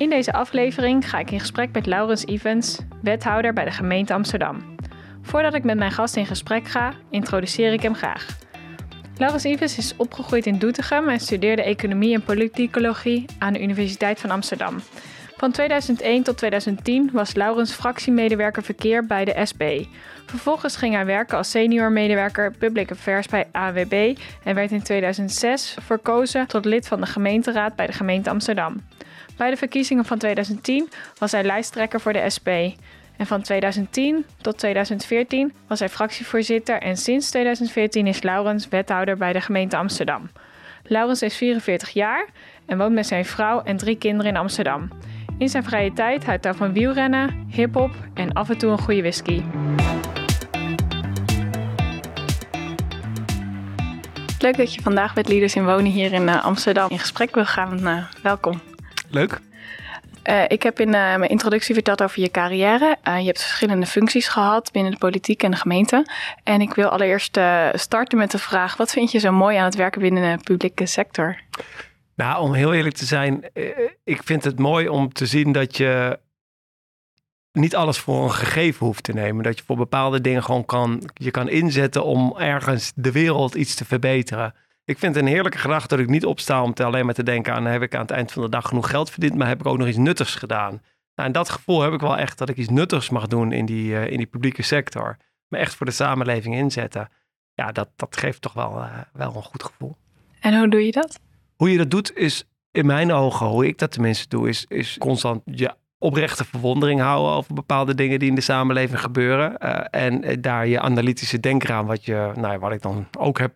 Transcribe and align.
In 0.00 0.10
deze 0.10 0.32
aflevering 0.32 1.10
ga 1.10 1.18
ik 1.18 1.30
in 1.30 1.40
gesprek 1.40 1.72
met 1.72 1.86
Laurens 1.86 2.26
Evans, 2.26 2.78
wethouder 3.02 3.52
bij 3.52 3.64
de 3.64 3.70
gemeente 3.70 4.12
Amsterdam. 4.12 4.74
Voordat 5.22 5.54
ik 5.54 5.64
met 5.64 5.78
mijn 5.78 5.90
gast 5.90 6.16
in 6.16 6.26
gesprek 6.26 6.68
ga, 6.68 6.92
introduceer 7.10 7.72
ik 7.72 7.82
hem 7.82 7.94
graag. 7.94 8.26
Laurens 9.16 9.44
Evans 9.44 9.78
is 9.78 9.96
opgegroeid 9.96 10.46
in 10.46 10.58
Doetinchem 10.58 11.08
en 11.08 11.20
studeerde 11.20 11.62
economie 11.62 12.14
en 12.14 12.22
politicologie 12.22 13.24
aan 13.38 13.52
de 13.52 13.62
Universiteit 13.62 14.20
van 14.20 14.30
Amsterdam. 14.30 14.80
Van 15.36 15.50
2001 15.52 16.22
tot 16.22 16.36
2010 16.36 17.10
was 17.12 17.34
Laurens 17.34 17.72
fractiemedewerker 17.72 18.62
verkeer 18.62 19.06
bij 19.06 19.24
de 19.24 19.46
SP. 19.50 19.62
Vervolgens 20.26 20.76
ging 20.76 20.94
hij 20.94 21.06
werken 21.06 21.36
als 21.36 21.50
senior 21.50 21.92
medewerker 21.92 22.52
Public 22.58 22.90
Affairs 22.90 23.26
bij 23.26 23.48
AWB 23.52 24.16
en 24.44 24.54
werd 24.54 24.70
in 24.70 24.82
2006 24.82 25.76
verkozen 25.80 26.46
tot 26.46 26.64
lid 26.64 26.88
van 26.88 27.00
de 27.00 27.06
gemeenteraad 27.06 27.76
bij 27.76 27.86
de 27.86 27.92
gemeente 27.92 28.30
Amsterdam. 28.30 28.76
Bij 29.40 29.50
de 29.50 29.56
verkiezingen 29.56 30.04
van 30.04 30.18
2010 30.18 30.88
was 31.18 31.32
hij 31.32 31.42
lijsttrekker 31.42 32.00
voor 32.00 32.12
de 32.12 32.30
SP. 32.36 32.48
En 33.16 33.26
van 33.26 33.42
2010 33.42 34.24
tot 34.40 34.58
2014 34.58 35.52
was 35.66 35.78
hij 35.78 35.88
fractievoorzitter 35.88 36.82
en 36.82 36.96
sinds 36.96 37.30
2014 37.30 38.06
is 38.06 38.22
Laurens 38.22 38.68
wethouder 38.68 39.16
bij 39.16 39.32
de 39.32 39.40
gemeente 39.40 39.76
Amsterdam. 39.76 40.30
Laurens 40.82 41.22
is 41.22 41.36
44 41.36 41.90
jaar 41.90 42.28
en 42.66 42.78
woont 42.78 42.92
met 42.92 43.06
zijn 43.06 43.24
vrouw 43.24 43.62
en 43.62 43.76
drie 43.76 43.98
kinderen 43.98 44.32
in 44.32 44.36
Amsterdam. 44.38 44.88
In 45.38 45.48
zijn 45.48 45.64
vrije 45.64 45.92
tijd 45.92 46.24
houdt 46.24 46.44
hij 46.44 46.54
van 46.54 46.72
wielrennen, 46.72 47.46
hip-hop 47.50 47.94
en 48.14 48.32
af 48.32 48.50
en 48.50 48.58
toe 48.58 48.70
een 48.70 48.78
goede 48.78 49.00
whisky. 49.00 49.42
Leuk 54.38 54.56
dat 54.56 54.74
je 54.74 54.82
vandaag 54.82 55.14
met 55.14 55.28
Leaders 55.28 55.54
in 55.54 55.64
Wonen 55.64 55.92
hier 55.92 56.12
in 56.12 56.22
uh, 56.22 56.44
Amsterdam 56.44 56.90
in 56.90 56.98
gesprek 56.98 57.34
wil 57.34 57.46
gaan. 57.46 57.88
Uh, 57.88 58.04
welkom. 58.22 58.69
Leuk. 59.10 59.40
Uh, 60.24 60.44
ik 60.48 60.62
heb 60.62 60.80
in 60.80 60.90
mijn 60.90 61.28
introductie 61.28 61.74
verteld 61.74 62.02
over 62.02 62.20
je 62.20 62.30
carrière. 62.30 62.96
je 63.04 63.10
hebt 63.10 63.42
verschillende 63.42 63.86
functies 63.86 64.28
gehad 64.28 64.72
binnen 64.72 64.92
de 64.92 64.98
politiek 64.98 65.42
en 65.42 65.50
de 65.50 65.56
gemeente. 65.56 66.06
En 66.42 66.60
ik 66.60 66.74
wil 66.74 66.88
allereerst 66.88 67.38
starten 67.72 68.18
met 68.18 68.30
de 68.30 68.38
vraag: 68.38 68.76
wat 68.76 68.90
vind 68.90 69.12
je 69.12 69.18
zo 69.18 69.32
mooi 69.32 69.56
aan 69.56 69.64
het 69.64 69.74
werken 69.74 70.00
binnen 70.00 70.36
de 70.36 70.42
publieke 70.44 70.86
sector? 70.86 71.40
Nou, 72.14 72.42
om 72.42 72.52
heel 72.52 72.74
eerlijk 72.74 72.96
te 72.96 73.04
zijn, 73.04 73.44
ik 74.04 74.22
vind 74.24 74.44
het 74.44 74.58
mooi 74.58 74.88
om 74.88 75.12
te 75.12 75.26
zien 75.26 75.52
dat 75.52 75.76
je 75.76 76.18
niet 77.52 77.76
alles 77.76 77.98
voor 77.98 78.24
een 78.24 78.32
gegeven 78.32 78.86
hoeft 78.86 79.02
te 79.02 79.12
nemen. 79.12 79.42
Dat 79.42 79.58
je 79.58 79.64
voor 79.64 79.76
bepaalde 79.76 80.20
dingen 80.20 80.42
gewoon 80.42 80.64
kan, 80.64 81.10
je 81.14 81.30
kan 81.30 81.48
inzetten 81.48 82.04
om 82.04 82.36
ergens 82.38 82.92
de 82.94 83.12
wereld 83.12 83.54
iets 83.54 83.74
te 83.74 83.84
verbeteren. 83.84 84.54
Ik 84.84 84.98
vind 84.98 85.14
het 85.14 85.24
een 85.24 85.30
heerlijke 85.30 85.58
gedachte 85.58 85.88
dat 85.88 86.04
ik 86.04 86.10
niet 86.10 86.24
opsta 86.24 86.62
om 86.62 86.74
te 86.74 86.84
alleen 86.84 87.04
maar 87.04 87.14
te 87.14 87.22
denken 87.22 87.54
aan 87.54 87.64
heb 87.64 87.82
ik 87.82 87.94
aan 87.94 88.00
het 88.00 88.10
eind 88.10 88.32
van 88.32 88.42
de 88.42 88.48
dag 88.48 88.68
genoeg 88.68 88.90
geld 88.90 89.10
verdiend, 89.10 89.34
maar 89.34 89.48
heb 89.48 89.60
ik 89.60 89.66
ook 89.66 89.78
nog 89.78 89.88
iets 89.88 89.96
nuttigs 89.96 90.34
gedaan. 90.34 90.82
Nou, 91.14 91.28
en 91.28 91.32
dat 91.32 91.48
gevoel 91.48 91.80
heb 91.80 91.92
ik 91.92 92.00
wel 92.00 92.16
echt 92.16 92.38
dat 92.38 92.48
ik 92.48 92.56
iets 92.56 92.68
nuttigs 92.68 93.10
mag 93.10 93.26
doen 93.26 93.52
in 93.52 93.66
die, 93.66 93.90
uh, 93.90 94.10
in 94.10 94.16
die 94.16 94.26
publieke 94.26 94.62
sector. 94.62 95.16
Me 95.48 95.58
echt 95.58 95.74
voor 95.74 95.86
de 95.86 95.92
samenleving 95.92 96.54
inzetten. 96.54 97.08
Ja, 97.54 97.72
dat, 97.72 97.88
dat 97.96 98.16
geeft 98.16 98.42
toch 98.42 98.52
wel, 98.52 98.76
uh, 98.76 98.98
wel 99.12 99.36
een 99.36 99.42
goed 99.42 99.62
gevoel. 99.62 99.96
En 100.40 100.58
hoe 100.58 100.68
doe 100.68 100.84
je 100.84 100.92
dat? 100.92 101.20
Hoe 101.56 101.70
je 101.70 101.78
dat 101.78 101.90
doet 101.90 102.16
is 102.16 102.44
in 102.70 102.86
mijn 102.86 103.12
ogen, 103.12 103.46
hoe 103.46 103.66
ik 103.66 103.78
dat 103.78 103.90
tenminste 103.92 104.28
doe, 104.28 104.48
is, 104.48 104.64
is 104.68 104.98
constant 104.98 105.42
je 105.44 105.74
oprechte 105.98 106.44
verwondering 106.44 107.00
houden 107.00 107.32
over 107.32 107.54
bepaalde 107.54 107.94
dingen 107.94 108.18
die 108.18 108.28
in 108.28 108.34
de 108.34 108.40
samenleving 108.40 109.00
gebeuren. 109.00 109.56
Uh, 109.62 109.84
en 109.90 110.40
daar 110.40 110.66
je 110.66 110.80
analytische 110.80 111.40
denkraam, 111.40 111.86
wat, 111.86 112.04
je, 112.04 112.32
nou, 112.34 112.58
wat 112.58 112.72
ik 112.72 112.82
dan 112.82 113.08
ook 113.18 113.38
heb 113.38 113.54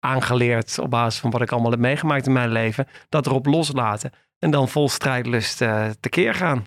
aangeleerd 0.00 0.78
op 0.78 0.90
basis 0.90 1.20
van 1.20 1.30
wat 1.30 1.40
ik 1.42 1.52
allemaal 1.52 1.70
heb 1.70 1.80
meegemaakt 1.80 2.26
in 2.26 2.32
mijn 2.32 2.52
leven, 2.52 2.86
dat 3.08 3.26
erop 3.26 3.46
loslaten. 3.46 4.12
En 4.38 4.50
dan 4.50 4.68
vol 4.68 4.88
strijdlust 4.88 5.60
uh, 5.60 5.86
tekeer 6.00 6.34
gaan. 6.34 6.66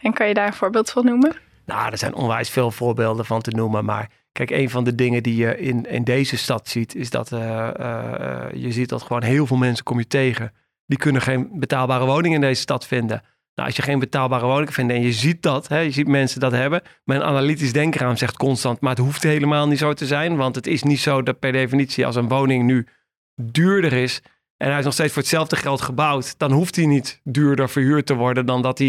En 0.00 0.12
kan 0.12 0.28
je 0.28 0.34
daar 0.34 0.46
een 0.46 0.52
voorbeeld 0.52 0.90
van 0.90 1.04
noemen? 1.04 1.36
Nou, 1.66 1.90
er 1.90 1.98
zijn 1.98 2.14
onwijs 2.14 2.50
veel 2.50 2.70
voorbeelden 2.70 3.24
van 3.24 3.40
te 3.40 3.50
noemen. 3.50 3.84
Maar 3.84 4.10
kijk, 4.32 4.50
een 4.50 4.70
van 4.70 4.84
de 4.84 4.94
dingen 4.94 5.22
die 5.22 5.36
je 5.36 5.58
in, 5.58 5.84
in 5.84 6.04
deze 6.04 6.36
stad 6.36 6.68
ziet, 6.68 6.94
is 6.94 7.10
dat 7.10 7.32
uh, 7.32 7.40
uh, 7.80 8.46
je 8.52 8.72
ziet 8.72 8.88
dat 8.88 9.02
gewoon 9.02 9.22
heel 9.22 9.46
veel 9.46 9.56
mensen 9.56 9.84
kom 9.84 9.98
je 9.98 10.06
tegen. 10.06 10.52
Die 10.86 10.98
kunnen 10.98 11.22
geen 11.22 11.50
betaalbare 11.52 12.04
woning 12.04 12.34
in 12.34 12.40
deze 12.40 12.60
stad 12.60 12.86
vinden. 12.86 13.22
Nou, 13.60 13.72
als 13.72 13.84
je 13.84 13.90
geen 13.90 13.98
betaalbare 13.98 14.46
woning 14.46 14.74
vindt 14.74 14.92
en 14.92 15.02
je 15.02 15.12
ziet 15.12 15.42
dat, 15.42 15.68
hè, 15.68 15.78
je 15.78 15.90
ziet 15.90 16.08
mensen 16.08 16.40
dat 16.40 16.52
hebben. 16.52 16.82
Mijn 17.04 17.22
analytisch 17.22 17.72
denkraam 17.72 18.16
zegt 18.16 18.36
constant, 18.36 18.80
maar 18.80 18.90
het 18.90 18.98
hoeft 18.98 19.22
helemaal 19.22 19.68
niet 19.68 19.78
zo 19.78 19.92
te 19.92 20.06
zijn. 20.06 20.36
Want 20.36 20.54
het 20.54 20.66
is 20.66 20.82
niet 20.82 21.00
zo 21.00 21.22
dat 21.22 21.38
per 21.38 21.52
definitie 21.52 22.06
als 22.06 22.16
een 22.16 22.28
woning 22.28 22.64
nu 22.64 22.86
duurder 23.34 23.92
is 23.92 24.22
en 24.56 24.68
hij 24.68 24.78
is 24.78 24.84
nog 24.84 24.92
steeds 24.92 25.12
voor 25.12 25.22
hetzelfde 25.22 25.56
geld 25.56 25.80
gebouwd, 25.80 26.38
dan 26.38 26.52
hoeft 26.52 26.76
hij 26.76 26.86
niet 26.86 27.20
duurder 27.24 27.68
verhuurd 27.68 28.06
te 28.06 28.14
worden 28.14 28.46
dan 28.46 28.62
dat 28.62 28.78
hij 28.78 28.88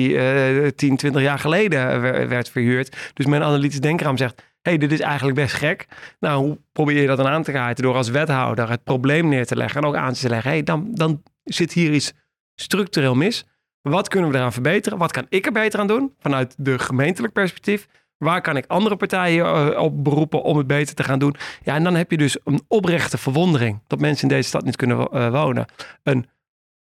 uh, 0.63 0.67
10, 0.67 0.95
20 0.95 1.21
jaar 1.21 1.39
geleden 1.39 2.01
werd 2.29 2.49
verhuurd. 2.49 3.11
Dus 3.13 3.25
mijn 3.25 3.43
analytisch 3.43 3.79
denkraam 3.79 4.17
zegt, 4.17 4.43
hey, 4.61 4.77
dit 4.77 4.91
is 4.91 4.99
eigenlijk 4.99 5.38
best 5.38 5.53
gek. 5.53 5.88
Nou, 6.19 6.45
hoe 6.45 6.57
probeer 6.71 7.01
je 7.01 7.07
dat 7.07 7.17
dan 7.17 7.27
aan 7.27 7.43
te 7.43 7.51
kaarten? 7.51 7.83
Door 7.83 7.95
als 7.95 8.09
wethouder 8.09 8.69
het 8.69 8.83
probleem 8.83 9.27
neer 9.27 9.45
te 9.45 9.55
leggen 9.55 9.81
en 9.81 9.88
ook 9.88 9.95
aan 9.95 10.13
te 10.13 10.29
leggen, 10.29 10.51
hey, 10.51 10.63
dan, 10.63 10.88
dan 10.93 11.23
zit 11.43 11.73
hier 11.73 11.93
iets 11.93 12.13
structureel 12.55 13.15
mis. 13.15 13.45
Wat 13.81 14.08
kunnen 14.08 14.30
we 14.30 14.38
eraan 14.38 14.53
verbeteren? 14.53 14.97
Wat 14.97 15.12
kan 15.12 15.25
ik 15.30 15.46
er 15.46 15.52
beter 15.52 15.80
aan 15.80 15.88
doen 15.88 16.16
vanuit 16.19 16.56
de 16.58 16.80
gemeentelijk 16.80 17.34
perspectief? 17.34 17.88
Waar 18.18 18.42
kan 18.42 18.58
ik 18.58 18.66
andere 18.68 18.96
partijen 18.96 19.46
uh, 19.46 19.80
op 19.80 20.03
beroepen 20.03 20.44
om 20.44 20.58
het 20.58 20.68
beter 20.68 20.96
te 20.96 21.03
gaan 21.03 21.19
doen? 21.19 21.36
Ja, 21.64 21.75
en 21.75 21.84
dan 21.84 21.96
heb 21.96 22.12
je 22.12 22.18
dus 22.18 22.38
een 22.44 22.62
oprechte 22.68 23.18
verwondering 23.18 23.81
dat 23.88 24.00
mensen 24.00 24.30
in 24.30 24.36
deze 24.36 24.47
stad 24.47 24.64
niet 24.64 24.75
kunnen 24.75 25.08
uh, 25.14 25.30
wonen. 25.30 25.66
Een 26.03 26.30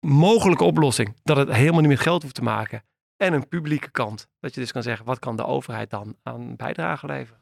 mogelijke 0.00 0.64
oplossing 0.64 1.16
dat 1.22 1.36
het 1.36 1.52
helemaal 1.52 1.80
niet 1.80 1.88
met 1.88 2.00
geld 2.00 2.22
hoeft 2.22 2.34
te 2.34 2.42
maken. 2.42 2.82
En 3.16 3.32
een 3.32 3.48
publieke 3.48 3.90
kant. 3.90 4.28
Dat 4.40 4.54
je 4.54 4.60
dus 4.60 4.72
kan 4.72 4.82
zeggen, 4.82 5.06
wat 5.06 5.18
kan 5.18 5.36
de 5.36 5.46
overheid 5.46 5.90
dan 5.90 6.16
aan 6.22 6.56
bijdrage 6.56 7.06
leveren? 7.06 7.39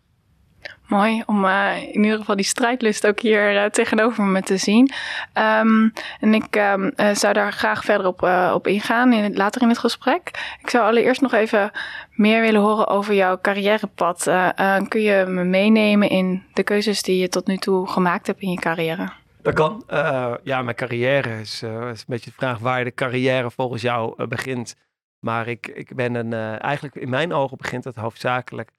Mooi 0.89 1.23
om 1.27 1.45
uh, 1.45 1.83
in 1.83 2.05
ieder 2.05 2.19
geval 2.19 2.37
die 2.37 2.45
strijdlust 2.45 3.07
ook 3.07 3.21
hier 3.21 3.55
uh, 3.55 3.65
tegenover 3.65 4.25
me 4.25 4.43
te 4.43 4.57
zien. 4.57 4.93
Um, 5.35 5.93
en 6.21 6.35
ik 6.35 6.57
um, 6.57 6.93
uh, 6.97 7.15
zou 7.15 7.33
daar 7.33 7.53
graag 7.53 7.85
verder 7.85 8.07
op, 8.07 8.23
op 8.55 8.67
ingaan 8.67 9.13
in 9.13 9.23
het, 9.23 9.37
later 9.37 9.63
in 9.63 9.69
het 9.69 9.79
gesprek. 9.79 10.57
Ik 10.61 10.71
zou 10.71 10.87
allereerst 10.87 11.21
nog 11.21 11.33
even 11.33 11.71
meer 12.11 12.41
willen 12.41 12.61
horen 12.61 12.87
over 12.87 13.15
jouw 13.15 13.39
carrièrepad. 13.41 14.23
kun 14.89 15.01
je 15.01 15.25
me 15.27 15.45
meenemen 15.45 16.11
in 16.11 16.43
de 16.53 16.63
keuzes 16.63 17.03
die 17.03 17.19
je 17.19 17.29
tot 17.29 17.47
nu 17.47 17.57
toe 17.57 17.89
gemaakt 17.89 18.27
hebt 18.27 18.41
in 18.41 18.51
je 18.51 18.59
carrière? 18.59 19.09
Dat 19.43 19.55
kan. 19.55 19.85
ja, 20.43 20.63
mijn 20.63 20.77
carrière 20.77 21.41
is, 21.41 21.63
is, 21.63 22.01
een 22.01 22.05
beetje 22.07 22.31
de 22.31 22.37
vraag 22.37 22.59
waar 22.59 22.85
de 22.85 22.95
carrière 22.95 23.51
volgens 23.51 23.83
jou 23.83 24.27
begint. 24.27 24.77
Maar 25.19 25.49
ik, 25.49 25.67
ik 25.67 25.95
ben 25.95 26.15
een, 26.15 26.33
eigenlijk 26.59 26.95
in 26.95 27.09
mijn 27.09 27.33
ogen 27.33 27.57
begint 27.57 27.85
het 27.85 27.97
hoofdzakelijk 27.97 28.71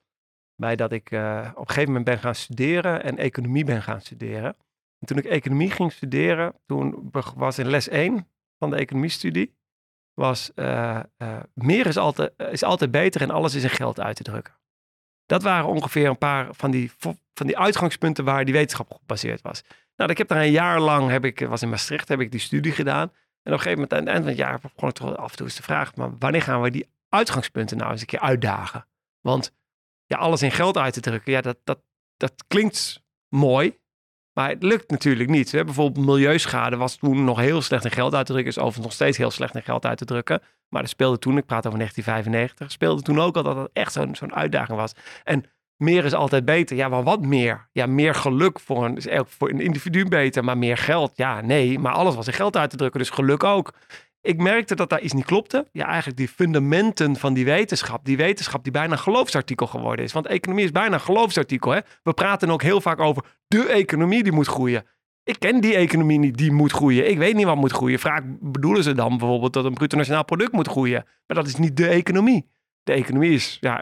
bij 0.60 0.76
dat 0.76 0.92
ik 0.92 1.10
uh, 1.10 1.48
op 1.50 1.60
een 1.60 1.66
gegeven 1.66 1.86
moment 1.86 2.04
ben 2.04 2.18
gaan 2.18 2.34
studeren 2.34 3.02
en 3.02 3.16
economie 3.16 3.64
ben 3.64 3.82
gaan 3.82 4.00
studeren. 4.00 4.56
En 4.98 5.06
toen 5.06 5.18
ik 5.18 5.24
economie 5.24 5.70
ging 5.70 5.92
studeren, 5.92 6.54
toen 6.66 7.10
was 7.36 7.58
in 7.58 7.68
les 7.68 7.88
1 7.88 8.28
van 8.58 8.70
de 8.70 8.76
economiestudie, 8.76 9.54
was 10.14 10.50
uh, 10.54 11.00
uh, 11.18 11.40
meer 11.54 11.86
is 11.86 11.96
altijd, 11.96 12.32
is 12.36 12.62
altijd 12.62 12.90
beter 12.90 13.20
en 13.22 13.30
alles 13.30 13.54
is 13.54 13.62
in 13.62 13.70
geld 13.70 14.00
uit 14.00 14.16
te 14.16 14.22
drukken. 14.22 14.54
Dat 15.26 15.42
waren 15.42 15.68
ongeveer 15.68 16.08
een 16.08 16.18
paar 16.18 16.48
van 16.50 16.70
die, 16.70 16.90
van 17.34 17.46
die 17.46 17.58
uitgangspunten 17.58 18.24
waar 18.24 18.44
die 18.44 18.54
wetenschap 18.54 18.92
gebaseerd 18.92 19.42
was. 19.42 19.62
Nou, 19.96 20.10
ik 20.10 20.18
heb 20.18 20.28
daar 20.28 20.40
een 20.40 20.50
jaar 20.50 20.80
lang, 20.80 21.10
heb 21.10 21.24
ik, 21.24 21.40
was 21.40 21.62
in 21.62 21.68
Maastricht, 21.68 22.08
heb 22.08 22.20
ik 22.20 22.30
die 22.30 22.40
studie 22.40 22.72
gedaan. 22.72 23.08
En 23.42 23.52
op 23.52 23.58
een 23.58 23.58
gegeven 23.58 23.72
moment 23.72 23.92
aan 23.92 23.98
het 23.98 24.08
eind 24.08 24.20
van 24.20 24.28
het 24.28 24.38
jaar 24.38 24.60
begon 24.60 24.88
ik 24.88 24.94
toch 24.94 25.16
af 25.16 25.30
en 25.30 25.36
toe 25.36 25.46
eens 25.46 25.54
te 25.54 25.62
vragen, 25.62 25.94
maar 25.96 26.18
wanneer 26.18 26.42
gaan 26.42 26.60
we 26.60 26.70
die 26.70 26.88
uitgangspunten 27.08 27.76
nou 27.76 27.90
eens 27.90 28.00
een 28.00 28.06
keer 28.06 28.20
uitdagen? 28.20 28.86
Want 29.20 29.52
ja, 30.10 30.18
alles 30.18 30.42
in 30.42 30.50
geld 30.50 30.78
uit 30.78 30.92
te 30.92 31.00
drukken, 31.00 31.32
ja, 31.32 31.40
dat, 31.40 31.58
dat, 31.64 31.78
dat 32.16 32.44
klinkt 32.46 33.02
mooi. 33.28 33.78
Maar 34.32 34.48
het 34.48 34.62
lukt 34.62 34.90
natuurlijk 34.90 35.30
niet. 35.30 35.52
Hè? 35.52 35.64
Bijvoorbeeld 35.64 36.06
milieuschade 36.06 36.76
was 36.76 36.96
toen 36.96 37.24
nog 37.24 37.38
heel 37.38 37.62
slecht 37.62 37.84
in 37.84 37.90
geld 37.90 38.14
uit 38.14 38.26
te 38.26 38.32
drukken. 38.32 38.52
Is 38.52 38.58
overigens 38.58 38.86
nog 38.86 38.94
steeds 38.94 39.16
heel 39.18 39.30
slecht 39.30 39.54
in 39.54 39.62
geld 39.62 39.86
uit 39.86 39.98
te 39.98 40.04
drukken. 40.04 40.42
Maar 40.68 40.82
dat 40.82 40.90
speelde 40.90 41.18
toen, 41.18 41.36
ik 41.36 41.46
praat 41.46 41.66
over 41.66 41.78
1995, 41.78 42.70
speelde 42.70 43.02
toen 43.02 43.20
ook 43.20 43.36
al 43.36 43.42
dat 43.42 43.56
het 43.56 43.70
echt 43.72 43.92
zo'n 43.92 44.14
zo'n 44.14 44.34
uitdaging 44.34 44.78
was. 44.78 44.92
En 45.24 45.44
meer 45.76 46.04
is 46.04 46.14
altijd 46.14 46.44
beter. 46.44 46.76
Ja, 46.76 46.88
maar 46.88 47.02
wat 47.02 47.20
meer? 47.20 47.68
Ja, 47.72 47.86
meer 47.86 48.14
geluk 48.14 48.60
voor 48.60 48.84
een, 48.84 48.96
is 48.96 49.06
voor 49.26 49.50
een 49.50 49.60
individu 49.60 50.08
beter, 50.08 50.44
maar 50.44 50.58
meer 50.58 50.76
geld? 50.76 51.12
Ja, 51.14 51.40
nee, 51.40 51.78
maar 51.78 51.92
alles 51.92 52.14
was 52.14 52.26
in 52.26 52.32
geld 52.32 52.56
uit 52.56 52.70
te 52.70 52.76
drukken, 52.76 53.00
dus 53.00 53.10
geluk 53.10 53.44
ook. 53.44 53.72
Ik 54.22 54.42
merkte 54.42 54.74
dat 54.74 54.88
daar 54.88 55.00
iets 55.00 55.12
niet 55.12 55.24
klopte. 55.24 55.68
Ja, 55.72 55.86
eigenlijk 55.86 56.16
die 56.16 56.28
fundamenten 56.28 57.16
van 57.16 57.34
die 57.34 57.44
wetenschap. 57.44 58.04
Die 58.04 58.16
wetenschap 58.16 58.62
die 58.62 58.72
bijna 58.72 58.92
een 58.92 58.98
geloofsartikel 58.98 59.66
geworden 59.66 60.04
is. 60.04 60.12
Want 60.12 60.26
economie 60.26 60.64
is 60.64 60.70
bijna 60.70 60.94
een 60.94 61.00
geloofsartikel. 61.00 61.70
Hè? 61.70 61.80
We 62.02 62.12
praten 62.12 62.50
ook 62.50 62.62
heel 62.62 62.80
vaak 62.80 63.00
over 63.00 63.24
de 63.46 63.68
economie 63.68 64.22
die 64.22 64.32
moet 64.32 64.46
groeien. 64.46 64.84
Ik 65.24 65.38
ken 65.38 65.60
die 65.60 65.74
economie 65.74 66.18
niet, 66.18 66.36
die 66.36 66.52
moet 66.52 66.72
groeien. 66.72 67.10
Ik 67.10 67.18
weet 67.18 67.34
niet 67.34 67.44
wat 67.44 67.56
moet 67.56 67.72
groeien. 67.72 67.98
Vaak 67.98 68.24
bedoelen 68.40 68.82
ze 68.82 68.94
dan 68.94 69.18
bijvoorbeeld 69.18 69.52
dat 69.52 69.64
een 69.64 69.74
bruto 69.74 69.96
nationaal 69.96 70.24
product 70.24 70.52
moet 70.52 70.68
groeien. 70.68 71.04
Maar 71.26 71.36
dat 71.36 71.46
is 71.46 71.56
niet 71.56 71.76
de 71.76 71.88
economie. 71.88 72.48
De 72.82 72.92
economie 72.92 73.32
is 73.32 73.56
ja, 73.60 73.80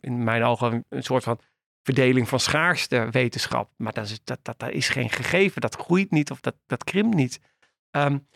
in 0.00 0.24
mijn 0.24 0.42
ogen 0.42 0.84
een 0.88 1.02
soort 1.02 1.22
van 1.22 1.38
verdeling 1.82 2.28
van 2.28 2.40
schaarste 2.40 3.08
wetenschap. 3.10 3.70
Maar 3.76 3.92
dat 3.92 4.04
is, 4.04 4.20
dat, 4.24 4.38
dat, 4.42 4.58
dat 4.58 4.70
is 4.70 4.88
geen 4.88 5.10
gegeven. 5.10 5.60
Dat 5.60 5.76
groeit 5.76 6.10
niet 6.10 6.30
of 6.30 6.40
dat, 6.40 6.54
dat 6.66 6.84
krimpt 6.84 7.14
niet. 7.14 7.40
Um, 7.90 8.26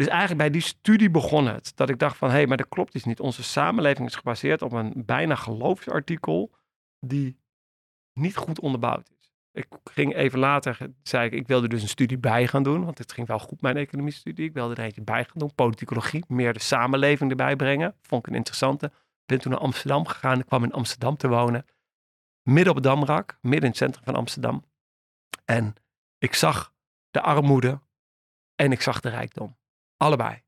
dus 0.00 0.08
eigenlijk 0.08 0.38
bij 0.38 0.50
die 0.50 0.60
studie 0.60 1.10
begon 1.10 1.46
het. 1.46 1.72
Dat 1.74 1.88
ik 1.88 1.98
dacht 1.98 2.16
van, 2.16 2.28
hé, 2.28 2.34
hey, 2.34 2.46
maar 2.46 2.56
dat 2.56 2.68
klopt 2.68 2.94
iets 2.94 3.04
niet. 3.04 3.20
Onze 3.20 3.42
samenleving 3.42 4.08
is 4.08 4.14
gebaseerd 4.14 4.62
op 4.62 4.72
een 4.72 4.92
bijna 4.96 5.34
geloofsartikel 5.34 6.50
die 7.00 7.38
niet 8.12 8.36
goed 8.36 8.60
onderbouwd 8.60 9.10
is. 9.18 9.32
Ik 9.52 9.66
ging 9.84 10.14
even 10.14 10.38
later, 10.38 10.78
zei 11.02 11.26
ik, 11.26 11.32
ik 11.32 11.46
wilde 11.46 11.68
dus 11.68 11.82
een 11.82 11.88
studie 11.88 12.18
bij 12.18 12.46
gaan 12.46 12.62
doen. 12.62 12.84
Want 12.84 12.98
het 12.98 13.12
ging 13.12 13.26
wel 13.26 13.38
goed, 13.38 13.60
mijn 13.60 13.76
economie-studie. 13.76 14.44
Ik 14.44 14.52
wilde 14.52 14.74
er 14.74 14.84
eentje 14.84 15.02
bij 15.02 15.24
gaan 15.24 15.38
doen. 15.38 15.54
Politicologie, 15.54 16.24
meer 16.28 16.52
de 16.52 16.60
samenleving 16.60 17.30
erbij 17.30 17.56
brengen. 17.56 17.94
Vond 18.02 18.22
ik 18.22 18.30
een 18.30 18.38
interessante. 18.38 18.92
Ben 19.26 19.40
toen 19.40 19.52
naar 19.52 19.60
Amsterdam 19.60 20.06
gegaan. 20.06 20.38
Ik 20.38 20.46
kwam 20.46 20.64
in 20.64 20.72
Amsterdam 20.72 21.16
te 21.16 21.28
wonen. 21.28 21.66
Midden 22.42 22.68
op 22.68 22.74
het 22.74 22.84
Damrak, 22.84 23.38
midden 23.40 23.62
in 23.62 23.68
het 23.68 23.76
centrum 23.76 24.04
van 24.04 24.14
Amsterdam. 24.14 24.64
En 25.44 25.74
ik 26.18 26.34
zag 26.34 26.72
de 27.10 27.20
armoede 27.20 27.80
en 28.54 28.72
ik 28.72 28.80
zag 28.80 29.00
de 29.00 29.08
rijkdom. 29.08 29.58
Allebei. 30.02 30.42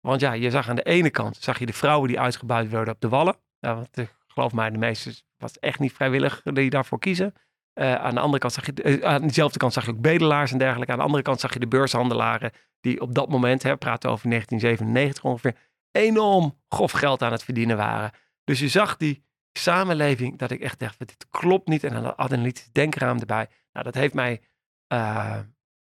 Want 0.00 0.20
ja, 0.20 0.32
je 0.32 0.50
zag 0.50 0.68
aan 0.68 0.76
de 0.76 0.82
ene 0.82 1.10
kant 1.10 1.36
zag 1.36 1.58
je 1.58 1.66
de 1.66 1.72
vrouwen 1.72 2.08
die 2.08 2.20
uitgebuit 2.20 2.70
werden 2.70 2.94
op 2.94 3.00
de 3.00 3.08
wallen. 3.08 3.36
Ja, 3.58 3.74
want 3.74 3.96
ik 3.96 4.14
geloof 4.26 4.52
mij, 4.52 4.70
de 4.70 4.78
meeste 4.78 5.22
was 5.36 5.58
echt 5.58 5.78
niet 5.78 5.92
vrijwillig 5.92 6.42
die 6.42 6.70
daarvoor 6.70 6.98
kiezen. 6.98 7.34
Uh, 7.74 7.94
aan 7.94 8.14
de 8.14 8.20
andere 8.20 8.38
kant 8.38 8.52
zag 8.52 8.66
je, 8.66 8.98
uh, 8.98 9.04
aan 9.04 9.26
dezelfde 9.26 9.58
kant 9.58 9.72
zag 9.72 9.84
je 9.84 9.90
ook 9.90 10.00
bedelaars 10.00 10.52
en 10.52 10.58
dergelijke. 10.58 10.92
Aan 10.92 10.98
de 10.98 11.04
andere 11.04 11.22
kant 11.22 11.40
zag 11.40 11.52
je 11.52 11.58
de 11.58 11.66
beurshandelaren 11.66 12.50
die 12.80 13.00
op 13.00 13.14
dat 13.14 13.28
moment, 13.28 13.62
hè, 13.62 13.76
praten 13.76 14.10
over 14.10 14.28
1997 14.28 15.24
ongeveer, 15.24 15.56
enorm 15.90 16.58
grof 16.68 16.92
geld 16.92 17.22
aan 17.22 17.32
het 17.32 17.44
verdienen 17.44 17.76
waren. 17.76 18.10
Dus 18.44 18.58
je 18.58 18.68
zag 18.68 18.96
die 18.96 19.24
samenleving 19.52 20.38
dat 20.38 20.50
ik 20.50 20.60
echt 20.60 20.78
dacht, 20.78 20.98
dit 20.98 21.26
klopt 21.30 21.68
niet. 21.68 21.84
En 21.84 22.02
dan 22.02 22.14
een 22.16 22.54
denkraam 22.72 23.18
erbij. 23.18 23.48
Nou, 23.72 23.84
dat 23.84 23.94
heeft 23.94 24.14
mij 24.14 24.40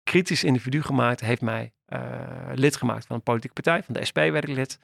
kritisch 0.03 0.45
individu 0.45 0.83
gemaakt, 0.83 1.21
heeft 1.21 1.43
mij 1.43 1.73
lid 2.55 2.77
gemaakt 2.77 3.07
van 3.07 3.17
een 3.17 3.23
politieke 3.23 3.63
partij, 3.63 3.83
van 3.83 3.95
de 3.95 4.05
SP 4.05 4.17
werd 4.17 4.49
ik 4.49 4.55
lid. 4.55 4.79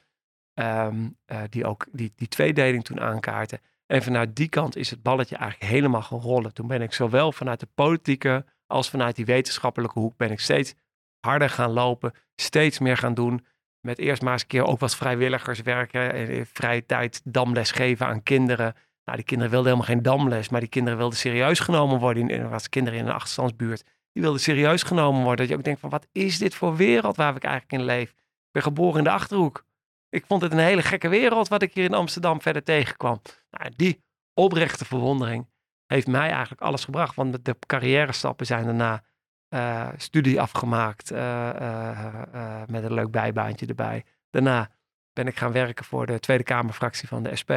Ehm, 0.53 1.09
eh, 1.25 1.41
die 1.49 1.65
ook 1.65 1.87
die, 1.91 2.13
die 2.15 2.27
tweedeling 2.27 2.83
toen 2.83 2.99
aankaarten. 2.99 3.59
En 3.85 4.03
vanuit 4.03 4.35
die 4.35 4.49
kant 4.49 4.75
is 4.75 4.89
het 4.89 5.03
balletje 5.03 5.35
eigenlijk 5.35 5.71
helemaal 5.71 6.01
gerollen. 6.01 6.53
Toen 6.53 6.67
ben 6.67 6.81
ik 6.81 6.93
zowel 6.93 7.31
vanuit 7.31 7.59
de 7.59 7.67
politieke 7.75 8.45
als 8.67 8.89
vanuit 8.89 9.15
die 9.15 9.25
wetenschappelijke 9.25 9.99
hoek 9.99 10.17
ben 10.17 10.31
ik 10.31 10.39
steeds 10.39 10.73
harder 11.19 11.49
gaan 11.49 11.71
lopen, 11.71 12.13
steeds 12.35 12.79
meer 12.79 12.97
gaan 12.97 13.13
doen. 13.13 13.45
Met 13.81 13.99
eerst 13.99 14.21
maar 14.21 14.33
eens 14.33 14.41
een 14.41 14.47
keer 14.47 14.65
ook 14.65 14.79
wat 14.79 14.95
vrijwilligers 14.95 15.61
werken, 15.61 16.15
in 16.29 16.45
vrije 16.45 16.85
tijd 16.85 17.21
damles 17.23 17.71
geven 17.71 18.05
aan 18.05 18.23
kinderen. 18.23 18.75
Nou, 19.03 19.17
die 19.17 19.25
kinderen 19.25 19.51
wilden 19.51 19.71
helemaal 19.71 19.93
geen 19.95 20.03
damles, 20.03 20.49
maar 20.49 20.59
die 20.59 20.69
kinderen 20.69 20.97
wilden 20.97 21.17
serieus 21.17 21.59
genomen 21.59 21.99
worden. 21.99 22.29
Er 22.29 22.49
was 22.49 22.69
kinderen 22.69 22.99
in 22.99 23.05
een 23.05 23.13
achterstandsbuurt 23.13 23.83
die 24.11 24.21
wilde 24.21 24.39
serieus 24.39 24.83
genomen 24.83 25.21
worden. 25.21 25.37
Dat 25.37 25.47
je 25.47 25.55
ook 25.55 25.63
denkt 25.63 25.79
van 25.79 25.89
wat 25.89 26.07
is 26.11 26.37
dit 26.37 26.55
voor 26.55 26.75
wereld 26.75 27.15
waar 27.15 27.35
ik 27.35 27.43
eigenlijk 27.43 27.81
in 27.81 27.85
leef? 27.85 28.09
Ik 28.09 28.51
ben 28.51 28.63
geboren 28.63 28.97
in 28.97 29.03
de 29.03 29.09
Achterhoek. 29.09 29.65
Ik 30.09 30.25
vond 30.25 30.41
het 30.41 30.51
een 30.51 30.57
hele 30.57 30.81
gekke 30.81 31.09
wereld 31.09 31.47
wat 31.47 31.61
ik 31.61 31.73
hier 31.73 31.83
in 31.83 31.93
Amsterdam 31.93 32.41
verder 32.41 32.63
tegenkwam. 32.63 33.21
Nou, 33.49 33.71
die 33.75 34.03
oprechte 34.33 34.85
verwondering 34.85 35.49
heeft 35.85 36.07
mij 36.07 36.29
eigenlijk 36.29 36.61
alles 36.61 36.85
gebracht. 36.85 37.15
Want 37.15 37.45
de 37.45 37.55
carrière 37.65 38.11
stappen 38.11 38.45
zijn 38.45 38.65
daarna 38.65 39.03
uh, 39.49 39.87
studie 39.97 40.41
afgemaakt 40.41 41.11
uh, 41.11 41.17
uh, 41.19 42.61
met 42.67 42.83
een 42.83 42.93
leuk 42.93 43.11
bijbaantje 43.11 43.65
erbij. 43.65 44.05
Daarna 44.29 44.69
ben 45.13 45.27
ik 45.27 45.37
gaan 45.37 45.51
werken 45.51 45.85
voor 45.85 46.05
de 46.05 46.19
Tweede 46.19 46.43
Kamerfractie 46.43 47.07
van 47.07 47.23
de 47.23 47.35
SP. 47.41 47.51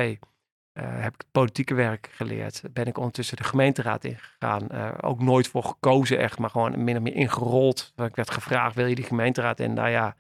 Uh, 0.74 0.84
heb 0.86 1.14
ik 1.14 1.20
het 1.20 1.30
politieke 1.32 1.74
werk 1.74 2.08
geleerd. 2.12 2.62
Ben 2.72 2.86
ik 2.86 2.98
ondertussen 2.98 3.36
de 3.36 3.44
gemeenteraad 3.44 4.04
ingegaan. 4.04 4.68
Uh, 4.72 4.90
ook 5.00 5.20
nooit 5.20 5.48
voor 5.48 5.64
gekozen 5.64 6.18
echt, 6.18 6.38
maar 6.38 6.50
gewoon 6.50 6.84
min 6.84 6.96
of 6.96 7.02
meer 7.02 7.14
ingerold. 7.14 7.92
Ik 7.96 8.16
werd 8.16 8.30
gevraagd, 8.30 8.74
wil 8.74 8.86
je 8.86 8.94
die 8.94 9.04
gemeenteraad 9.04 9.60
in? 9.60 9.72
Nou 9.72 9.88
ja, 9.88 10.16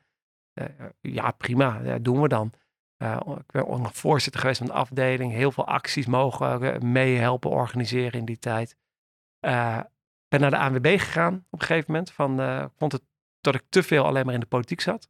uh, 0.54 0.66
ja 1.00 1.30
prima, 1.30 1.80
ja, 1.84 1.98
doen 1.98 2.20
we 2.20 2.28
dan. 2.28 2.52
ik 3.38 3.50
ben 3.50 3.68
ook 3.68 3.78
nog 3.78 3.96
voorzitter 3.96 4.40
geweest 4.40 4.58
van 4.58 4.66
de 4.66 4.72
afdeling. 4.72 5.32
Heel 5.32 5.52
veel 5.52 5.66
acties 5.66 6.06
mogen 6.06 6.92
meehelpen 6.92 7.50
organiseren 7.50 8.18
in 8.18 8.24
die 8.24 8.38
tijd. 8.38 8.76
ben 10.28 10.40
naar 10.40 10.50
de 10.50 10.58
ANWB 10.58 10.98
gegaan 10.98 11.44
op 11.50 11.60
een 11.60 11.66
gegeven 11.66 11.92
moment. 11.92 12.10
Van, 12.10 12.70
vond 12.76 12.92
het 12.92 13.02
dat 13.40 13.54
ik 13.54 13.62
te 13.68 13.82
veel 13.82 14.04
alleen 14.04 14.24
maar 14.24 14.34
in 14.34 14.40
de 14.40 14.46
politiek 14.46 14.80
zat 14.80 15.08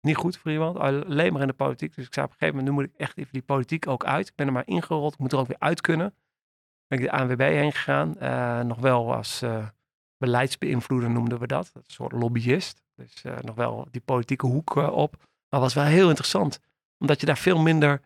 niet 0.00 0.16
goed 0.16 0.36
voor 0.36 0.50
iemand. 0.50 0.76
Alleen 0.76 1.32
maar 1.32 1.42
in 1.42 1.48
de 1.48 1.54
politiek. 1.54 1.94
Dus 1.94 2.06
ik 2.06 2.14
zei 2.14 2.26
op 2.26 2.32
een 2.32 2.38
gegeven 2.38 2.58
moment, 2.58 2.76
nu 2.76 2.82
moet 2.82 2.94
ik 2.94 3.00
echt 3.00 3.18
even 3.18 3.32
die 3.32 3.42
politiek 3.42 3.86
ook 3.86 4.04
uit. 4.04 4.28
Ik 4.28 4.34
ben 4.34 4.46
er 4.46 4.52
maar 4.52 4.66
ingerold. 4.66 5.12
Ik 5.12 5.18
moet 5.18 5.32
er 5.32 5.38
ook 5.38 5.46
weer 5.46 5.58
uit 5.58 5.80
kunnen. 5.80 6.14
Ben 6.86 6.98
ik 6.98 7.04
de 7.04 7.10
ANWB 7.10 7.40
heen 7.40 7.72
gegaan. 7.72 8.14
Uh, 8.20 8.60
nog 8.60 8.78
wel 8.78 9.14
als 9.14 9.42
uh, 9.42 9.66
beleidsbeïnvloeder 10.16 11.10
noemden 11.10 11.38
we 11.38 11.46
dat. 11.46 11.70
Een 11.74 11.82
soort 11.86 12.12
lobbyist. 12.12 12.82
Dus 12.94 13.22
uh, 13.24 13.38
nog 13.38 13.54
wel 13.54 13.88
die 13.90 14.00
politieke 14.00 14.46
hoek 14.46 14.74
op. 14.76 15.16
Maar 15.48 15.60
was 15.60 15.74
wel 15.74 15.84
heel 15.84 16.08
interessant. 16.08 16.60
Omdat 16.98 17.20
je 17.20 17.26
daar 17.26 17.38
veel 17.38 17.58
minder 17.58 18.00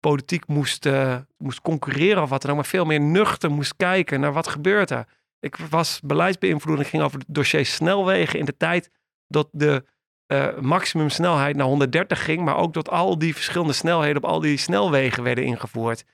politiek 0.00 0.46
moest, 0.46 0.88
moest 1.36 1.60
concurreren 1.60 2.22
of 2.22 2.28
wat 2.28 2.42
dan 2.42 2.50
ook. 2.50 2.56
Maar 2.56 2.66
veel 2.66 2.84
meer 2.84 3.00
nuchter 3.00 3.50
moest 3.50 3.76
kijken 3.76 4.20
naar 4.20 4.32
wat 4.32 4.48
gebeurt. 4.48 4.92
Ik 5.40 5.56
was 5.56 6.00
beleidsbeïnvloeder. 6.04 6.84
Ik 6.84 6.90
ging 6.90 7.02
over 7.02 7.18
het 7.18 7.34
dossier 7.34 7.66
snelwegen 7.66 8.38
in 8.38 8.44
de 8.44 8.56
tijd 8.56 8.90
dat 9.26 9.48
de 9.52 9.84
uh, 10.28 10.58
maximum 10.60 11.08
snelheid 11.08 11.56
naar 11.56 11.66
130 11.66 12.24
ging, 12.24 12.44
maar 12.44 12.56
ook 12.56 12.72
dat 12.72 12.90
al 12.90 13.18
die 13.18 13.34
verschillende 13.34 13.72
snelheden 13.72 14.16
op 14.16 14.24
al 14.24 14.40
die 14.40 14.56
snelwegen 14.56 15.22
werden 15.22 15.44
ingevoerd. 15.44 16.04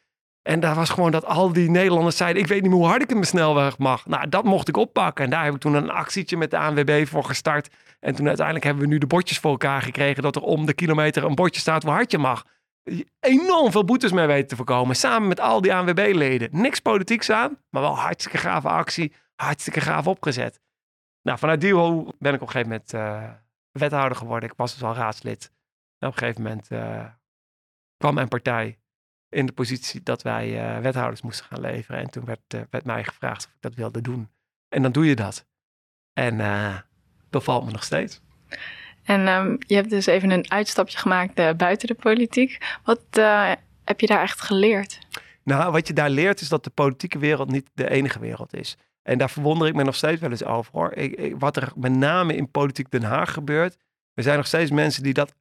En 0.43 0.61
daar 0.61 0.75
was 0.75 0.91
gewoon 0.91 1.11
dat 1.11 1.25
al 1.25 1.53
die 1.53 1.71
Nederlanders 1.71 2.17
zeiden: 2.17 2.43
Ik 2.43 2.49
weet 2.49 2.63
niet 2.63 2.71
meer 2.71 2.81
hoe 2.81 2.89
hard 2.89 3.03
ik 3.03 3.09
in 3.09 3.15
mijn 3.15 3.27
snelweg 3.27 3.79
mag. 3.79 4.07
Nou, 4.07 4.29
dat 4.29 4.45
mocht 4.45 4.69
ik 4.69 4.77
oppakken. 4.77 5.25
En 5.25 5.31
daar 5.31 5.45
heb 5.45 5.55
ik 5.55 5.61
toen 5.61 5.75
een 5.75 5.91
actietje 5.91 6.37
met 6.37 6.51
de 6.51 6.59
ANWB 6.59 7.07
voor 7.07 7.25
gestart. 7.25 7.71
En 8.01 8.15
toen 8.15 8.27
uiteindelijk 8.27 8.65
hebben 8.67 8.85
we 8.85 8.89
nu 8.89 8.99
de 8.99 9.07
bordjes 9.07 9.39
voor 9.39 9.51
elkaar 9.51 9.83
gekregen. 9.83 10.23
Dat 10.23 10.37
er 10.37 10.43
om 10.43 10.67
de 10.67 10.75
kilometer 10.75 11.25
een 11.25 11.35
bordje 11.35 11.61
staat 11.61 11.83
hoe 11.83 11.93
hard 11.93 12.11
je 12.11 12.19
mag. 12.19 12.45
Enorm 13.21 13.71
veel 13.71 13.85
boetes 13.85 14.13
mee 14.13 14.27
weten 14.27 14.49
te 14.49 14.57
voorkomen. 14.57 14.97
Samen 14.97 15.29
met 15.29 15.41
al 15.41 15.61
die 15.61 15.75
ANWB-leden. 15.75 16.49
Niks 16.53 16.81
politieks 16.81 17.31
aan, 17.31 17.59
maar 17.71 17.83
wel 17.83 17.99
hartstikke 17.99 18.39
gave 18.39 18.69
actie. 18.69 19.13
Hartstikke 19.35 19.81
gaaf 19.81 20.07
opgezet. 20.07 20.61
Nou, 21.23 21.39
vanuit 21.39 21.61
die 21.61 21.75
ben 22.19 22.35
ik 22.35 22.41
op 22.41 22.47
een 22.47 22.53
gegeven 22.53 22.69
moment. 22.69 22.95
Uh, 22.95 23.23
wethouder 23.73 24.17
geworden. 24.17 24.49
Ik 24.51 24.57
was 24.57 24.73
dus 24.73 24.83
al 24.83 24.95
raadslid. 24.95 25.53
En 25.99 26.09
op 26.09 26.13
een 26.13 26.19
gegeven 26.19 26.43
moment 26.43 26.71
uh, 26.71 27.05
kwam 27.97 28.15
mijn 28.15 28.29
partij 28.29 28.79
in 29.29 29.47
de 29.47 29.53
positie 29.53 30.03
dat 30.03 30.23
wij 30.23 30.77
uh, 30.77 30.83
wethouders 30.83 31.23
moesten 31.23 31.47
gaan 31.47 31.61
leveren. 31.61 32.01
En 32.01 32.11
toen 32.11 32.25
werd, 32.25 32.55
uh, 32.55 32.61
werd, 32.71 32.85
mij 32.85 33.05
gevraagd 33.05 33.47
of 33.47 33.53
ik 33.53 33.61
dat 33.61 33.75
wilde 33.75 34.01
doen. 34.01 34.31
En 34.69 34.83
dan 34.83 34.93
doe 34.93 35.07
je 35.07 35.17
dat. 35.17 35.47
En 36.13 36.37
bevalt 37.31 37.65
me 37.65 37.71
nog 37.71 37.85
steeds. 37.85 38.21
En 39.03 39.29
um, 39.29 39.57
je 39.67 39.75
hebt 39.75 39.91
dus 39.91 40.07
even 40.07 40.31
een 40.31 40.51
uitstapje 40.51 40.99
gemaakt 40.99 41.57
buiten 41.57 41.89
de 41.89 41.95
politiek. 41.95 42.79
Wat 42.85 43.05
heb 43.85 44.01
je 44.01 44.07
daar 44.07 44.23
echt 44.23 44.41
geleerd? 44.41 44.99
Nou, 45.43 45.73
wat 45.73 45.87
je 45.87 45.93
daar 45.93 46.11
leert 46.11 46.41
is 46.41 46.49
dat 46.49 46.65
de 46.65 46.71
politieke 46.71 47.19
wereld 47.19 47.51
niet 47.51 47.71
de 47.75 47.91
enige 47.91 48.19
wereld 48.19 48.55
is. 48.55 48.77
En 49.03 49.19
daar 49.19 49.31
verwonder 49.31 49.69
ik 49.69 49.75
me 49.75 49.83
nog 49.83 49.95
steeds 49.95 50.21
wel 50.21 50.31
eens 50.31 50.45
over 50.45 50.73
hoor. 50.73 50.95
Wat 51.39 51.57
er 51.57 51.73
met 51.77 51.93
name 51.93 52.37
in 52.37 52.51
politiek 52.51 52.91
Den 52.91 53.03
Haag 53.03 53.33
gebeurt. 53.33 53.77
Er 54.15 54.23
zijn 54.23 54.37
nog 54.37 54.47
steeds 54.47 54.71
mensen 54.71 55.03
die 55.03 55.13
dat 55.13 55.35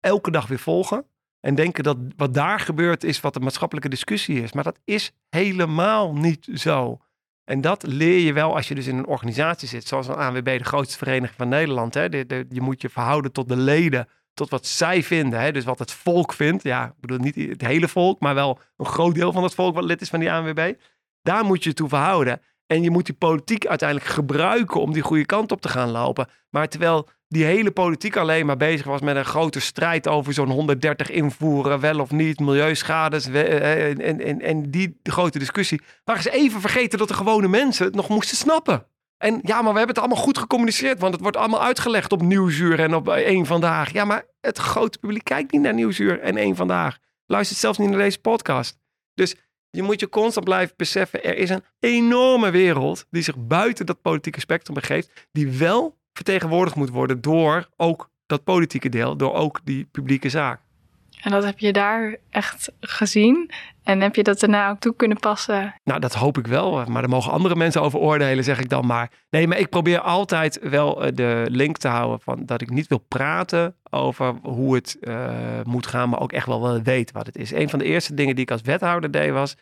elke 0.00 0.30
dag 0.30 0.46
weer 0.46 0.58
volgen. 0.58 1.04
En 1.40 1.54
denken 1.54 1.84
dat 1.84 1.96
wat 2.16 2.34
daar 2.34 2.60
gebeurt 2.60 3.04
is 3.04 3.20
wat 3.20 3.34
de 3.34 3.40
maatschappelijke 3.40 3.88
discussie 3.88 4.42
is. 4.42 4.52
Maar 4.52 4.64
dat 4.64 4.78
is 4.84 5.12
helemaal 5.28 6.14
niet 6.14 6.48
zo. 6.54 7.00
En 7.44 7.60
dat 7.60 7.82
leer 7.82 8.18
je 8.18 8.32
wel 8.32 8.56
als 8.56 8.68
je 8.68 8.74
dus 8.74 8.86
in 8.86 8.98
een 8.98 9.06
organisatie 9.06 9.68
zit. 9.68 9.86
Zoals 9.86 10.08
een 10.08 10.14
ANWB, 10.14 10.58
de 10.58 10.64
grootste 10.64 10.98
vereniging 10.98 11.36
van 11.36 11.48
Nederland. 11.48 11.94
Hè. 11.94 12.02
je 12.04 12.60
moet 12.60 12.80
je 12.80 12.88
verhouden 12.88 13.32
tot 13.32 13.48
de 13.48 13.56
leden. 13.56 14.08
Tot 14.34 14.50
wat 14.50 14.66
zij 14.66 15.02
vinden. 15.02 15.40
Hè. 15.40 15.52
Dus 15.52 15.64
wat 15.64 15.78
het 15.78 15.92
volk 15.92 16.32
vindt. 16.32 16.62
Ja, 16.62 16.86
ik 16.86 17.00
bedoel 17.00 17.18
niet 17.18 17.34
het 17.34 17.60
hele 17.60 17.88
volk. 17.88 18.20
Maar 18.20 18.34
wel 18.34 18.58
een 18.76 18.86
groot 18.86 19.14
deel 19.14 19.32
van 19.32 19.42
het 19.42 19.54
volk 19.54 19.74
wat 19.74 19.84
lid 19.84 20.00
is 20.00 20.08
van 20.08 20.20
die 20.20 20.32
ANWB. 20.32 20.72
Daar 21.22 21.44
moet 21.44 21.64
je 21.64 21.72
toe 21.72 21.88
verhouden. 21.88 22.40
En 22.70 22.82
je 22.82 22.90
moet 22.90 23.06
die 23.06 23.14
politiek 23.14 23.66
uiteindelijk 23.66 24.10
gebruiken 24.10 24.80
om 24.80 24.92
die 24.92 25.02
goede 25.02 25.26
kant 25.26 25.52
op 25.52 25.60
te 25.60 25.68
gaan 25.68 25.90
lopen. 25.90 26.28
Maar 26.50 26.68
terwijl 26.68 27.08
die 27.28 27.44
hele 27.44 27.70
politiek 27.70 28.16
alleen 28.16 28.46
maar 28.46 28.56
bezig 28.56 28.86
was 28.86 29.00
met 29.00 29.16
een 29.16 29.24
grote 29.24 29.60
strijd 29.60 30.08
over 30.08 30.32
zo'n 30.32 30.50
130 30.50 31.10
invoeren, 31.10 31.80
wel 31.80 32.00
of 32.00 32.10
niet, 32.10 32.40
milieuschades 32.40 33.26
eh, 33.26 33.88
en, 33.88 34.20
en, 34.20 34.40
en, 34.40 34.70
die 34.70 35.00
grote 35.02 35.38
discussie, 35.38 35.80
waren 36.04 36.22
ze 36.22 36.30
even 36.30 36.60
vergeten 36.60 36.98
dat 36.98 37.08
de 37.08 37.14
gewone 37.14 37.48
mensen 37.48 37.84
het 37.84 37.94
nog 37.94 38.08
moesten 38.08 38.36
snappen. 38.36 38.86
En 39.16 39.40
ja, 39.42 39.62
maar 39.62 39.72
we 39.72 39.78
hebben 39.78 39.96
het 39.96 39.98
allemaal 39.98 40.24
goed 40.24 40.38
gecommuniceerd, 40.38 41.00
want 41.00 41.12
het 41.12 41.22
wordt 41.22 41.36
allemaal 41.36 41.62
uitgelegd 41.62 42.12
op 42.12 42.22
Nieuwsuur 42.22 42.80
en 42.80 42.94
op 42.94 43.08
één 43.08 43.46
Vandaag. 43.46 43.92
Ja, 43.92 44.04
maar 44.04 44.24
het 44.40 44.58
grote 44.58 44.98
publiek 44.98 45.24
kijkt 45.24 45.52
niet 45.52 45.60
naar 45.60 45.74
Nieuwsuur 45.74 46.20
en 46.20 46.36
één 46.36 46.56
Vandaag. 46.56 46.98
Luistert 47.26 47.60
zelfs 47.60 47.78
niet 47.78 47.90
naar 47.90 47.98
deze 47.98 48.20
podcast. 48.20 48.78
Dus 49.14 49.36
je 49.70 49.82
moet 49.82 50.00
je 50.00 50.08
constant 50.08 50.44
blijven 50.44 50.74
beseffen, 50.76 51.24
er 51.24 51.36
is 51.36 51.50
een 51.50 51.64
enorme 51.80 52.50
wereld 52.50 53.06
die 53.10 53.22
zich 53.22 53.46
buiten 53.46 53.86
dat 53.86 54.02
politieke 54.02 54.40
spectrum 54.40 54.74
begeeft, 54.74 55.28
die 55.32 55.48
wel 55.48 55.98
vertegenwoordigd 56.12 56.76
moet 56.76 56.90
worden 56.90 57.20
door 57.20 57.68
ook 57.76 58.10
dat 58.26 58.44
politieke 58.44 58.88
deel, 58.88 59.16
door 59.16 59.34
ook 59.34 59.60
die 59.64 59.84
publieke 59.84 60.28
zaak. 60.28 60.60
En 61.22 61.30
dat 61.30 61.44
heb 61.44 61.58
je 61.58 61.72
daar 61.72 62.16
echt 62.30 62.72
gezien. 62.80 63.50
En 63.82 64.00
heb 64.00 64.14
je 64.14 64.22
dat 64.22 64.40
daarna 64.40 64.70
ook 64.70 64.80
toe 64.80 64.94
kunnen 64.96 65.18
passen? 65.18 65.74
Nou, 65.84 66.00
dat 66.00 66.14
hoop 66.14 66.38
ik 66.38 66.46
wel. 66.46 66.84
Maar 66.84 67.00
daar 67.00 67.10
mogen 67.10 67.32
andere 67.32 67.56
mensen 67.56 67.82
over 67.82 67.98
oordelen, 67.98 68.44
zeg 68.44 68.60
ik 68.60 68.68
dan 68.68 68.86
maar. 68.86 69.10
Nee, 69.30 69.46
maar 69.46 69.58
ik 69.58 69.68
probeer 69.68 70.00
altijd 70.00 70.58
wel 70.62 71.04
eh, 71.04 71.12
de 71.14 71.46
link 71.48 71.76
te 71.76 71.88
houden 71.88 72.20
van 72.20 72.46
dat 72.46 72.60
ik 72.60 72.70
niet 72.70 72.86
wil 72.86 73.04
praten 73.08 73.74
over 73.90 74.34
hoe 74.42 74.74
het 74.74 74.96
uh, 75.00 75.30
moet 75.62 75.86
gaan, 75.86 76.08
maar 76.08 76.20
ook 76.20 76.32
echt 76.32 76.46
wel 76.46 76.62
wel 76.62 76.82
weet 76.82 77.12
wat 77.12 77.26
het 77.26 77.36
is. 77.36 77.52
Een 77.52 77.68
van 77.68 77.78
de 77.78 77.84
eerste 77.84 78.14
dingen 78.14 78.34
die 78.34 78.44
ik 78.44 78.50
als 78.50 78.62
wethouder 78.62 79.10
deed 79.10 79.30
was, 79.30 79.56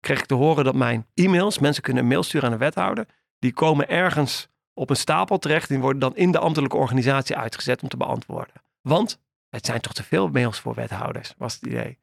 kreeg 0.00 0.18
ik 0.18 0.26
te 0.26 0.34
horen 0.34 0.64
dat 0.64 0.74
mijn 0.74 1.06
e-mails, 1.14 1.58
mensen 1.58 1.82
kunnen 1.82 2.02
een 2.02 2.08
mail 2.08 2.22
sturen 2.22 2.46
aan 2.46 2.52
een 2.52 2.60
wethouder, 2.60 3.06
die 3.38 3.52
komen 3.52 3.88
ergens 3.88 4.48
op 4.74 4.90
een 4.90 4.96
stapel 4.96 5.38
terecht. 5.38 5.68
Die 5.68 5.78
worden 5.78 6.00
dan 6.00 6.16
in 6.16 6.32
de 6.32 6.38
ambtelijke 6.38 6.76
organisatie 6.76 7.36
uitgezet 7.36 7.82
om 7.82 7.88
te 7.88 7.96
beantwoorden. 7.96 8.54
Want 8.80 9.18
het 9.50 9.66
zijn 9.66 9.80
toch 9.80 9.92
te 9.92 10.02
veel 10.02 10.28
mails 10.28 10.60
voor 10.60 10.74
wethouders, 10.74 11.34
was 11.38 11.54
het 11.54 11.66
idee. 11.66 11.98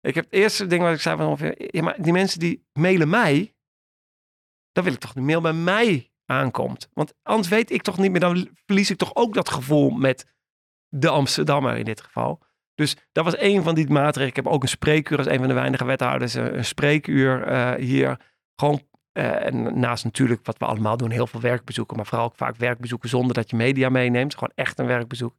Ik 0.00 0.14
heb 0.14 0.24
het 0.24 0.34
eerste 0.34 0.66
ding 0.66 0.82
wat 0.82 0.92
ik 0.92 1.00
zei 1.00 1.16
van 1.16 1.54
ja, 1.56 1.82
maar 1.82 2.02
die 2.02 2.12
mensen 2.12 2.40
die 2.40 2.66
mailen 2.72 3.08
mij, 3.08 3.54
dan 4.72 4.84
wil 4.84 4.92
ik 4.92 4.98
toch 4.98 5.12
de 5.12 5.20
mail 5.20 5.40
bij 5.40 5.52
mij 5.52 6.10
aankomt. 6.24 6.90
Want 6.92 7.14
anders 7.22 7.48
weet 7.48 7.70
ik 7.70 7.82
toch 7.82 7.98
niet 7.98 8.10
meer, 8.10 8.20
dan 8.20 8.48
verlies 8.66 8.90
ik 8.90 8.96
toch 8.96 9.14
ook 9.14 9.34
dat 9.34 9.50
gevoel 9.50 9.90
met 9.90 10.26
de 10.88 11.08
Amsterdammer 11.08 11.76
in 11.76 11.84
dit 11.84 12.00
geval. 12.00 12.46
Dus 12.74 12.96
dat 13.12 13.24
was 13.24 13.38
een 13.38 13.62
van 13.62 13.74
die 13.74 13.88
maatregelen. 13.88 14.28
Ik 14.28 14.36
heb 14.36 14.46
ook 14.46 14.62
een 14.62 14.68
spreekuur 14.68 15.18
als 15.18 15.26
een 15.26 15.38
van 15.38 15.48
de 15.48 15.54
weinige 15.54 15.84
wethouders, 15.84 16.34
een, 16.34 16.64
spreekuur 16.64 17.48
uh, 17.48 17.74
hier. 17.74 18.20
Gewoon, 18.56 18.80
uh, 19.12 19.46
en 19.46 19.78
naast 19.80 20.04
natuurlijk 20.04 20.46
wat 20.46 20.58
we 20.58 20.64
allemaal 20.64 20.96
doen, 20.96 21.10
heel 21.10 21.26
veel 21.26 21.40
werkbezoeken, 21.40 21.96
maar 21.96 22.06
vooral 22.06 22.26
ook 22.26 22.36
vaak 22.36 22.56
werkbezoeken 22.56 23.08
zonder 23.08 23.34
dat 23.34 23.50
je 23.50 23.56
media 23.56 23.88
meeneemt. 23.88 24.34
Gewoon 24.34 24.52
echt 24.54 24.78
een 24.78 24.86
werkbezoek. 24.86 25.34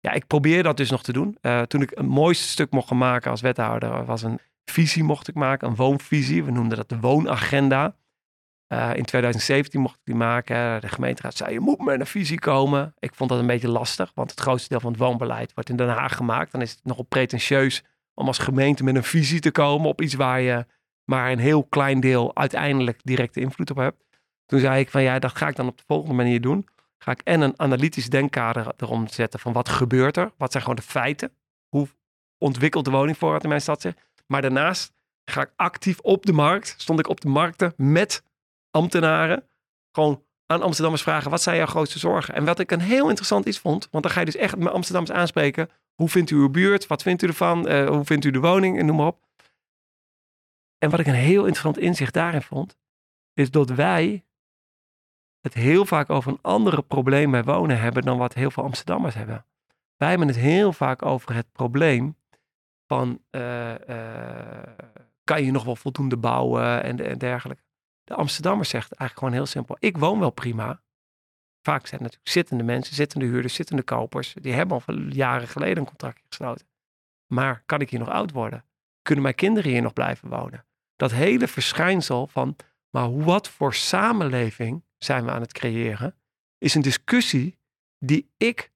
Ja, 0.00 0.12
ik 0.12 0.26
probeer 0.26 0.62
dat 0.62 0.76
dus 0.76 0.90
nog 0.90 1.02
te 1.02 1.12
doen. 1.12 1.38
Uh, 1.42 1.62
toen 1.62 1.82
ik 1.82 1.90
een 1.94 2.08
mooiste 2.08 2.48
stuk 2.48 2.70
mocht 2.70 2.90
maken 2.90 3.30
als 3.30 3.40
wethouder, 3.40 4.04
was 4.04 4.22
een 4.22 4.38
visie 4.64 5.04
mocht 5.04 5.28
ik 5.28 5.34
maken, 5.34 5.68
een 5.68 5.76
woonvisie. 5.76 6.44
We 6.44 6.50
noemden 6.50 6.76
dat 6.76 6.88
de 6.88 7.00
woonagenda. 7.00 7.96
Uh, 8.72 8.90
in 8.94 9.04
2017 9.04 9.80
mocht 9.80 9.94
ik 9.94 10.00
die 10.04 10.14
maken. 10.14 10.80
De 10.80 10.88
gemeenteraad 10.88 11.36
zei, 11.36 11.52
je 11.52 11.60
moet 11.60 11.84
met 11.84 12.00
een 12.00 12.06
visie 12.06 12.38
komen. 12.38 12.94
Ik 12.98 13.14
vond 13.14 13.30
dat 13.30 13.38
een 13.38 13.46
beetje 13.46 13.68
lastig, 13.68 14.12
want 14.14 14.30
het 14.30 14.40
grootste 14.40 14.68
deel 14.68 14.80
van 14.80 14.90
het 14.90 15.00
woonbeleid 15.00 15.54
wordt 15.54 15.70
in 15.70 15.76
Den 15.76 15.88
Haag 15.88 16.16
gemaakt. 16.16 16.52
Dan 16.52 16.60
is 16.60 16.70
het 16.70 16.80
nogal 16.84 17.04
pretentieus 17.04 17.84
om 18.14 18.26
als 18.26 18.38
gemeente 18.38 18.84
met 18.84 18.96
een 18.96 19.04
visie 19.04 19.40
te 19.40 19.50
komen 19.50 19.88
op 19.88 20.00
iets 20.00 20.14
waar 20.14 20.40
je 20.40 20.66
maar 21.04 21.32
een 21.32 21.38
heel 21.38 21.64
klein 21.64 22.00
deel 22.00 22.36
uiteindelijk 22.36 23.00
directe 23.02 23.40
invloed 23.40 23.70
op 23.70 23.76
hebt. 23.76 24.04
Toen 24.46 24.60
zei 24.60 24.80
ik 24.80 24.90
van 24.90 25.02
ja, 25.02 25.18
dat 25.18 25.36
ga 25.36 25.48
ik 25.48 25.56
dan 25.56 25.68
op 25.68 25.76
de 25.76 25.84
volgende 25.86 26.14
manier 26.14 26.40
doen 26.40 26.66
ga 27.02 27.10
ik 27.10 27.20
en 27.20 27.40
een 27.40 27.60
analytisch 27.60 28.08
denkkader 28.08 28.72
erom 28.76 29.08
zetten 29.08 29.40
van 29.40 29.52
wat 29.52 29.68
gebeurt 29.68 30.16
er? 30.16 30.32
Wat 30.36 30.50
zijn 30.50 30.62
gewoon 30.62 30.78
de 30.78 30.84
feiten? 30.84 31.32
Hoe 31.68 31.88
ontwikkelt 32.38 32.84
de 32.84 32.90
woningvoorraad 32.90 33.42
in 33.42 33.48
mijn 33.48 33.60
stad 33.60 33.80
zich? 33.80 33.94
Maar 34.26 34.42
daarnaast 34.42 34.92
ga 35.24 35.40
ik 35.40 35.52
actief 35.56 35.98
op 36.00 36.26
de 36.26 36.32
markt, 36.32 36.74
stond 36.76 36.98
ik 36.98 37.08
op 37.08 37.20
de 37.20 37.28
markten 37.28 37.72
met 37.76 38.22
ambtenaren, 38.70 39.48
gewoon 39.92 40.24
aan 40.46 40.62
Amsterdammers 40.62 41.02
vragen, 41.02 41.30
wat 41.30 41.42
zijn 41.42 41.56
jouw 41.56 41.66
grootste 41.66 41.98
zorgen? 41.98 42.34
En 42.34 42.44
wat 42.44 42.58
ik 42.58 42.70
een 42.70 42.80
heel 42.80 43.08
interessant 43.08 43.46
iets 43.46 43.58
vond, 43.58 43.88
want 43.90 44.04
dan 44.04 44.12
ga 44.12 44.20
je 44.20 44.26
dus 44.26 44.36
echt 44.36 44.56
met 44.56 44.72
Amsterdammers 44.72 45.18
aanspreken, 45.18 45.70
hoe 45.94 46.08
vindt 46.08 46.30
u 46.30 46.36
uw 46.36 46.50
buurt? 46.50 46.86
Wat 46.86 47.02
vindt 47.02 47.22
u 47.22 47.26
ervan? 47.26 47.68
Uh, 47.68 47.88
hoe 47.88 48.04
vindt 48.04 48.24
u 48.24 48.30
de 48.30 48.38
woning? 48.38 48.78
En 48.78 48.86
noem 48.86 48.96
maar 48.96 49.06
op. 49.06 49.28
En 50.78 50.90
wat 50.90 51.00
ik 51.00 51.06
een 51.06 51.14
heel 51.14 51.40
interessant 51.40 51.78
inzicht 51.78 52.14
daarin 52.14 52.42
vond, 52.42 52.76
is 53.34 53.50
dat 53.50 53.70
wij 53.70 54.24
het 55.40 55.54
heel 55.54 55.84
vaak 55.84 56.10
over 56.10 56.32
een 56.32 56.38
andere 56.42 56.82
probleem 56.82 57.30
bij 57.30 57.44
wonen 57.44 57.80
hebben 57.80 58.02
dan 58.02 58.18
wat 58.18 58.34
heel 58.34 58.50
veel 58.50 58.64
Amsterdammers 58.64 59.14
hebben. 59.14 59.44
Wij 59.96 60.08
hebben 60.08 60.26
het 60.28 60.36
heel 60.36 60.72
vaak 60.72 61.04
over 61.04 61.34
het 61.34 61.52
probleem 61.52 62.16
van 62.86 63.20
uh, 63.30 63.70
uh, 63.70 64.62
kan 65.24 65.44
je 65.44 65.50
nog 65.50 65.64
wel 65.64 65.76
voldoende 65.76 66.16
bouwen 66.16 66.82
en, 66.82 67.06
en 67.06 67.18
dergelijke. 67.18 67.62
De 68.04 68.14
Amsterdammer 68.14 68.64
zegt 68.64 68.92
eigenlijk 68.92 69.18
gewoon 69.18 69.34
heel 69.34 69.46
simpel, 69.46 69.76
ik 69.78 69.98
woon 69.98 70.18
wel 70.18 70.30
prima. 70.30 70.82
Vaak 71.62 71.86
zijn 71.86 72.02
het 72.02 72.12
natuurlijk 72.12 72.28
zittende 72.28 72.64
mensen, 72.64 72.94
zittende 72.94 73.26
huurders, 73.26 73.54
zittende 73.54 73.82
kopers. 73.82 74.34
Die 74.40 74.52
hebben 74.52 74.82
al 74.86 74.94
jaren 74.94 75.48
geleden 75.48 75.78
een 75.78 75.84
contract 75.84 76.22
gesloten. 76.28 76.66
Maar 77.26 77.62
kan 77.66 77.80
ik 77.80 77.90
hier 77.90 77.98
nog 77.98 78.08
oud 78.08 78.32
worden? 78.32 78.64
Kunnen 79.02 79.22
mijn 79.22 79.34
kinderen 79.34 79.70
hier 79.70 79.82
nog 79.82 79.92
blijven 79.92 80.28
wonen? 80.28 80.64
Dat 80.96 81.10
hele 81.10 81.48
verschijnsel 81.48 82.26
van, 82.26 82.56
maar 82.90 83.18
wat 83.18 83.48
voor 83.48 83.74
samenleving 83.74 84.84
zijn 85.04 85.24
we 85.24 85.30
aan 85.30 85.40
het 85.40 85.52
creëren, 85.52 86.16
is 86.58 86.74
een 86.74 86.82
discussie 86.82 87.58
die 87.98 88.30
ik 88.36 88.72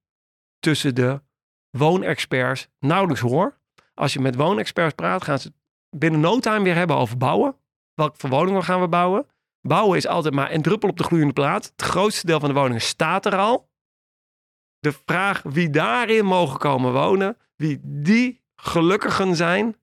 tussen 0.59 0.95
de 0.95 1.23
woonexperts 1.71 2.69
nauwelijks 2.79 3.21
hoor. 3.21 3.59
Als 3.95 4.13
je 4.13 4.21
met 4.21 4.35
woonexperts 4.35 4.95
praat, 4.95 5.25
gaan 5.25 5.39
ze 5.39 5.53
binnen 5.97 6.21
no 6.21 6.39
time 6.39 6.65
weer 6.65 6.75
hebben 6.75 6.97
over 6.97 7.17
bouwen. 7.17 7.57
Welke 7.95 8.19
voor 8.19 8.31
woningen 8.31 8.65
gaan 8.65 8.81
we 8.81 8.89
bouwen? 8.89 9.27
Bouwen 9.61 9.97
is 9.97 10.07
altijd 10.07 10.35
maar 10.35 10.53
een 10.53 10.63
druppel 10.63 10.89
op 10.89 10.97
de 10.97 11.05
gloeiende 11.05 11.33
plaat. 11.33 11.65
Het 11.65 11.83
grootste 11.83 12.27
deel 12.27 12.41
van 12.41 12.49
de 12.49 12.55
woningen 12.55 12.81
staat 12.81 13.27
er 13.27 13.37
al. 13.37 13.71
De 14.79 14.93
vraag 14.93 15.43
wie 15.43 15.71
daarin 15.71 16.25
mogen 16.25 16.59
komen 16.59 16.93
wonen, 16.93 17.37
wie 17.57 17.81
die 17.83 18.43
gelukkigen 18.57 19.37
zijn, 19.37 19.77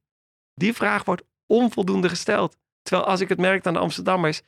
die 0.54 0.74
vraag 0.74 1.04
wordt 1.04 1.24
onvoldoende 1.46 2.10
gesteld. 2.10 2.58
Terwijl 2.82 3.08
als 3.08 3.20
ik 3.20 3.30
het 3.30 3.40
merk 3.40 3.66
aan 3.66 3.74
de 3.74 3.80
Amsterdammers, 3.80 4.42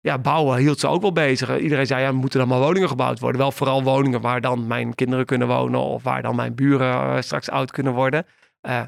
ja, 0.00 0.18
bouwen 0.18 0.58
hield 0.58 0.80
ze 0.80 0.88
ook 0.88 1.00
wel 1.00 1.12
bezig. 1.12 1.58
Iedereen 1.58 1.86
zei, 1.86 2.02
ja, 2.02 2.12
moeten 2.12 2.38
dan 2.38 2.48
maar 2.48 2.60
woningen 2.60 2.88
gebouwd 2.88 3.18
worden. 3.18 3.40
Wel 3.40 3.52
vooral 3.52 3.82
woningen 3.82 4.20
waar 4.20 4.40
dan 4.40 4.66
mijn 4.66 4.94
kinderen 4.94 5.26
kunnen 5.26 5.48
wonen 5.48 5.80
of 5.80 6.02
waar 6.02 6.22
dan 6.22 6.36
mijn 6.36 6.54
buren 6.54 7.16
eh, 7.16 7.20
straks 7.20 7.50
oud 7.50 7.70
kunnen 7.70 7.92
worden. 7.92 8.26
Uh, 8.68 8.82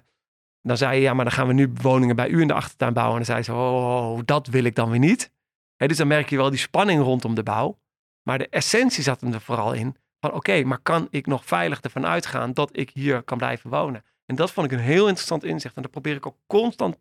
dan 0.62 0.76
zei 0.76 0.94
je, 0.96 1.00
ja, 1.02 1.14
maar 1.14 1.24
dan 1.24 1.34
gaan 1.34 1.46
we 1.46 1.52
nu 1.52 1.72
woningen 1.82 2.16
bij 2.16 2.28
u 2.28 2.40
in 2.40 2.46
de 2.46 2.54
achtertuin 2.54 2.92
bouwen. 2.92 3.20
En 3.20 3.24
dan 3.26 3.34
zei 3.34 3.42
ze, 3.44 3.62
oh, 3.62 4.20
dat 4.24 4.46
wil 4.46 4.64
ik 4.64 4.74
dan 4.74 4.90
weer 4.90 4.98
niet. 4.98 5.32
dus 5.76 5.96
dan 5.96 6.06
merk 6.06 6.30
je 6.30 6.36
wel 6.36 6.50
die 6.50 6.58
spanning 6.58 7.02
rondom 7.02 7.34
de 7.34 7.42
bouw. 7.42 7.78
Maar 8.22 8.38
de 8.38 8.48
essentie 8.48 9.02
zat 9.02 9.20
hem 9.20 9.32
er 9.32 9.40
vooral 9.40 9.72
in 9.72 9.96
van, 10.20 10.32
oké, 10.32 10.64
maar 10.64 10.78
kan 10.78 11.06
ik 11.10 11.26
nog 11.26 11.44
veilig 11.44 11.80
ervan 11.80 12.06
uitgaan 12.06 12.52
dat 12.52 12.76
ik 12.76 12.90
hier 12.90 13.22
kan 13.22 13.38
blijven 13.38 13.70
wonen? 13.70 14.04
En 14.26 14.36
dat 14.36 14.50
vond 14.50 14.66
ik 14.66 14.72
een 14.72 14.84
heel 14.84 15.06
interessant 15.06 15.44
inzicht. 15.44 15.76
En 15.76 15.82
dat 15.82 15.90
probeer 15.90 16.16
ik 16.16 16.26
ook 16.26 16.36
constant 16.46 16.96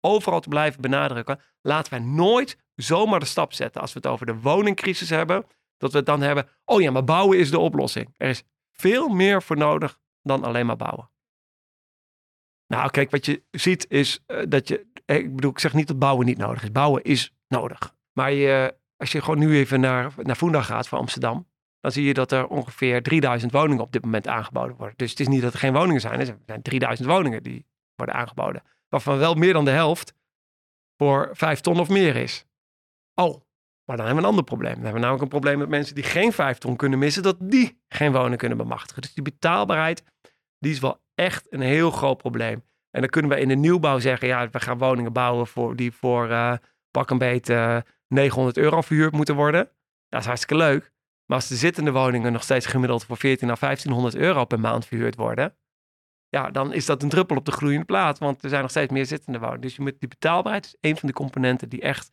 overal 0.00 0.40
te 0.40 0.48
blijven 0.48 0.80
benadrukken. 0.80 1.40
Laten 1.60 1.92
wij 1.92 2.02
nooit 2.02 2.58
zomaar 2.82 3.20
de 3.20 3.26
stap 3.26 3.52
zetten 3.52 3.80
als 3.80 3.92
we 3.92 3.98
het 3.98 4.08
over 4.08 4.26
de 4.26 4.40
woningcrisis 4.40 5.10
hebben. 5.10 5.46
Dat 5.76 5.92
we 5.92 5.96
het 5.96 6.06
dan 6.06 6.20
hebben, 6.20 6.48
oh 6.64 6.80
ja, 6.80 6.90
maar 6.90 7.04
bouwen 7.04 7.38
is 7.38 7.50
de 7.50 7.58
oplossing. 7.58 8.14
Er 8.16 8.28
is 8.28 8.42
veel 8.72 9.08
meer 9.08 9.42
voor 9.42 9.56
nodig 9.56 9.98
dan 10.22 10.44
alleen 10.44 10.66
maar 10.66 10.76
bouwen. 10.76 11.10
Nou, 12.66 12.90
kijk, 12.90 13.10
wat 13.10 13.26
je 13.26 13.42
ziet 13.50 13.86
is 13.88 14.20
uh, 14.26 14.42
dat 14.48 14.68
je, 14.68 14.86
eh, 15.04 15.16
ik 15.16 15.34
bedoel, 15.34 15.50
ik 15.50 15.58
zeg 15.58 15.74
niet 15.74 15.88
dat 15.88 15.98
bouwen 15.98 16.26
niet 16.26 16.38
nodig 16.38 16.62
is. 16.62 16.72
Bouwen 16.72 17.02
is 17.02 17.32
nodig. 17.48 17.94
Maar 18.12 18.32
als 18.96 19.12
je 19.12 19.20
gewoon 19.20 19.38
nu 19.38 19.56
even 19.56 19.80
naar, 19.80 20.12
naar 20.16 20.64
gaat 20.64 20.88
voor 20.88 20.98
Amsterdam, 20.98 21.46
dan 21.80 21.92
zie 21.92 22.04
je 22.04 22.14
dat 22.14 22.32
er 22.32 22.46
ongeveer 22.46 23.02
3000 23.02 23.52
woningen 23.52 23.82
op 23.82 23.92
dit 23.92 24.04
moment 24.04 24.28
aangeboden 24.28 24.76
worden. 24.76 24.96
Dus 24.96 25.10
het 25.10 25.20
is 25.20 25.28
niet 25.28 25.42
dat 25.42 25.52
er 25.52 25.58
geen 25.58 25.72
woningen 25.72 26.00
zijn. 26.00 26.20
Er 26.20 26.36
zijn 26.46 26.62
3000 26.62 27.08
woningen 27.08 27.42
die 27.42 27.66
worden 27.94 28.14
aangeboden. 28.14 28.62
Waarvan 28.88 29.18
wel 29.18 29.34
meer 29.34 29.52
dan 29.52 29.64
de 29.64 29.70
helft 29.70 30.14
voor 30.96 31.30
5 31.32 31.60
ton 31.60 31.80
of 31.80 31.88
meer 31.88 32.16
is. 32.16 32.44
Oh, 33.20 33.40
maar 33.84 33.96
dan 33.96 34.06
hebben 34.06 34.14
we 34.14 34.20
een 34.22 34.36
ander 34.36 34.44
probleem. 34.44 34.74
Dan 34.74 34.82
hebben 34.82 35.00
we 35.00 35.06
namelijk 35.06 35.22
een 35.22 35.40
probleem 35.40 35.58
met 35.58 35.68
mensen 35.68 35.94
die 35.94 36.04
geen 36.04 36.32
vijf 36.32 36.58
ton 36.58 36.76
kunnen 36.76 36.98
missen, 36.98 37.22
dat 37.22 37.36
die 37.40 37.80
geen 37.88 38.12
woning 38.12 38.36
kunnen 38.36 38.58
bemachtigen. 38.58 39.02
Dus 39.02 39.14
die 39.14 39.22
betaalbaarheid, 39.22 40.02
die 40.58 40.72
is 40.72 40.78
wel 40.78 41.00
echt 41.14 41.46
een 41.52 41.60
heel 41.60 41.90
groot 41.90 42.16
probleem. 42.16 42.64
En 42.90 43.00
dan 43.00 43.10
kunnen 43.10 43.30
we 43.30 43.40
in 43.40 43.48
de 43.48 43.54
nieuwbouw 43.54 43.98
zeggen, 43.98 44.28
ja, 44.28 44.50
we 44.50 44.60
gaan 44.60 44.78
woningen 44.78 45.12
bouwen 45.12 45.46
voor, 45.46 45.76
die 45.76 45.92
voor 45.92 46.28
uh, 46.28 46.54
pak 46.90 47.10
een 47.10 47.18
beet 47.18 47.48
uh, 47.48 47.78
900 48.08 48.56
euro 48.56 48.80
verhuurd 48.80 49.12
moeten 49.12 49.34
worden. 49.34 49.70
Dat 50.08 50.20
is 50.20 50.26
hartstikke 50.26 50.56
leuk. 50.56 50.92
Maar 51.26 51.36
als 51.36 51.48
de 51.48 51.56
zittende 51.56 51.92
woningen 51.92 52.32
nog 52.32 52.42
steeds 52.42 52.66
gemiddeld 52.66 53.04
voor 53.04 53.16
14 53.16 53.46
naar 53.46 53.58
1500 53.58 54.16
euro 54.16 54.44
per 54.44 54.60
maand 54.60 54.86
verhuurd 54.86 55.16
worden, 55.16 55.56
ja, 56.28 56.50
dan 56.50 56.72
is 56.72 56.86
dat 56.86 57.02
een 57.02 57.08
druppel 57.08 57.36
op 57.36 57.44
de 57.44 57.52
gloeiende 57.52 57.84
plaat. 57.84 58.18
Want 58.18 58.42
er 58.42 58.48
zijn 58.48 58.62
nog 58.62 58.70
steeds 58.70 58.92
meer 58.92 59.06
zittende 59.06 59.38
woningen. 59.38 59.60
Dus 59.60 59.76
je 59.76 59.82
moet, 59.82 60.00
die 60.00 60.08
betaalbaarheid 60.08 60.64
is 60.64 60.76
een 60.80 60.96
van 60.96 61.08
de 61.08 61.14
componenten 61.14 61.68
die 61.68 61.80
echt 61.80 62.10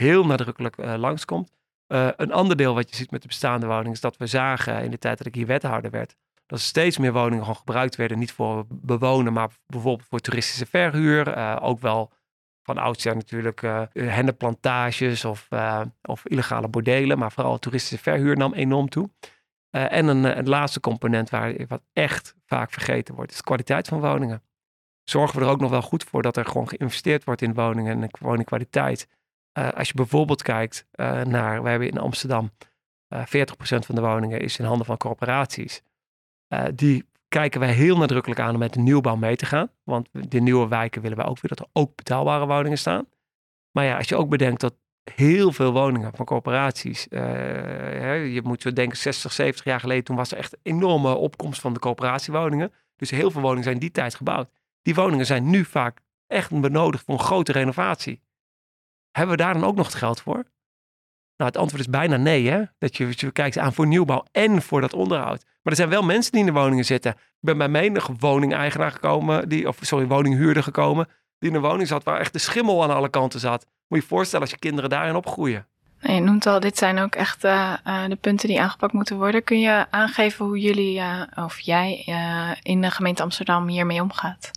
heel 0.00 0.26
nadrukkelijk 0.26 0.76
uh, 0.76 0.94
langskomt. 0.96 1.52
Uh, 1.88 2.08
een 2.16 2.32
ander 2.32 2.56
deel 2.56 2.74
wat 2.74 2.90
je 2.90 2.96
ziet 2.96 3.10
met 3.10 3.22
de 3.22 3.28
bestaande 3.28 3.66
woningen 3.66 3.92
is 3.92 4.00
dat 4.00 4.16
we 4.16 4.26
zagen 4.26 4.84
in 4.84 4.90
de 4.90 4.98
tijd 4.98 5.18
dat 5.18 5.26
ik 5.26 5.34
hier 5.34 5.46
wethouder 5.46 5.90
werd, 5.90 6.16
dat 6.46 6.60
steeds 6.60 6.98
meer 6.98 7.12
woningen 7.12 7.40
gewoon 7.40 7.56
gebruikt 7.56 7.96
werden, 7.96 8.18
niet 8.18 8.32
voor 8.32 8.64
bewonen, 8.68 9.32
maar 9.32 9.50
bijvoorbeeld 9.66 10.08
voor 10.08 10.18
toeristische 10.18 10.66
verhuur. 10.66 11.36
Uh, 11.36 11.56
ook 11.60 11.80
wel 11.80 12.12
van 12.62 12.78
oudsher 12.78 13.14
natuurlijk 13.14 13.62
uh, 13.62 13.82
hennepplantages 13.92 15.24
of, 15.24 15.48
of 16.02 16.26
illegale 16.26 16.68
bordelen. 16.68 17.18
Maar 17.18 17.32
vooral 17.32 17.58
toeristische 17.58 18.02
verhuur 18.02 18.36
nam 18.36 18.52
enorm 18.54 18.88
toe. 18.88 19.10
en 19.70 20.06
een, 20.06 20.38
een 20.38 20.48
laatste 20.48 20.80
component 20.80 21.30
waar 21.30 21.54
wat 21.68 21.82
echt 21.92 22.34
vaak 22.46 22.72
vergeten 22.72 23.14
wordt, 23.14 23.30
is 23.30 23.36
de 23.36 23.42
kwaliteit 23.42 23.88
van 23.88 24.00
woningen. 24.00 24.42
Zorgen 25.04 25.38
we 25.38 25.44
er 25.44 25.50
ook 25.50 25.60
nog 25.60 25.70
wel 25.70 25.82
goed 25.82 26.04
voor 26.04 26.22
dat 26.22 26.36
er 26.36 26.44
gewoon 26.44 26.68
geïnvesteerd 26.68 27.24
wordt 27.24 27.42
in 27.42 27.54
woningen 27.54 28.02
en 28.02 28.10
woningkwaliteit. 28.20 29.08
Als 29.52 29.88
je 29.88 29.94
bijvoorbeeld 29.94 30.42
kijkt 30.42 30.86
naar, 31.24 31.62
we 31.62 31.68
hebben 31.68 31.88
in 31.88 31.98
Amsterdam 31.98 32.50
40% 33.14 33.18
van 33.58 33.94
de 33.94 34.00
woningen 34.00 34.40
is 34.40 34.58
in 34.58 34.64
handen 34.64 34.86
van 34.86 34.96
corporaties. 34.96 35.82
die 36.74 37.08
kijken 37.30 37.60
wij 37.60 37.72
heel 37.72 37.96
nadrukkelijk 37.96 38.40
aan 38.40 38.52
om 38.52 38.58
met 38.58 38.72
de 38.72 38.80
nieuwbouw 38.80 39.16
mee 39.16 39.36
te 39.36 39.46
gaan. 39.46 39.70
Want 39.84 40.08
de 40.12 40.40
nieuwe 40.40 40.68
wijken 40.68 41.02
willen 41.02 41.16
we 41.16 41.24
ook 41.24 41.40
weer 41.40 41.50
dat 41.56 41.60
er 41.60 41.66
ook 41.72 41.96
betaalbare 41.96 42.46
woningen 42.46 42.78
staan. 42.78 43.08
Maar 43.70 43.84
ja, 43.84 43.96
als 43.96 44.08
je 44.08 44.16
ook 44.16 44.28
bedenkt 44.28 44.60
dat 44.60 44.74
heel 45.14 45.52
veel 45.52 45.72
woningen 45.72 46.12
van 46.14 46.24
corporaties, 46.24 47.06
uh, 47.10 48.34
je 48.34 48.40
moet 48.42 48.62
zo 48.62 48.72
denken 48.72 48.98
60, 48.98 49.32
70 49.32 49.64
jaar 49.64 49.80
geleden, 49.80 50.04
toen 50.04 50.16
was 50.16 50.32
er 50.32 50.38
echt 50.38 50.52
een 50.52 50.60
enorme 50.62 51.14
opkomst 51.14 51.60
van 51.60 51.72
de 51.72 51.78
coöperatiewoningen. 51.78 52.72
Dus 52.96 53.10
heel 53.10 53.30
veel 53.30 53.40
woningen 53.40 53.64
zijn 53.64 53.78
die 53.78 53.90
tijd 53.90 54.14
gebouwd. 54.14 54.50
Die 54.82 54.94
woningen 54.94 55.26
zijn 55.26 55.50
nu 55.50 55.64
vaak 55.64 56.00
echt 56.26 56.60
benodigd 56.60 57.04
voor 57.04 57.14
een 57.14 57.24
grote 57.24 57.52
renovatie. 57.52 58.20
Hebben 59.12 59.36
we 59.36 59.42
daar 59.42 59.54
dan 59.54 59.64
ook 59.64 59.76
nog 59.76 59.86
het 59.86 59.94
geld 59.94 60.20
voor? 60.20 60.44
Nou, 61.36 61.52
het 61.52 61.56
antwoord 61.56 61.82
is 61.82 61.90
bijna 61.90 62.16
nee, 62.16 62.48
hè? 62.48 62.62
Dat 62.78 62.96
je, 62.96 63.06
je 63.10 63.30
kijkt 63.30 63.58
aan 63.58 63.72
voor 63.72 63.86
nieuwbouw 63.86 64.24
en 64.32 64.62
voor 64.62 64.80
dat 64.80 64.92
onderhoud. 64.92 65.44
Maar 65.44 65.72
er 65.72 65.76
zijn 65.76 65.88
wel 65.88 66.02
mensen 66.02 66.32
die 66.32 66.40
in 66.40 66.46
de 66.46 66.52
woningen 66.52 66.84
zitten. 66.84 67.12
Ik 67.12 67.18
ben 67.40 67.58
bij 67.58 67.68
menig 67.68 68.10
woningeigenaar 68.18 68.92
gekomen, 68.92 69.48
die, 69.48 69.68
of 69.68 69.78
sorry, 69.80 70.06
woninghuurder 70.06 70.62
gekomen, 70.62 71.08
die 71.38 71.50
in 71.50 71.56
een 71.56 71.62
woning 71.62 71.88
zat 71.88 72.04
waar 72.04 72.20
echt 72.20 72.32
de 72.32 72.38
schimmel 72.38 72.82
aan 72.82 72.94
alle 72.94 73.08
kanten 73.08 73.40
zat. 73.40 73.66
Moet 73.88 73.98
je 73.98 74.04
je 74.04 74.14
voorstellen 74.14 74.44
als 74.44 74.54
je 74.54 74.58
kinderen 74.58 74.90
daarin 74.90 75.14
opgroeien. 75.14 75.66
Je 76.00 76.20
noemt 76.20 76.46
al, 76.46 76.60
dit 76.60 76.78
zijn 76.78 76.98
ook 76.98 77.14
echt 77.14 77.44
uh, 77.44 77.74
de 78.08 78.16
punten 78.20 78.48
die 78.48 78.60
aangepakt 78.60 78.92
moeten 78.92 79.16
worden. 79.16 79.44
Kun 79.44 79.60
je 79.60 79.86
aangeven 79.90 80.44
hoe 80.44 80.58
jullie, 80.58 80.98
uh, 80.98 81.22
of 81.34 81.60
jij, 81.60 82.04
in 82.62 82.80
de 82.80 82.90
gemeente 82.90 83.22
Amsterdam 83.22 83.68
hiermee 83.68 84.02
omgaat? 84.02 84.50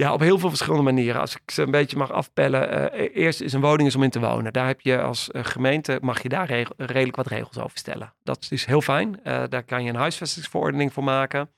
Ja, 0.00 0.12
op 0.12 0.20
heel 0.20 0.38
veel 0.38 0.48
verschillende 0.48 0.82
manieren. 0.82 1.20
Als 1.20 1.34
ik 1.34 1.50
ze 1.50 1.62
een 1.62 1.70
beetje 1.70 1.96
mag 1.96 2.12
afpellen. 2.12 2.92
Uh, 2.94 3.16
eerst 3.16 3.40
is 3.40 3.52
een 3.52 3.60
woning 3.60 3.88
is 3.88 3.96
om 3.96 4.02
in 4.02 4.10
te 4.10 4.20
wonen. 4.20 4.52
Daar 4.52 4.66
heb 4.66 4.80
je 4.80 5.00
als 5.00 5.28
uh, 5.32 5.44
gemeente, 5.44 5.98
mag 6.02 6.22
je 6.22 6.28
daar 6.28 6.46
redelijk 6.76 7.16
wat 7.16 7.26
regels 7.26 7.58
over 7.58 7.78
stellen. 7.78 8.14
Dat 8.22 8.46
is 8.50 8.64
heel 8.64 8.80
fijn. 8.80 9.20
Uh, 9.24 9.42
daar 9.48 9.62
kan 9.62 9.84
je 9.84 9.90
een 9.90 9.96
huisvestingsverordening 9.96 10.92
voor 10.92 11.04
maken. 11.04 11.50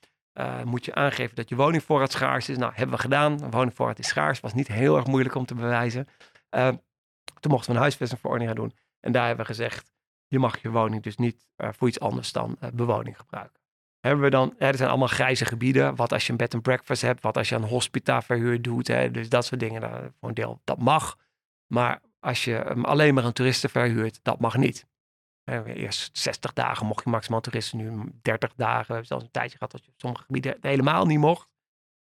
moet 0.65 0.85
je 0.85 0.95
aangeven 0.95 1.37
dat 1.37 1.49
je 1.49 1.57
woningvoorraad 1.57 2.13
schaars 2.13 2.49
is. 2.49 2.57
Nou, 2.57 2.73
hebben 2.75 2.97
we 2.97 3.03
gedaan. 3.03 3.43
Een 3.43 3.51
woningvoorraad 3.51 3.99
is 3.99 4.09
schaars. 4.09 4.41
Was 4.41 4.55
niet 4.55 4.69
heel 4.69 4.97
erg 4.97 5.07
moeilijk 5.07 5.35
om 5.35 5.47
te 5.47 5.55
bewijzen. 5.55 6.09
toen 7.41 7.51
mochten 7.51 7.71
we 7.71 7.77
een 7.77 7.83
huisvestingsverordening 7.83 8.51
gaan 8.51 8.61
doen. 8.65 8.77
En 9.01 9.13
daar 9.13 9.27
hebben 9.27 9.47
we 9.47 9.53
gezegd, 9.53 9.93
je 10.27 10.39
mag 10.39 10.63
je 10.63 10.71
woning 10.71 11.03
dus 11.03 11.17
niet 11.17 11.47
voor 11.57 11.89
iets 11.89 12.01
anders 12.01 12.33
dan 12.33 12.59
bewoning 12.73 13.17
gebruiken 13.17 13.62
hebben 14.09 14.25
we 14.25 14.31
dan, 14.31 14.55
er 14.59 14.77
zijn 14.77 14.89
allemaal 14.89 15.09
grijze 15.09 15.45
gebieden. 15.45 15.97
Wat 15.97 16.13
als 16.13 16.27
je 16.27 16.31
een 16.31 16.39
bed 16.39 16.55
and 16.55 16.63
breakfast 16.63 17.03
hebt, 17.03 17.23
wat 17.23 17.37
als 17.37 17.49
je 17.49 17.55
een 17.55 17.63
hospita 17.63 18.23
verhuur 18.23 18.63
doet. 18.63 18.89
Hè, 18.89 19.11
dus 19.11 19.29
dat 19.29 19.45
soort 19.45 19.61
dingen, 19.61 19.81
voor 20.21 20.29
een 20.29 20.35
deel, 20.35 20.61
dat 20.65 20.79
mag. 20.79 21.19
Maar 21.67 22.01
als 22.21 22.45
je 22.45 22.75
alleen 22.83 23.15
maar 23.15 23.25
aan 23.25 23.33
toeristen 23.33 23.71
verhuurt, 23.71 24.21
dat 24.23 24.41
mag 24.41 24.57
niet. 24.57 24.87
Eerst 25.65 26.19
60 26.19 26.53
dagen 26.53 26.87
mocht 26.87 27.05
je 27.05 27.11
maximaal 27.11 27.41
toeristen, 27.41 27.79
nu 27.79 28.13
30 28.23 28.53
dagen. 28.57 28.87
We 28.87 28.93
hebben 28.93 29.07
zelfs 29.07 29.25
een 29.25 29.31
tijdje 29.31 29.57
gehad 29.57 29.73
dat 29.73 29.85
je 29.85 29.91
op 29.91 30.01
sommige 30.01 30.25
gebieden 30.25 30.57
helemaal 30.61 31.07
niet 31.07 31.19
mocht. 31.19 31.49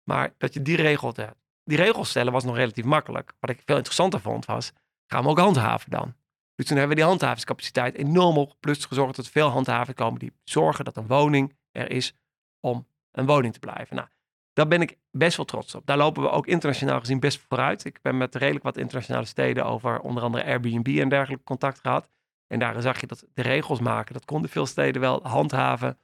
Maar 0.04 0.34
dat 0.38 0.54
je 0.54 0.62
die 0.62 0.76
regels 0.76 1.16
hebt. 1.16 1.36
Die 1.64 1.76
regels 1.76 2.08
stellen 2.08 2.32
was 2.32 2.44
nog 2.44 2.56
relatief 2.56 2.84
makkelijk. 2.84 3.32
Wat 3.40 3.50
ik 3.50 3.62
veel 3.64 3.76
interessanter 3.76 4.20
vond 4.20 4.44
was, 4.44 4.72
gaan 5.06 5.22
we 5.22 5.28
ook 5.28 5.38
handhaven 5.38 5.90
dan? 5.90 6.14
Dus 6.54 6.66
toen 6.66 6.76
hebben 6.76 6.96
we 6.96 7.02
die 7.02 7.10
handhavingscapaciteit 7.10 7.94
enorm 7.94 8.38
op. 8.38 8.56
Plus 8.60 8.84
gezorgd 8.84 9.16
dat 9.16 9.28
veel 9.28 9.48
handhavers 9.48 9.96
komen 9.96 10.18
die 10.18 10.32
zorgen 10.44 10.84
dat 10.84 10.96
een 10.96 11.06
woning 11.06 11.56
er 11.78 11.90
is 11.90 12.14
om 12.60 12.86
een 13.12 13.26
woning 13.26 13.52
te 13.52 13.58
blijven. 13.58 13.96
Nou, 13.96 14.08
daar 14.52 14.68
ben 14.68 14.82
ik 14.82 14.98
best 15.10 15.36
wel 15.36 15.46
trots 15.46 15.74
op. 15.74 15.86
Daar 15.86 15.96
lopen 15.96 16.22
we 16.22 16.30
ook 16.30 16.46
internationaal 16.46 17.00
gezien 17.00 17.20
best 17.20 17.40
vooruit. 17.48 17.84
Ik 17.84 17.98
ben 18.02 18.16
met 18.16 18.34
redelijk 18.34 18.64
wat 18.64 18.76
internationale 18.76 19.26
steden 19.26 19.64
over 19.64 20.00
onder 20.00 20.22
andere 20.22 20.44
Airbnb 20.44 20.98
en 20.98 21.08
dergelijke 21.08 21.44
contact 21.44 21.80
gehad. 21.80 22.08
En 22.46 22.58
daar 22.58 22.82
zag 22.82 23.00
je 23.00 23.06
dat 23.06 23.24
de 23.34 23.42
regels 23.42 23.80
maken, 23.80 24.14
dat 24.14 24.24
konden 24.24 24.50
veel 24.50 24.66
steden 24.66 25.00
wel 25.00 25.20
handhaven. 25.22 25.98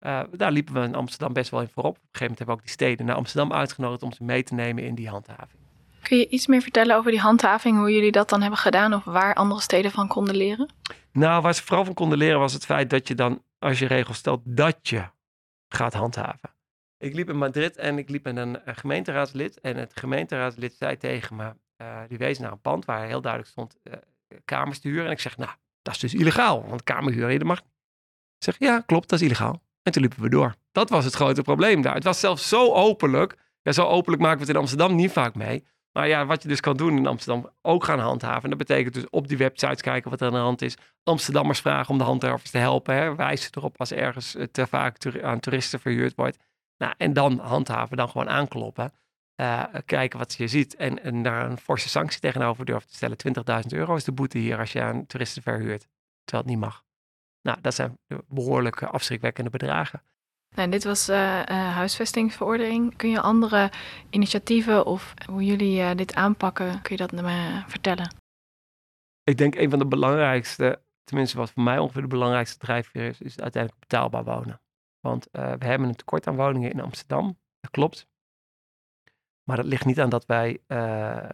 Uh, 0.00 0.20
daar 0.32 0.52
liepen 0.52 0.74
we 0.74 0.80
in 0.80 0.94
Amsterdam 0.94 1.32
best 1.32 1.50
wel 1.50 1.60
in 1.60 1.68
voorop. 1.68 1.96
Op 1.96 2.02
een 2.02 2.08
gegeven 2.12 2.26
moment 2.26 2.38
hebben 2.38 2.56
we 2.56 2.60
ook 2.60 2.66
die 2.66 2.86
steden 2.86 3.06
naar 3.06 3.16
Amsterdam 3.16 3.52
uitgenodigd 3.52 4.02
om 4.02 4.12
ze 4.12 4.24
mee 4.24 4.42
te 4.42 4.54
nemen 4.54 4.84
in 4.84 4.94
die 4.94 5.08
handhaving. 5.08 5.60
Kun 6.02 6.18
je 6.18 6.28
iets 6.28 6.46
meer 6.46 6.62
vertellen 6.62 6.96
over 6.96 7.10
die 7.10 7.20
handhaving, 7.20 7.78
hoe 7.78 7.92
jullie 7.92 8.12
dat 8.12 8.28
dan 8.28 8.40
hebben 8.40 8.58
gedaan 8.58 8.94
of 8.94 9.04
waar 9.04 9.34
andere 9.34 9.60
steden 9.60 9.90
van 9.90 10.08
konden 10.08 10.36
leren? 10.36 10.70
Nou, 11.12 11.42
waar 11.42 11.54
ze 11.54 11.64
vooral 11.64 11.84
van 11.84 11.94
konden 11.94 12.18
leren 12.18 12.38
was 12.38 12.52
het 12.52 12.64
feit 12.64 12.90
dat 12.90 13.08
je 13.08 13.14
dan, 13.14 13.42
als 13.58 13.78
je 13.78 13.86
regels 13.86 14.16
stelt, 14.16 14.40
dat 14.44 14.88
je 14.88 15.02
gaat 15.68 15.94
handhaven. 15.94 16.50
Ik 16.98 17.14
liep 17.14 17.28
in 17.28 17.36
Madrid 17.36 17.76
en 17.76 17.98
ik 17.98 18.08
liep 18.08 18.24
met 18.24 18.36
een, 18.36 18.58
gemeenteraadslid. 18.64 19.60
En 19.60 19.76
het 19.76 19.92
gemeenteraadslid 19.94 20.74
zei 20.74 20.96
tegen 20.96 21.36
me, 21.36 21.52
uh, 21.82 22.00
die 22.08 22.18
wees 22.18 22.38
naar 22.38 22.52
een 22.52 22.60
pand 22.60 22.84
waar 22.84 23.06
heel 23.06 23.20
duidelijk 23.20 23.50
stond 23.50 23.76
uh, 23.82 23.94
kamers 24.44 24.78
te 24.78 24.88
huren. 24.88 25.06
En 25.06 25.10
ik 25.10 25.20
zeg, 25.20 25.36
nou, 25.36 25.50
dat 25.82 25.94
is 25.94 26.00
dus 26.00 26.14
illegaal, 26.14 26.68
want 26.68 26.82
kamerhuur, 26.82 27.38
dat 27.38 27.46
mag 27.46 27.62
zeg, 28.38 28.58
ja, 28.58 28.80
klopt, 28.80 29.08
dat 29.08 29.20
is 29.20 29.26
illegaal. 29.26 29.62
En 29.82 29.92
toen 29.92 30.02
liepen 30.02 30.22
we 30.22 30.28
door. 30.28 30.54
Dat 30.72 30.90
was 30.90 31.04
het 31.04 31.14
grote 31.14 31.42
probleem 31.42 31.82
daar. 31.82 31.94
Het 31.94 32.04
was 32.04 32.20
zelfs 32.20 32.48
zo 32.48 32.72
openlijk. 32.72 33.36
Ja, 33.62 33.72
zo 33.72 33.84
openlijk 33.84 34.22
maken 34.22 34.38
we 34.38 34.44
het 34.44 34.54
in 34.54 34.60
Amsterdam 34.60 34.94
niet 34.94 35.12
vaak 35.12 35.34
mee. 35.34 35.66
Maar 35.98 36.08
ja, 36.08 36.26
wat 36.26 36.42
je 36.42 36.48
dus 36.48 36.60
kan 36.60 36.76
doen 36.76 36.96
in 36.96 37.06
Amsterdam, 37.06 37.50
ook 37.62 37.84
gaan 37.84 37.98
handhaven. 37.98 38.48
Dat 38.48 38.58
betekent 38.58 38.94
dus 38.94 39.10
op 39.10 39.28
die 39.28 39.36
websites 39.36 39.80
kijken 39.80 40.10
wat 40.10 40.20
er 40.20 40.26
aan 40.26 40.32
de 40.32 40.38
hand 40.38 40.62
is. 40.62 40.76
Amsterdammers 41.02 41.60
vragen 41.60 41.90
om 41.90 41.98
de 41.98 42.04
handhavers 42.04 42.50
te 42.50 42.58
helpen. 42.58 42.94
Hè. 42.94 43.14
Wijzen 43.14 43.50
erop 43.54 43.78
als 43.78 43.92
ergens 43.92 44.36
te 44.52 44.66
vaak 44.66 45.22
aan 45.22 45.40
toeristen 45.40 45.80
verhuurd 45.80 46.14
wordt. 46.14 46.38
Nou, 46.76 46.94
en 46.96 47.12
dan 47.12 47.38
handhaven, 47.38 47.96
dan 47.96 48.08
gewoon 48.08 48.28
aankloppen. 48.28 48.92
Uh, 49.40 49.64
kijken 49.84 50.18
wat 50.18 50.34
je 50.34 50.48
ziet 50.48 50.74
en, 50.74 51.22
daar 51.22 51.50
een 51.50 51.58
forse 51.58 51.88
sanctie 51.88 52.20
tegenover 52.20 52.64
durven 52.64 52.88
te 52.88 52.94
stellen. 52.94 53.64
20.000 53.64 53.66
euro 53.68 53.94
is 53.94 54.04
de 54.04 54.12
boete 54.12 54.38
hier 54.38 54.58
als 54.58 54.72
je 54.72 54.82
aan 54.82 55.06
toeristen 55.06 55.42
verhuurt, 55.42 55.88
terwijl 56.24 56.44
het 56.44 56.54
niet 56.54 56.64
mag. 56.64 56.84
Nou, 57.42 57.60
dat 57.60 57.74
zijn 57.74 57.98
behoorlijke 58.28 58.86
afschrikwekkende 58.86 59.50
bedragen. 59.50 60.02
Nou, 60.58 60.70
dit 60.70 60.84
was 60.84 61.08
uh, 61.08 61.42
huisvestingsverordening. 61.50 62.96
Kun 62.96 63.10
je 63.10 63.20
andere 63.20 63.70
initiatieven 64.10 64.86
of 64.86 65.14
hoe 65.30 65.44
jullie 65.44 65.80
uh, 65.80 65.90
dit 65.94 66.14
aanpakken, 66.14 66.82
kun 66.82 66.96
je 66.96 67.06
dat 67.06 67.12
me 67.12 67.62
vertellen? 67.66 68.14
Ik 69.22 69.38
denk 69.38 69.54
een 69.54 69.70
van 69.70 69.78
de 69.78 69.86
belangrijkste, 69.86 70.80
tenminste 71.04 71.36
wat 71.36 71.50
voor 71.50 71.62
mij 71.62 71.78
ongeveer 71.78 72.02
de 72.02 72.08
belangrijkste 72.08 72.58
drijfveer 72.58 73.08
is, 73.08 73.20
is 73.20 73.40
uiteindelijk 73.40 73.80
betaalbaar 73.80 74.24
wonen. 74.24 74.60
Want 75.00 75.28
we 75.30 75.64
hebben 75.64 75.88
een 75.88 75.96
tekort 75.96 76.26
aan 76.26 76.36
woningen 76.36 76.70
in 76.70 76.80
Amsterdam, 76.80 77.38
dat 77.60 77.70
klopt. 77.70 78.06
Maar 79.44 79.56
dat 79.56 79.66
ligt 79.66 79.84
niet 79.84 80.00
aan 80.00 80.10
dat 80.10 80.26
wij 80.26 80.60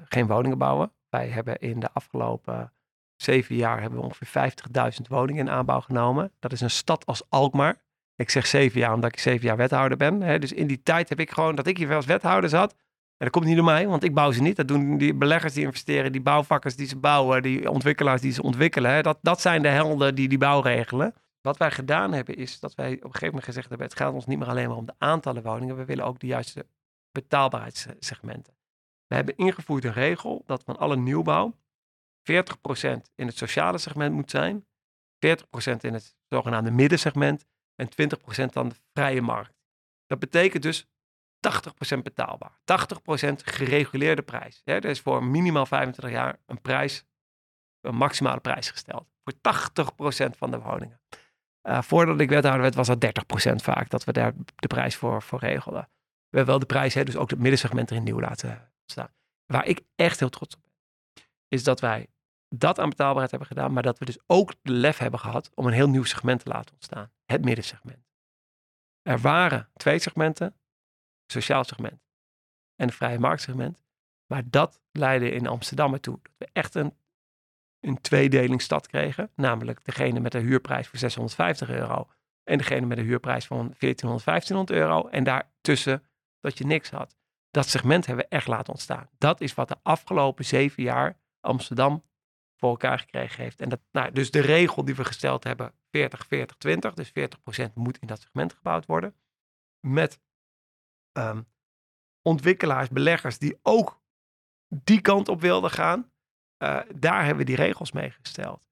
geen 0.05 0.27
woningen 0.27 0.59
bouwen. 0.59 0.93
Wij 1.09 1.29
hebben 1.29 1.59
in 1.59 1.81
de 1.81 1.91
afgelopen 1.93 2.73
zeven 3.17 3.57
jaar 3.57 3.81
hebben 3.81 3.99
we 3.99 4.05
ongeveer 4.05 4.53
50.000 5.01 5.09
woningen 5.09 5.47
in 5.47 5.53
aanbouw 5.53 5.81
genomen. 5.81 6.33
Dat 6.39 6.53
is 6.53 6.61
een 6.61 6.71
stad 6.71 7.07
als 7.07 7.23
Alkmaar 7.29 7.84
ik 8.17 8.31
zeg 8.31 8.47
zeven 8.47 8.81
jaar 8.81 8.95
omdat 8.95 9.13
ik 9.13 9.19
zeven 9.19 9.47
jaar 9.47 9.57
wethouder 9.57 9.99
ben. 9.99 10.23
Hè. 10.23 10.39
Dus 10.39 10.53
in 10.53 10.67
die 10.67 10.83
tijd 10.83 11.09
heb 11.09 11.21
ik 11.21 11.31
gewoon 11.31 11.55
dat 11.55 11.67
ik 11.67 11.79
hier 11.79 11.95
als 11.95 12.07
wethouder 12.07 12.51
zat. 12.51 12.73
En 13.17 13.31
dat 13.31 13.31
komt 13.31 13.45
niet 13.45 13.57
door 13.57 13.65
mij, 13.65 13.87
want 13.87 14.05
ik 14.05 14.15
bouw 14.15 14.33
ze 14.33 14.43
niet. 14.43 14.57
Dat 14.57 14.69
doen 14.69 14.99
die 14.99 15.15
beleggers 15.15 15.53
die 15.53 15.65
investeren, 15.65 16.13
die 16.13 16.21
bouwvakkers 16.21 16.77
die 16.77 16.87
ze 16.87 16.97
bouwen, 16.97 17.43
die 17.43 17.71
ontwikkelaars 17.71 18.21
die 18.21 18.33
ze 18.33 18.43
ontwikkelen. 18.43 18.91
Hè. 18.91 19.03
Dat, 19.03 19.19
dat 19.23 19.41
zijn 19.41 19.63
de 19.63 19.69
helden 19.69 20.15
die 20.15 20.29
die 20.29 20.39
bouw 20.39 20.61
regelen. 20.61 21.15
Wat 21.41 21.57
wij 21.57 21.71
gedaan 21.71 22.13
hebben 22.13 22.37
is 22.37 22.61
dat 22.61 22.75
wij 22.75 22.87
op 22.87 22.93
een 22.93 23.03
gegeven 23.03 23.27
moment 23.27 23.45
gezegd 23.45 23.69
hebben, 23.69 23.87
het 23.87 23.97
gaat 23.97 24.13
ons 24.13 24.27
niet 24.27 24.39
meer 24.39 24.49
alleen 24.49 24.69
maar 24.69 24.77
om 24.77 24.87
de 24.87 24.95
aantallen 24.99 25.43
woningen, 25.43 25.77
we 25.77 25.85
willen 25.85 26.05
ook 26.05 26.19
de 26.19 26.27
juiste 26.27 26.67
betaalbaarheidssegmenten. 27.13 28.55
We 29.07 29.15
hebben 29.15 29.37
ingevoerd 29.37 29.85
een 29.85 29.93
regel 29.93 30.43
dat 30.47 30.63
van 30.65 30.77
alle 30.77 30.97
nieuwbouw 30.97 31.55
40% 32.23 32.33
in 33.15 33.27
het 33.27 33.37
sociale 33.37 33.79
segment 33.79 34.15
moet 34.15 34.31
zijn, 34.31 34.67
40% 35.27 35.81
in 35.81 35.93
het 35.93 36.17
zogenaamde 36.29 36.71
middensegment 36.71 37.45
en 37.75 37.89
20% 37.89 38.53
aan 38.53 38.69
de 38.69 38.75
vrije 38.93 39.23
markt. 39.23 39.55
Dat 40.07 40.19
betekent 40.19 40.63
dus 40.63 40.87
80% 41.97 42.03
betaalbaar. 42.03 42.59
80% 42.61 42.65
gereguleerde 43.45 44.23
prijs. 44.23 44.63
Ja, 44.65 44.75
er 44.75 44.85
is 44.85 45.01
voor 45.01 45.25
minimaal 45.25 45.67
25 45.67 46.15
jaar 46.15 46.39
een 46.47 46.61
prijs, 46.61 47.05
een 47.81 47.95
maximale 47.95 48.41
prijs 48.41 48.71
gesteld. 48.71 49.09
Voor 49.25 49.35
80% 50.33 50.37
van 50.37 50.51
de 50.51 50.59
woningen. 50.59 51.01
Uh, 51.69 51.83
voordat 51.83 52.21
ik 52.21 52.29
wethouder 52.29 52.63
werd, 52.63 52.75
was 52.75 52.87
dat 52.87 53.05
30% 53.51 53.55
vaak 53.55 53.91
dat 53.91 54.05
we 54.05 54.13
daar 54.13 54.33
de 54.57 54.67
prijs 54.67 54.97
voor, 54.97 55.23
voor 55.23 55.39
regelden. 55.39 55.89
We 56.29 56.37
hebben 56.37 56.47
wel 56.47 56.59
de 56.59 56.75
prijs, 56.75 56.95
hè, 56.95 57.05
dus 57.05 57.17
ook 57.17 57.31
het 57.31 57.39
middensegment 57.39 57.91
erin 57.91 58.03
nieuw 58.03 58.21
laten 58.21 58.73
staan. 58.87 59.15
Waar 59.47 59.67
ik 59.67 59.81
echt 59.95 60.21
heel 60.21 60.29
trots 60.29 60.55
op 60.55 60.63
ben, 60.63 60.73
is 61.49 61.65
dat 61.65 61.81
wij 61.81 62.07
dat 62.59 62.79
aan 62.79 62.89
betaalbaarheid 62.89 63.31
hebben 63.31 63.49
gedaan, 63.49 63.73
maar 63.73 63.83
dat 63.83 63.99
we 63.99 64.05
dus 64.05 64.19
ook 64.27 64.55
de 64.63 64.73
lef 64.73 64.99
hebben 64.99 65.21
gehad 65.21 65.51
om 65.55 65.67
een 65.67 65.73
heel 65.73 65.89
nieuw 65.89 66.05
segment 66.05 66.41
te 66.41 66.49
laten 66.49 66.75
ontstaan. 66.75 67.11
Het 67.25 67.45
middensegment. 67.45 68.05
Er 69.03 69.19
waren 69.19 69.69
twee 69.75 69.99
segmenten, 69.99 70.47
het 70.47 71.33
sociaal 71.33 71.65
segment 71.65 72.03
en 72.77 72.87
het 72.87 72.95
vrije 72.97 73.19
marktsegment. 73.19 73.83
Maar 74.27 74.43
dat 74.51 74.81
leidde 74.93 75.31
in 75.31 75.47
Amsterdam 75.47 75.93
ertoe 75.93 76.19
dat 76.23 76.33
we 76.39 76.49
echt 76.53 76.75
een, 76.75 76.95
een 77.81 78.01
tweedelingsstad 78.01 78.87
kregen. 78.87 79.31
Namelijk 79.35 79.85
degene 79.85 80.21
met 80.21 80.35
een 80.35 80.45
huurprijs 80.45 80.89
voor 80.89 80.99
650 80.99 81.69
euro 81.69 82.09
en 82.45 82.59
degene 82.59 82.87
met 82.87 82.99
een 82.99 83.05
huurprijs 83.05 83.47
van 83.47 83.75
1400, 83.79 84.25
1500 84.25 84.71
euro. 84.81 85.09
En 85.09 85.25
daartussen 85.25 86.03
dat 86.41 86.59
je 86.59 86.67
niks 86.67 86.91
had. 86.91 87.17
Dat 87.51 87.69
segment 87.69 88.07
hebben 88.07 88.25
we 88.25 88.37
echt 88.37 88.47
laten 88.47 88.73
ontstaan. 88.73 89.09
Dat 89.19 89.41
is 89.41 89.55
wat 89.55 89.69
de 89.69 89.77
afgelopen 89.83 90.45
zeven 90.45 90.83
jaar 90.83 91.17
Amsterdam 91.41 92.03
voor 92.57 92.71
elkaar 92.71 92.99
gekregen 92.99 93.43
heeft. 93.43 93.61
En 93.61 93.69
dat, 93.69 93.81
nou, 93.91 94.13
dus 94.13 94.31
de 94.31 94.41
regel 94.41 94.85
die 94.85 94.95
we 94.95 95.05
gesteld 95.05 95.45
hebben, 95.45 95.73
40, 95.91 96.27
40, 96.27 96.57
20. 96.57 96.95
Dus 96.95 97.13
40% 97.69 97.73
moet 97.75 97.99
in 97.99 98.07
dat 98.07 98.21
segment 98.21 98.53
gebouwd 98.53 98.87
worden. 98.87 99.15
Met 99.81 100.21
ehm, 101.13 101.43
ontwikkelaars, 102.23 102.89
beleggers 102.89 103.39
die 103.39 103.59
ook 103.63 104.03
die 104.69 105.01
kant 105.01 105.29
op 105.29 105.41
wilden 105.41 105.71
gaan. 105.71 106.13
Uh, 106.63 106.81
daar 106.95 107.21
hebben 107.21 107.37
we 107.37 107.45
die 107.45 107.57
regels 107.57 107.93
mee 107.93 108.11
gesteld. 108.11 108.69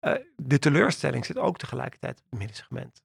Uh, 0.00 0.14
de 0.36 0.58
teleurstelling 0.58 1.24
zit 1.24 1.38
ook 1.38 1.58
tegelijkertijd 1.58 2.18
op 2.18 2.24
het 2.30 2.38
middensegment. 2.38 3.02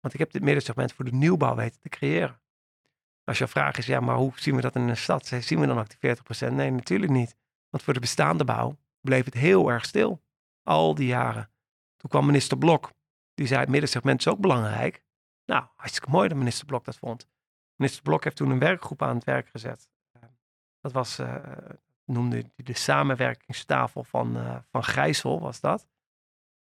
Want 0.00 0.14
ik 0.14 0.20
heb 0.20 0.30
dit 0.30 0.42
middensegment 0.42 0.92
voor 0.92 1.04
de 1.04 1.12
nieuwbouw 1.12 1.54
weten 1.54 1.80
te 1.80 1.88
creëren. 1.88 2.40
Als 3.24 3.38
je 3.38 3.48
vraag 3.48 3.76
is, 3.76 3.86
ja, 3.86 4.00
maar 4.00 4.16
hoe 4.16 4.32
zien 4.34 4.54
we 4.54 4.60
dat 4.60 4.74
in 4.74 4.88
een 4.88 4.96
stad? 4.96 5.26
Zien 5.26 5.60
we 5.60 5.66
dan 5.66 5.78
ook 5.78 6.00
die 6.00 6.16
40%? 6.50 6.52
Nee, 6.52 6.70
natuurlijk 6.70 7.12
niet. 7.12 7.36
Want 7.68 7.82
voor 7.82 7.94
de 7.94 8.00
bestaande 8.00 8.44
bouw 8.44 8.78
bleef 9.00 9.24
het 9.24 9.34
heel 9.34 9.70
erg 9.70 9.84
stil. 9.84 10.22
Al 10.62 10.94
die 10.94 11.06
jaren. 11.06 11.50
Toen 11.96 12.10
kwam 12.10 12.26
minister 12.26 12.58
Blok. 12.58 12.92
Die 13.34 13.46
zei, 13.46 13.60
het 13.60 13.68
middensegment 13.68 14.18
is 14.18 14.28
ook 14.28 14.38
belangrijk. 14.38 15.04
Nou, 15.44 15.64
hartstikke 15.76 16.10
mooi 16.10 16.28
dat 16.28 16.38
minister 16.38 16.66
Blok 16.66 16.84
dat 16.84 16.96
vond. 16.96 17.28
Minister 17.76 18.02
Blok 18.02 18.24
heeft 18.24 18.36
toen 18.36 18.50
een 18.50 18.58
werkgroep 18.58 19.02
aan 19.02 19.14
het 19.14 19.24
werk 19.24 19.48
gezet. 19.48 19.88
Dat 20.80 20.92
was, 20.92 21.18
uh, 21.18 21.36
noemde 22.04 22.36
hij 22.36 22.64
de 22.64 22.74
samenwerkingstafel 22.74 24.04
van, 24.04 24.36
uh, 24.36 24.56
van 24.70 24.84
Gijssel, 24.84 25.40
was 25.40 25.60
dat. 25.60 25.88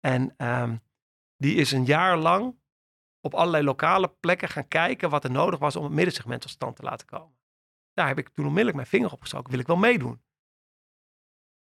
En 0.00 0.34
um, 0.36 0.82
die 1.36 1.54
is 1.54 1.72
een 1.72 1.84
jaar 1.84 2.16
lang 2.16 2.58
op 3.20 3.34
allerlei 3.34 3.64
lokale 3.64 4.08
plekken 4.08 4.48
gaan 4.48 4.68
kijken 4.68 5.10
wat 5.10 5.24
er 5.24 5.30
nodig 5.30 5.58
was 5.58 5.76
om 5.76 5.84
het 5.84 5.92
middensegment 5.92 6.40
tot 6.40 6.50
stand 6.50 6.76
te 6.76 6.82
laten 6.82 7.06
komen. 7.06 7.36
Daar 7.92 8.06
heb 8.08 8.18
ik 8.18 8.28
toen 8.28 8.44
onmiddellijk 8.44 8.76
mijn 8.76 8.88
vinger 8.88 9.12
op 9.12 9.20
gestoken. 9.20 9.50
Wil 9.50 9.60
ik 9.60 9.66
wel 9.66 9.76
meedoen? 9.76 10.22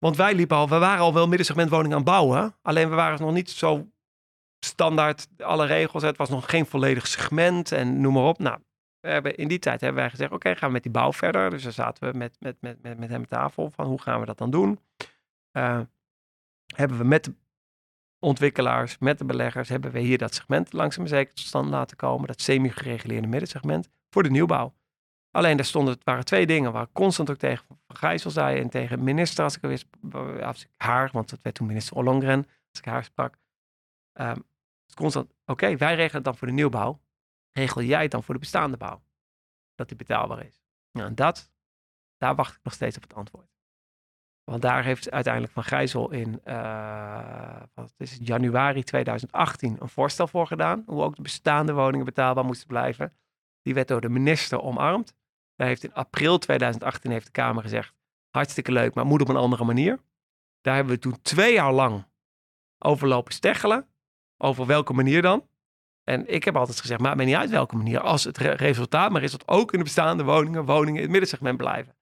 Want 0.06 0.16
wij 0.16 0.36
liepen 0.36 0.58
al, 0.58 0.70
we 0.70 0.78
waren 0.78 1.04
al 1.04 1.14
wel 1.14 1.28
middensegmentwoningen 1.28 1.98
aan 1.98 2.04
het 2.04 2.12
bouwen. 2.12 2.56
Alleen 2.62 2.90
we 2.90 2.96
waren 2.96 3.22
nog 3.22 3.34
niet 3.34 3.50
zo 3.50 3.92
standaard 4.66 5.28
alle 5.38 5.66
regels. 5.66 6.04
Het 6.04 6.18
was 6.18 6.30
nog 6.30 6.50
geen 6.50 6.66
volledig 6.66 7.08
segment 7.08 7.72
en 7.72 8.02
noem 8.02 8.14
maar 8.14 8.24
op. 8.24 8.40
Nou, 8.40 8.60
we 9.00 9.10
hebben, 9.10 9.36
in 9.36 9.48
die 9.48 9.60
tijd 9.60 9.82
hebben 9.82 10.02
wij 10.02 10.10
gezegd, 10.10 10.32
oké, 10.32 10.56
gaan 10.56 10.68
we 10.68 10.74
met 10.74 10.84
die 10.84 10.92
bouw 10.92 11.14
verder. 11.14 11.50
Dus 11.50 11.64
dan 11.64 11.72
zaten 11.72 12.12
we 12.12 12.18
met, 12.18 12.36
met, 12.40 12.58
met, 12.60 12.82
met, 12.82 13.00
met 13.00 13.10
hem 13.10 13.28
tafel 13.28 13.70
van 13.70 13.86
hoe 13.86 14.02
gaan 14.02 14.20
we 14.20 14.26
dat 14.26 14.38
dan 14.38 14.52
doen. 14.52 14.80
Uh, 15.58 15.80
hebben 16.76 16.98
we 16.98 17.04
met 17.04 17.24
de 17.24 17.34
ontwikkelaars, 18.20 18.98
met 18.98 19.18
de 19.18 19.26
beleggers, 19.26 19.70
hebben 19.70 19.92
we 19.92 20.00
hier 20.00 20.18
dat 20.18 20.34
segment 20.34 20.74
langzaam 20.74 21.08
zeker 21.08 21.34
tot 21.34 21.46
stand 21.46 21.70
laten 21.70 21.98
komen. 21.98 22.28
Dat 22.28 22.42
semi-gereguleerde 22.42 23.28
middensegment 23.28 23.90
voor 24.10 24.24
de 24.24 24.30
nieuwbouw. 24.30 24.74
Alleen 25.32 25.58
daar 25.58 25.66
stonden, 25.66 25.94
het 25.94 26.04
waren 26.04 26.26
twee 26.26 26.46
dingen 26.46 26.72
waar 26.72 26.88
constant 26.92 27.30
ook 27.30 27.38
tegen 27.38 27.66
Van 27.68 27.96
Gijssel 27.96 28.32
zei 28.32 28.60
en 28.60 28.70
tegen 28.70 29.04
minister, 29.04 29.44
als 29.44 29.56
ik 29.56 29.62
wist, 29.62 29.88
ik 30.42 30.68
haar, 30.78 31.10
want 31.12 31.30
dat 31.30 31.42
werd 31.42 31.56
toen 31.56 31.68
minister 31.68 31.98
Ollongren, 31.98 32.48
als 32.70 32.80
ik 32.80 32.86
haar 32.86 33.04
sprak. 33.04 33.38
Um, 34.14 34.44
constant, 34.96 35.34
oké, 35.46 35.78
wij 35.78 35.96
regelen 35.96 36.16
het 36.16 36.24
dan 36.24 36.38
voor 36.38 36.48
de 36.48 36.54
nieuwbouw. 36.54 37.02
Regel 37.52 37.82
jij 37.82 38.02
het 38.02 38.12
dan 38.12 38.24
voor 38.24 38.34
de 38.34 38.40
bestaande 38.40 38.78
bouw? 38.78 39.04
Dat 39.76 39.88
die 39.88 39.98
betaalbaar 39.98 40.46
is. 40.46 40.64
Nou, 40.92 41.08
en 41.08 41.16
dat, 41.16 41.52
daar 42.18 42.36
wacht 42.36 42.56
ik 42.56 42.64
nog 42.64 42.74
steeds 42.74 42.96
op 42.96 43.04
het 43.04 43.14
antwoord. 43.14 43.52
Want 44.44 44.62
daar 44.62 44.84
heeft 44.84 45.12
uiteindelijk 45.12 45.54
Van 45.54 45.64
Gijzel 45.64 46.12
in 46.12 46.42
uh, 46.46 47.62
wat 47.74 47.94
is 47.98 48.12
het, 48.12 48.28
januari 48.28 48.84
2018 48.84 49.78
een 49.80 49.90
voorstel 49.90 50.28
voor 50.28 50.48
gedaan. 50.48 50.84
Hoe 50.86 51.04
ook 51.04 51.16
de 51.16 51.22
bestaande 51.22 51.74
woningen 51.74 52.06
betaalbaar 52.06 52.46
moesten 52.46 52.68
blijven. 52.68 53.14
Die 53.62 53.74
werd 53.74 53.88
door 53.88 54.02
de 54.02 54.10
minister 54.10 54.62
omarmd. 54.62 55.16
Daar 55.62 55.70
heeft 55.70 55.84
in 55.84 55.94
april 55.94 56.38
2018 56.38 57.12
heeft 57.12 57.26
de 57.26 57.32
Kamer 57.32 57.64
gezegd, 57.64 57.94
hartstikke 58.30 58.72
leuk, 58.72 58.94
maar 58.94 59.06
moet 59.06 59.22
op 59.22 59.30
een 59.30 59.36
andere 59.36 59.64
manier. 59.64 60.00
Daar 60.62 60.76
hebben 60.76 60.94
we 60.94 61.00
toen 61.00 61.22
twee 61.22 61.54
jaar 61.54 61.74
lang 61.74 62.06
over 62.78 63.08
lopen 63.08 63.34
steggelen. 63.34 63.88
Over 64.38 64.66
welke 64.66 64.94
manier 64.94 65.22
dan? 65.22 65.48
En 66.04 66.34
ik 66.34 66.44
heb 66.44 66.56
altijd 66.56 66.80
gezegd, 66.80 67.02
maakt 67.02 67.16
mij 67.16 67.26
niet 67.26 67.36
uit 67.36 67.50
welke 67.50 67.76
manier. 67.76 68.00
Als 68.00 68.24
het 68.24 68.38
resultaat 68.38 69.12
maar 69.12 69.24
is 69.24 69.32
dat 69.32 69.48
ook 69.48 69.72
in 69.72 69.78
de 69.78 69.84
bestaande 69.84 70.24
woningen, 70.24 70.66
woningen 70.66 70.96
in 70.96 71.02
het 71.02 71.12
middensegment 71.12 71.58
blijven. 71.58 71.96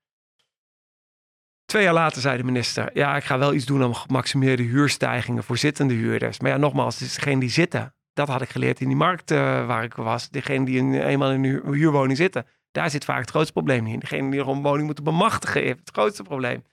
Twee 1.66 1.84
jaar 1.84 1.94
later 1.94 2.22
zei 2.22 2.38
de 2.38 2.44
minister, 2.44 2.90
ja, 2.94 3.16
ik 3.16 3.24
ga 3.24 3.38
wel 3.38 3.54
iets 3.54 3.66
doen 3.66 3.84
aan 3.84 3.96
gemaximeerde 3.96 4.64
huurstijgingen 4.64 5.44
voor 5.44 5.58
zittende 5.58 5.94
huurders. 5.94 6.40
Maar 6.40 6.52
ja, 6.52 6.58
nogmaals, 6.58 7.00
het 7.00 7.08
is 7.08 7.16
degene 7.16 7.40
die 7.40 7.50
zitten. 7.50 7.94
Dat 8.14 8.28
had 8.28 8.42
ik 8.42 8.50
geleerd 8.50 8.80
in 8.80 8.88
die 8.88 8.98
markt 8.98 9.32
uh, 9.32 9.66
waar 9.66 9.84
ik 9.84 9.94
was. 9.94 10.30
Degene 10.30 10.66
die 10.66 11.04
eenmaal 11.04 11.32
in 11.32 11.44
een 11.44 11.74
huurwoning 11.74 12.18
zitten. 12.18 12.46
Daar 12.72 12.90
zit 12.90 13.06
vaak 13.06 13.20
het 13.20 13.30
grootste 13.30 13.54
probleem 13.54 13.88
in. 13.88 14.00
Degene 14.00 14.32
die 14.32 14.40
een 14.40 14.62
woning 14.62 14.86
moeten 14.86 15.04
bemachtigen 15.04 15.62
heeft 15.62 15.80
het 15.80 15.90
grootste 15.92 16.24
probleem. 16.24 16.64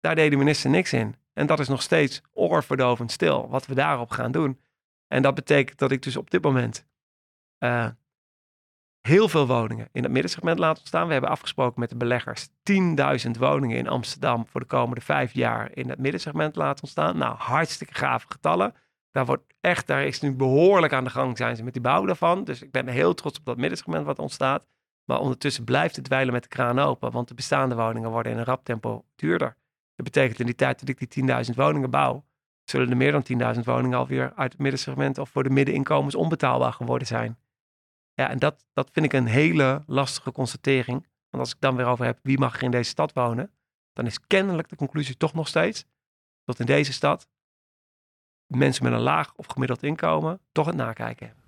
Daar 0.00 0.14
deed 0.14 0.30
de 0.30 0.36
minister 0.36 0.70
niks 0.70 0.92
in. 0.92 1.14
En 1.32 1.46
dat 1.46 1.60
is 1.60 1.68
nog 1.68 1.82
steeds 1.82 2.22
oorverdovend 2.32 3.12
stil, 3.12 3.48
wat 3.48 3.66
we 3.66 3.74
daarop 3.74 4.10
gaan 4.10 4.32
doen. 4.32 4.60
En 5.06 5.22
dat 5.22 5.34
betekent 5.34 5.78
dat 5.78 5.90
ik 5.90 6.02
dus 6.02 6.16
op 6.16 6.30
dit 6.30 6.42
moment 6.42 6.86
uh, 7.58 7.88
heel 9.00 9.28
veel 9.28 9.46
woningen 9.46 9.88
in 9.92 10.02
het 10.02 10.12
middensegment 10.12 10.58
laat 10.58 10.78
ontstaan. 10.78 11.06
We 11.06 11.12
hebben 11.12 11.30
afgesproken 11.30 11.80
met 11.80 11.90
de 11.90 11.96
beleggers 11.96 12.48
10.000 12.48 13.30
woningen 13.38 13.76
in 13.76 13.88
Amsterdam 13.88 14.46
voor 14.46 14.60
de 14.60 14.66
komende 14.66 15.00
vijf 15.00 15.32
jaar 15.34 15.70
in 15.74 15.88
het 15.88 15.98
middensegment 15.98 16.56
laten 16.56 16.82
ontstaan. 16.82 17.16
Nou, 17.16 17.36
hartstikke 17.36 17.94
gave 17.94 18.26
getallen. 18.28 18.74
Daar 19.10 19.26
wordt 19.26 19.54
echt, 19.60 19.86
daar 19.86 20.04
is 20.04 20.20
nu 20.20 20.32
behoorlijk 20.32 20.92
aan 20.92 21.04
de 21.04 21.10
gang 21.10 21.36
zijn 21.36 21.56
ze 21.56 21.62
met 21.62 21.72
die 21.72 21.82
bouw 21.82 22.04
daarvan. 22.04 22.44
Dus 22.44 22.62
ik 22.62 22.70
ben 22.70 22.88
heel 22.88 23.14
trots 23.14 23.38
op 23.38 23.44
dat 23.44 23.56
middensegment 23.56 24.04
wat 24.04 24.18
ontstaat. 24.18 24.66
Maar 25.10 25.20
ondertussen 25.20 25.64
blijft 25.64 25.96
het 25.96 26.04
dweilen 26.04 26.32
met 26.32 26.42
de 26.42 26.48
kraan 26.48 26.78
open, 26.78 27.10
want 27.10 27.28
de 27.28 27.34
bestaande 27.34 27.74
woningen 27.74 28.10
worden 28.10 28.32
in 28.32 28.38
een 28.38 28.44
rap 28.44 28.64
tempo 28.64 29.04
duurder. 29.16 29.56
Dat 29.94 30.04
betekent 30.04 30.40
in 30.40 30.46
die 30.46 30.54
tijd 30.54 30.80
dat 30.80 30.88
ik 30.88 31.12
die 31.12 31.24
10.000 31.46 31.54
woningen 31.54 31.90
bouw, 31.90 32.24
zullen 32.64 32.90
er 32.90 32.96
meer 32.96 33.12
dan 33.12 33.54
10.000 33.56 33.60
woningen 33.64 33.98
alweer 33.98 34.32
uit 34.36 34.52
het 34.52 34.60
middensegment 34.60 35.18
of 35.18 35.30
voor 35.30 35.42
de 35.42 35.50
middeninkomens 35.50 36.14
onbetaalbaar 36.14 36.72
geworden 36.72 37.06
zijn. 37.06 37.38
Ja, 38.14 38.28
en 38.28 38.38
dat, 38.38 38.66
dat 38.72 38.90
vind 38.92 39.06
ik 39.06 39.12
een 39.12 39.26
hele 39.26 39.82
lastige 39.86 40.32
constatering. 40.32 41.06
Want 41.30 41.42
als 41.42 41.52
ik 41.52 41.60
dan 41.60 41.76
weer 41.76 41.86
over 41.86 42.04
heb 42.04 42.18
wie 42.22 42.38
mag 42.38 42.56
er 42.56 42.62
in 42.62 42.70
deze 42.70 42.90
stad 42.90 43.12
wonen, 43.12 43.50
dan 43.92 44.06
is 44.06 44.26
kennelijk 44.26 44.68
de 44.68 44.76
conclusie 44.76 45.16
toch 45.16 45.34
nog 45.34 45.48
steeds 45.48 45.84
dat 46.44 46.58
in 46.58 46.66
deze 46.66 46.92
stad 46.92 47.28
mensen 48.46 48.84
met 48.84 48.92
een 48.92 49.00
laag 49.00 49.32
of 49.36 49.46
gemiddeld 49.46 49.82
inkomen 49.82 50.40
toch 50.52 50.66
het 50.66 50.76
nakijken 50.76 51.26
hebben. 51.26 51.39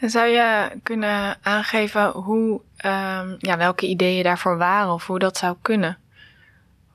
Zou 0.00 0.26
je 0.26 0.78
kunnen 0.82 1.44
aangeven 1.44 2.10
hoe, 2.10 2.60
um, 2.76 3.36
ja, 3.38 3.56
welke 3.56 3.86
ideeën 3.86 4.22
daarvoor 4.22 4.58
waren 4.58 4.92
of 4.92 5.06
hoe 5.06 5.18
dat 5.18 5.36
zou 5.36 5.56
kunnen? 5.62 5.98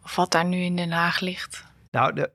Of 0.04 0.16
wat 0.16 0.32
daar 0.32 0.46
nu 0.46 0.58
in 0.58 0.76
Den 0.76 0.92
Haag 0.92 1.20
ligt? 1.20 1.66
Nou, 1.92 2.14
de, 2.14 2.32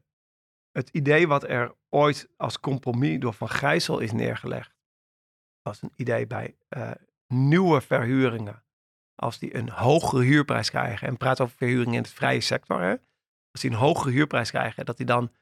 het 0.73 0.89
idee 0.93 1.29
wat 1.29 1.49
er 1.49 1.75
ooit 1.89 2.29
als 2.37 2.61
compromis 2.61 3.21
door 3.21 3.35
Van 3.35 3.49
Gijssel 3.49 3.99
is 3.99 4.13
neergelegd, 4.13 4.75
was 5.63 5.83
een 5.83 5.93
idee 5.97 6.27
bij 6.27 6.57
uh, 6.77 6.91
nieuwe 7.29 7.81
verhuringen. 7.81 8.65
Als 9.15 9.39
die 9.39 9.57
een 9.57 9.69
hogere 9.69 10.23
huurprijs 10.23 10.71
krijgen, 10.71 11.09
en 11.09 11.17
praat 11.17 11.41
over 11.41 11.57
verhuringen 11.57 11.95
in 11.95 12.03
het 12.03 12.11
vrije 12.11 12.41
sector, 12.41 12.81
hè? 12.81 12.95
als 13.51 13.61
die 13.61 13.71
een 13.71 13.77
hogere 13.77 14.11
huurprijs 14.11 14.51
krijgen, 14.51 14.85
dat 14.85 14.97
die 14.97 15.07
dan 15.07 15.33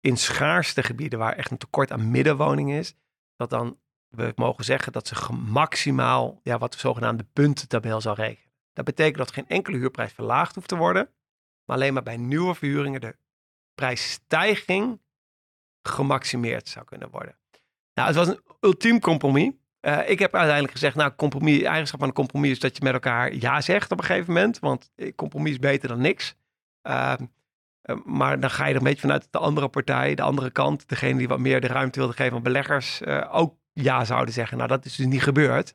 in 0.00 0.16
schaarste 0.16 0.82
gebieden 0.82 1.18
waar 1.18 1.32
echt 1.32 1.50
een 1.50 1.58
tekort 1.58 1.92
aan 1.92 2.10
middenwoningen 2.10 2.78
is, 2.78 2.94
dat 3.38 3.50
dan 3.50 3.78
we 4.08 4.32
mogen 4.36 4.64
zeggen 4.64 4.92
dat 4.92 5.08
ze 5.08 5.32
maximaal 5.32 6.40
ja, 6.42 6.58
wat 6.58 6.72
de 6.72 6.78
zogenaamde 6.78 7.24
puntentabel 7.32 8.00
zal 8.00 8.14
regelen. 8.14 8.52
Dat 8.72 8.84
betekent 8.84 9.16
dat 9.16 9.32
geen 9.32 9.48
enkele 9.48 9.76
huurprijs 9.76 10.12
verlaagd 10.12 10.54
hoeft 10.54 10.68
te 10.68 10.76
worden, 10.76 11.10
maar 11.64 11.76
alleen 11.76 11.92
maar 11.92 12.02
bij 12.02 12.16
nieuwe 12.16 12.54
verhuringen 12.54 13.00
de 13.00 13.16
prijsstijging 13.74 15.00
gemaximeerd 15.82 16.68
zou 16.68 16.84
kunnen 16.84 17.10
worden. 17.10 17.38
Nou, 17.94 18.08
het 18.08 18.16
was 18.16 18.28
een 18.28 18.40
ultiem 18.60 19.00
compromis. 19.00 19.52
Uh, 19.80 20.08
ik 20.08 20.18
heb 20.18 20.34
uiteindelijk 20.34 20.72
gezegd, 20.72 20.94
nou, 20.94 21.12
compromis, 21.14 21.62
eigenschap 21.62 21.98
van 21.98 22.08
een 22.08 22.14
compromis 22.14 22.50
is 22.50 22.58
dat 22.58 22.76
je 22.76 22.84
met 22.84 22.92
elkaar 22.92 23.34
ja 23.34 23.60
zegt 23.60 23.92
op 23.92 23.98
een 23.98 24.04
gegeven 24.04 24.32
moment. 24.32 24.58
Want 24.58 24.90
compromis 25.16 25.50
is 25.50 25.58
beter 25.58 25.88
dan 25.88 26.00
niks. 26.00 26.34
Uh, 26.82 27.14
maar 28.04 28.40
dan 28.40 28.50
ga 28.50 28.64
je 28.64 28.70
er 28.70 28.78
een 28.78 28.84
beetje 28.84 29.00
vanuit 29.00 29.28
de 29.30 29.38
andere 29.38 29.68
partij, 29.68 30.14
de 30.14 30.22
andere 30.22 30.50
kant, 30.50 30.88
degene 30.88 31.18
die 31.18 31.28
wat 31.28 31.38
meer 31.38 31.60
de 31.60 31.66
ruimte 31.66 31.98
wilde 31.98 32.14
geven 32.14 32.36
aan 32.36 32.42
beleggers, 32.42 33.00
uh, 33.00 33.34
ook 33.34 33.56
ja 33.72 34.04
zouden 34.04 34.34
zeggen. 34.34 34.56
Nou, 34.56 34.68
dat 34.68 34.84
is 34.84 34.96
dus 34.96 35.06
niet 35.06 35.22
gebeurd. 35.22 35.74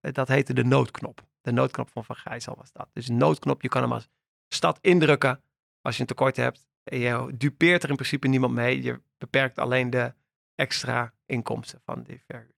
dat 0.00 0.28
heette 0.28 0.54
de 0.54 0.64
noodknop. 0.64 1.22
De 1.40 1.52
noodknop 1.52 1.90
van 1.90 2.04
Van 2.04 2.16
Gijssel 2.16 2.54
was 2.56 2.72
dat. 2.72 2.88
Dus 2.92 3.08
een 3.08 3.16
noodknop, 3.16 3.62
je 3.62 3.68
kan 3.68 3.82
hem 3.82 3.92
als 3.92 4.08
stad 4.48 4.78
indrukken 4.80 5.42
als 5.82 5.94
je 5.94 6.00
een 6.00 6.06
tekort 6.06 6.36
hebt. 6.36 6.66
Je 6.82 7.34
dupeert 7.34 7.82
er 7.82 7.88
in 7.88 7.94
principe 7.94 8.28
niemand 8.28 8.54
mee. 8.54 8.82
Je 8.82 9.00
beperkt 9.18 9.58
alleen 9.58 9.90
de 9.90 10.14
extra 10.54 11.14
inkomsten 11.26 11.80
van 11.84 12.02
die 12.02 12.22
verhuur. 12.26 12.54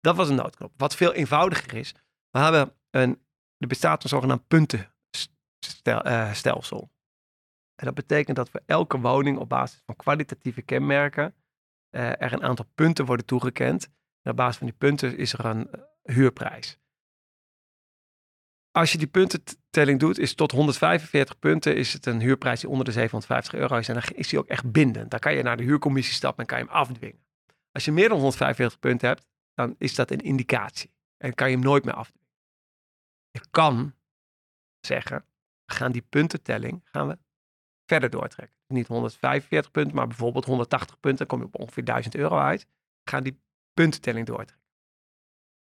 Dat 0.00 0.16
was 0.16 0.28
een 0.28 0.34
noodknop. 0.34 0.72
Wat 0.76 0.96
veel 0.96 1.12
eenvoudiger 1.12 1.74
is. 1.74 1.94
We 2.30 2.38
hebben 2.38 2.72
een, 2.90 3.22
Er 3.58 3.66
bestaat 3.66 4.02
een 4.02 4.08
zogenaamd 4.08 4.48
puntenstelsel. 4.48 6.93
En 7.74 7.86
dat 7.86 7.94
betekent 7.94 8.36
dat 8.36 8.50
voor 8.50 8.62
elke 8.66 9.00
woning 9.00 9.38
op 9.38 9.48
basis 9.48 9.82
van 9.86 9.96
kwalitatieve 9.96 10.62
kenmerken 10.62 11.34
uh, 11.90 12.22
er 12.22 12.32
een 12.32 12.42
aantal 12.42 12.66
punten 12.74 13.04
worden 13.04 13.26
toegekend. 13.26 13.88
En 14.22 14.30
op 14.30 14.36
basis 14.36 14.56
van 14.56 14.66
die 14.66 14.76
punten 14.76 15.16
is 15.16 15.32
er 15.32 15.44
een 15.44 15.70
huurprijs. 16.02 16.78
Als 18.70 18.92
je 18.92 18.98
die 18.98 19.06
puntentelling 19.06 20.00
doet, 20.00 20.18
is 20.18 20.34
tot 20.34 20.50
145 20.50 21.38
punten 21.38 21.76
is 21.76 21.92
het 21.92 22.06
een 22.06 22.20
huurprijs 22.20 22.60
die 22.60 22.68
onder 22.68 22.84
de 22.84 22.92
750 22.92 23.54
euro 23.54 23.76
is. 23.76 23.88
En 23.88 23.94
dan 23.94 24.02
is 24.14 24.28
die 24.28 24.38
ook 24.38 24.46
echt 24.46 24.72
bindend. 24.72 25.10
Dan 25.10 25.20
kan 25.20 25.34
je 25.34 25.42
naar 25.42 25.56
de 25.56 25.62
huurcommissie 25.62 26.14
stappen 26.14 26.40
en 26.40 26.46
kan 26.46 26.58
je 26.58 26.64
hem 26.64 26.72
afdwingen. 26.72 27.24
Als 27.72 27.84
je 27.84 27.92
meer 27.92 28.08
dan 28.08 28.16
145 28.16 28.78
punten 28.78 29.08
hebt, 29.08 29.26
dan 29.54 29.74
is 29.78 29.94
dat 29.94 30.10
een 30.10 30.20
indicatie. 30.20 30.94
En 31.16 31.34
kan 31.34 31.48
je 31.50 31.54
hem 31.54 31.64
nooit 31.64 31.84
meer 31.84 31.94
afdwingen. 31.94 32.28
Je 33.30 33.40
kan 33.50 33.94
zeggen, 34.80 35.24
we 35.64 35.74
gaan 35.74 35.92
die 35.92 36.06
puntentelling 36.08 36.80
gaan 36.84 37.08
we 37.08 37.18
verder 37.86 38.10
doortrekken. 38.10 38.56
Niet 38.66 38.86
145 38.86 39.70
punten, 39.70 39.94
maar 39.94 40.06
bijvoorbeeld 40.06 40.44
180 40.44 41.00
punten. 41.00 41.18
Dan 41.18 41.26
kom 41.26 41.38
je 41.38 41.52
op 41.54 41.60
ongeveer 41.60 41.84
1000 41.84 42.14
euro 42.14 42.38
uit. 42.38 42.66
Gaan 43.10 43.22
die 43.22 43.40
puntentelling 43.74 44.26
doortrekken. 44.26 44.62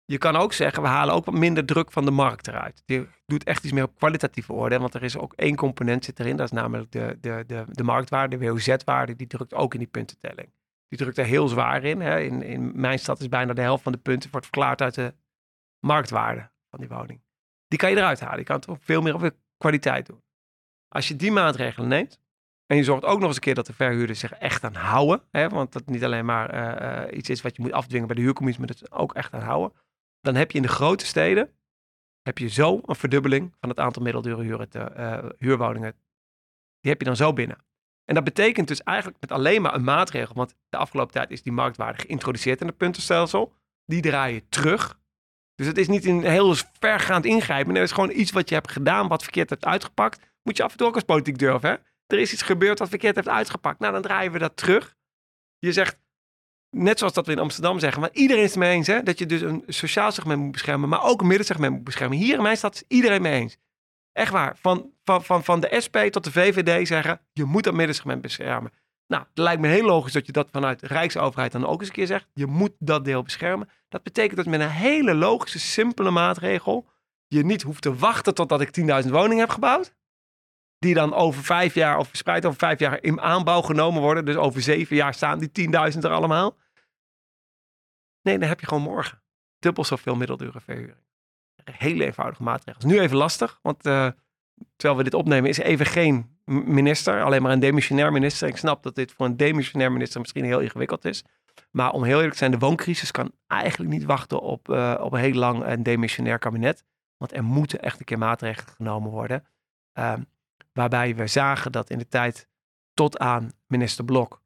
Je 0.08 0.18
kan 0.18 0.36
ook 0.36 0.54
zeggen, 0.54 0.84
we 0.84 0.90
halen 0.90 1.14
ook 1.14 1.26
wat 1.26 1.34
minder 1.34 1.66
druk 1.66 1.92
van 1.92 2.06
de 2.06 2.12
markt 2.12 2.48
eruit. 2.48 2.84
Je 2.86 3.08
doet 3.26 3.44
echt 3.44 3.64
iets 3.64 3.74
meer 3.74 3.84
op 3.84 3.96
kwalitatieve 3.96 4.54
orde. 4.54 4.80
Want 4.80 4.94
er 4.94 5.04
is 5.04 5.18
ook 5.18 5.34
één 5.34 5.56
component 5.56 6.06
zit 6.06 6.20
erin. 6.20 6.36
Dat 6.36 6.46
is 6.46 6.52
namelijk 6.52 6.92
de, 6.92 7.18
de, 7.22 7.44
de, 7.48 7.66
de 7.68 7.84
marktwaarde, 7.84 8.38
de 8.38 8.46
WOZ-waarde. 8.46 9.16
Die 9.16 9.28
drukt 9.28 9.54
ook 9.54 9.74
in 9.74 9.80
die 9.80 9.88
puntentelling. 9.88 10.54
Die 10.88 11.00
drukt 11.00 11.18
er 11.18 11.26
heel 11.26 11.48
zwaar 11.48 11.84
in. 11.84 12.02
Hè. 12.02 12.20
In, 12.20 12.42
in 12.42 12.80
mijn 12.80 13.00
stad 13.00 13.20
is 13.20 13.30
bijna 13.30 13.54
de 13.54 13.62
helft 13.62 13.84
van 13.84 13.92
de 13.92 13.98
punten 13.98 14.32
wordt 14.32 14.46
verklaard 14.46 14.82
uit 14.82 14.96
de 14.96 15.14
marktwaarde 15.80 16.50
van 16.70 16.80
die 16.80 16.90
woning. 16.90 17.22
Die 17.68 17.80
kan 17.80 17.90
je 17.90 17.98
eruit 17.98 18.20
halen. 18.20 18.40
Je 18.40 18.44
kan 18.44 18.56
het 18.56 18.68
veel 18.80 19.02
meer 19.02 19.16
op 19.16 19.36
kwaliteit 19.58 20.06
doen. 20.06 20.24
Als 20.96 21.08
je 21.08 21.16
die 21.16 21.32
maatregelen 21.32 21.88
neemt, 21.88 22.20
en 22.66 22.78
je 22.78 22.84
zorgt 22.84 23.04
ook 23.04 23.20
nog 23.20 23.28
eens 23.28 23.36
een 23.36 23.42
keer 23.42 23.56
dat 23.56 23.66
de 23.66 23.74
verhuurders 23.74 24.20
zich 24.20 24.34
echt 24.34 24.64
aan 24.64 24.76
houden. 24.76 25.22
Hè, 25.32 25.50
want 25.50 25.74
dat 25.74 25.86
niet 25.86 26.04
alleen 26.04 26.26
maar 26.26 26.54
uh, 26.54 27.08
uh, 27.08 27.18
iets 27.18 27.30
is 27.30 27.42
wat 27.42 27.56
je 27.56 27.62
moet 27.62 27.72
afdwingen 27.72 28.08
bij 28.08 28.16
de 28.16 28.22
huurcommissie, 28.22 28.66
maar 28.66 28.76
dat 28.76 28.88
ze 28.88 28.96
ook 28.96 29.14
echt 29.14 29.34
aan 29.34 29.42
houden 29.42 29.72
dan 30.26 30.36
heb 30.36 30.52
je 30.52 30.58
in 30.58 30.64
de 30.64 30.70
grote 30.70 31.06
steden 31.06 31.50
heb 32.22 32.38
je 32.38 32.48
zo 32.48 32.82
een 32.86 32.96
verdubbeling 32.96 33.56
van 33.60 33.70
het 33.70 33.80
aantal 33.80 34.02
middeldure 34.02 34.68
uh, 34.74 35.30
huurwoningen. 35.38 35.96
Die 36.80 36.92
heb 36.92 37.00
je 37.00 37.06
dan 37.08 37.16
zo 37.16 37.34
binnen. 37.34 37.58
En 38.06 38.16
dat 38.16 38.24
betekent 38.24 38.68
dus 38.68 38.84
eigenlijk 38.84 39.18
met 39.20 39.32
alleen 39.32 39.62
maar 39.62 39.74
een 39.74 39.84
maatregel, 39.84 40.36
want 40.36 40.56
de 40.70 40.78
afgelopen 40.78 41.14
tijd 41.14 41.32
is 41.32 41.42
die 41.42 41.52
marktwaarde 41.52 42.02
geïntroduceerd 42.02 42.62
in 42.62 42.68
het 42.68 42.78
puntenstelsel. 42.78 43.54
Die 43.86 44.02
draai 44.02 44.34
je 44.34 44.44
terug. 44.50 45.00
Dus 45.56 45.68
het 45.68 45.78
is 45.78 45.88
niet 45.88 46.06
een 46.06 46.24
heel 46.24 46.56
vergaand 46.80 47.26
ingrijpen. 47.26 47.74
Nee, 47.74 47.82
het 47.82 47.90
is 47.90 47.96
gewoon 47.96 48.16
iets 48.16 48.32
wat 48.32 48.50
je 48.50 48.56
hebt 48.56 48.72
gedaan, 48.72 49.08
wat 49.08 49.24
verkeerd 49.24 49.50
hebt 49.50 49.66
uitgepakt. 49.66 50.35
Moet 50.46 50.58
je 50.58 50.64
af 50.64 50.72
en 50.72 50.78
toe 50.78 50.88
ook 50.88 50.96
als 50.96 51.04
politiek 51.04 51.38
durven. 51.38 51.70
Hè? 51.70 51.76
Er 52.08 52.20
is 52.20 52.34
iets 52.34 52.42
gebeurd 52.42 52.80
wat 52.80 52.90
verkeerd 52.90 53.16
heeft 53.16 53.28
uitgepakt. 53.28 53.80
Nou, 53.80 53.94
dan 53.94 54.02
draaien 54.02 54.32
we 54.32 54.40
dat 54.40 54.58
terug. 54.58 54.96
Je 55.60 55.72
zegt, 55.72 55.98
net 56.70 56.98
zoals 56.98 57.14
dat 57.14 57.26
we 57.26 57.32
in 57.32 57.40
Amsterdam 57.40 57.80
zeggen, 57.80 58.02
maar 58.02 58.14
iedereen 58.14 58.44
is 58.44 58.50
het 58.50 58.60
mee 58.60 58.74
eens, 58.74 58.88
hè, 58.88 59.04
dat 59.04 59.20
je 59.20 59.26
dus 59.26 59.42
een 59.42 59.64
sociaal 59.68 60.12
segment 60.12 60.42
moet 60.42 60.52
beschermen, 60.52 60.90
maar 60.90 61.04
ook 61.04 61.22
een 61.22 61.28
middensegment 61.28 61.74
moet 61.74 61.84
beschermen. 61.84 62.18
Hier 62.18 62.36
in 62.36 62.42
mijn 62.42 62.58
stad 62.58 62.76
is 62.76 62.84
iedereen 62.88 63.22
mee 63.22 63.40
eens. 63.40 63.58
Echt 64.12 64.32
waar. 64.32 64.58
Van, 64.58 64.92
van, 65.04 65.24
van, 65.24 65.44
van 65.44 65.60
de 65.60 65.82
SP 65.86 65.98
tot 65.98 66.24
de 66.24 66.32
VVD 66.32 66.88
zeggen, 66.88 67.22
je 67.34 67.44
moet 67.44 67.64
dat 67.64 67.74
middensegment 67.74 68.22
beschermen. 68.22 68.72
Nou, 69.08 69.24
het 69.24 69.38
lijkt 69.38 69.62
me 69.62 69.68
heel 69.68 69.86
logisch 69.86 70.14
dat 70.14 70.26
je 70.26 70.32
dat 70.32 70.50
vanuit 70.52 70.80
de 70.80 70.88
Rijksoverheid 70.88 71.52
dan 71.52 71.66
ook 71.66 71.80
eens 71.80 71.90
een 71.90 71.96
keer 71.96 72.08
zegt. 72.08 72.28
Je 72.34 72.46
moet 72.46 72.72
dat 72.80 73.06
deel 73.06 73.24
beschermen. 73.24 73.70
Dat 73.90 74.04
betekent 74.04 74.38
dat 74.38 74.46
met 74.46 74.60
een 74.60 74.70
hele 74.70 75.14
logische, 75.14 75.60
simpele 75.60 76.12
maatregel 76.12 76.88
je 77.28 77.46
niet 77.46 77.62
hoeft 77.62 77.82
te 77.82 77.96
wachten 77.96 78.34
totdat 78.34 78.62
ik 78.62 79.02
10.000 79.04 79.10
woningen 79.10 79.38
heb 79.38 79.50
gebouwd. 79.50 79.94
Die 80.80 80.94
dan 80.94 81.14
over 81.14 81.44
vijf 81.44 81.74
jaar 81.74 81.98
of 81.98 82.08
verspreid 82.08 82.46
over 82.46 82.58
vijf 82.58 82.80
jaar 82.80 83.04
in 83.04 83.22
aanbouw 83.22 83.62
genomen 83.62 84.02
worden. 84.02 84.26
Dus 84.26 84.36
over 84.36 84.62
zeven 84.62 84.96
jaar 84.96 85.14
staan 85.14 85.40
die 85.40 85.70
10.000 85.94 86.00
er 86.00 86.10
allemaal. 86.10 86.58
Nee, 88.22 88.40
dan 88.40 88.48
heb 88.50 88.60
je 88.60 88.68
gewoon 88.68 88.84
morgen 88.84 89.24
dubbel 89.66 89.84
zoveel 89.84 90.16
middeldure 90.16 90.60
verhuring. 90.60 90.98
Hele 91.64 92.06
eenvoudige 92.06 92.44
maatregelen. 92.44 92.88
Nu 92.88 93.00
even 93.00 93.18
lastig, 93.18 93.60
want 93.62 93.86
uh, 93.86 94.10
terwijl 94.76 94.98
we 94.98 95.04
dit 95.04 95.14
opnemen 95.14 95.50
is 95.50 95.58
even 95.58 95.86
geen 95.86 96.40
minister, 96.46 97.24
alleen 97.24 97.42
maar 97.42 97.52
een 97.52 97.60
demissionair 97.60 98.12
minister. 98.12 98.48
Ik 98.48 98.58
snap 98.58 98.84
dat 98.84 98.96
dit 98.96 99.12
voor 99.12 99.26
een 99.26 99.38
demissionair 99.38 99.92
minister 99.92 100.20
misschien 100.22 100.46
heel 100.46 100.60
ingewikkeld 100.60 101.06
is. 101.06 101.24
Maar 101.72 101.92
om 101.92 102.04
heel 102.04 102.16
eerlijk 102.16 102.32
te 102.32 102.38
zijn, 102.38 102.52
de 102.52 102.58
wooncrisis 102.58 103.12
kan 103.12 103.32
eigenlijk 103.48 103.92
niet 103.92 104.04
wachten 104.04 104.42
op, 104.42 104.70
uh, 104.70 105.00
op 105.00 105.14
een 105.14 105.20
heel 105.20 105.34
lang 105.34 105.66
een 105.66 105.84
demissionair 105.84 106.40
kabinet. 106.40 106.84
Want 107.18 107.34
er 107.34 107.44
moeten 107.44 107.80
echt 107.82 108.00
een 108.00 108.06
keer 108.06 108.18
maatregelen 108.18 108.74
genomen 108.76 109.12
worden. 109.12 109.46
Uh, 110.00 110.14
waarbij 110.76 111.16
we 111.16 111.28
zagen 111.28 111.72
dat 111.72 111.90
in 111.90 111.98
de 111.98 112.08
tijd 112.08 112.48
tot 112.94 113.18
aan 113.18 113.52
minister 113.68 114.06
Blok 114.06 114.44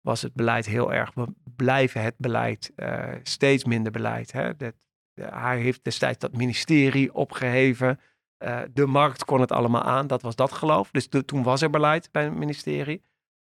was 0.00 0.22
het 0.22 0.34
beleid 0.34 0.66
heel 0.66 0.92
erg. 0.92 1.14
We 1.14 1.26
blijven 1.56 2.02
het 2.02 2.14
beleid 2.18 2.72
uh, 2.76 3.12
steeds 3.22 3.64
minder 3.64 3.92
beleid. 3.92 4.32
Hè? 4.32 4.56
Dat, 4.56 4.74
hij 5.14 5.60
heeft 5.60 5.84
destijds 5.84 6.18
dat 6.18 6.36
ministerie 6.36 7.14
opgeheven. 7.14 8.00
Uh, 8.38 8.60
de 8.72 8.86
markt 8.86 9.24
kon 9.24 9.40
het 9.40 9.52
allemaal 9.52 9.82
aan. 9.82 10.06
Dat 10.06 10.22
was 10.22 10.36
dat 10.36 10.52
geloof. 10.52 10.90
Dus 10.90 11.08
toen 11.26 11.42
was 11.42 11.62
er 11.62 11.70
beleid 11.70 12.08
bij 12.12 12.24
het 12.24 12.34
ministerie. 12.34 13.02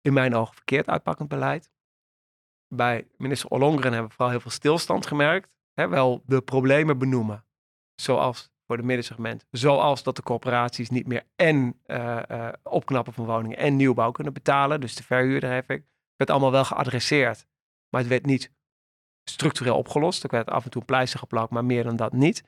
In 0.01 0.13
mijn 0.13 0.35
ogen 0.35 0.55
verkeerd 0.55 0.89
uitpakkend 0.89 1.29
beleid. 1.29 1.71
Bij 2.67 3.07
minister 3.17 3.49
Ollongren 3.49 3.91
hebben 3.91 4.09
we 4.09 4.15
vooral 4.15 4.31
heel 4.31 4.39
veel 4.39 4.51
stilstand 4.51 5.05
gemerkt. 5.05 5.55
Hè? 5.73 5.87
Wel 5.87 6.23
de 6.25 6.41
problemen 6.41 6.97
benoemen. 6.97 7.45
Zoals 7.95 8.52
voor 8.73 8.81
de 8.81 8.87
middensegment. 8.87 9.45
Zoals 9.51 10.03
dat 10.03 10.15
de 10.15 10.21
corporaties 10.21 10.89
niet 10.89 11.07
meer 11.07 11.23
en 11.35 11.79
uh, 11.85 12.49
opknappen 12.63 13.13
van 13.13 13.25
woningen 13.25 13.57
en 13.57 13.75
nieuwbouw 13.75 14.11
kunnen 14.11 14.33
betalen. 14.33 14.81
Dus 14.81 14.95
de 14.95 15.03
verhuurder 15.03 15.51
heb 15.51 15.71
ik 15.71 15.83
werd 16.15 16.29
allemaal 16.29 16.51
wel 16.51 16.65
geadresseerd, 16.65 17.45
maar 17.89 18.01
het 18.01 18.09
werd 18.09 18.25
niet 18.25 18.51
structureel 19.29 19.77
opgelost. 19.77 20.23
Er 20.23 20.29
werd 20.29 20.49
af 20.49 20.63
en 20.63 20.69
toe 20.69 20.85
pleister 20.85 21.19
geplakt, 21.19 21.51
maar 21.51 21.65
meer 21.65 21.83
dan 21.83 21.95
dat 21.95 22.13
niet. 22.13 22.43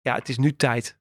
Ja, 0.00 0.14
het 0.14 0.28
is 0.28 0.38
nu 0.38 0.56
tijd 0.56 0.98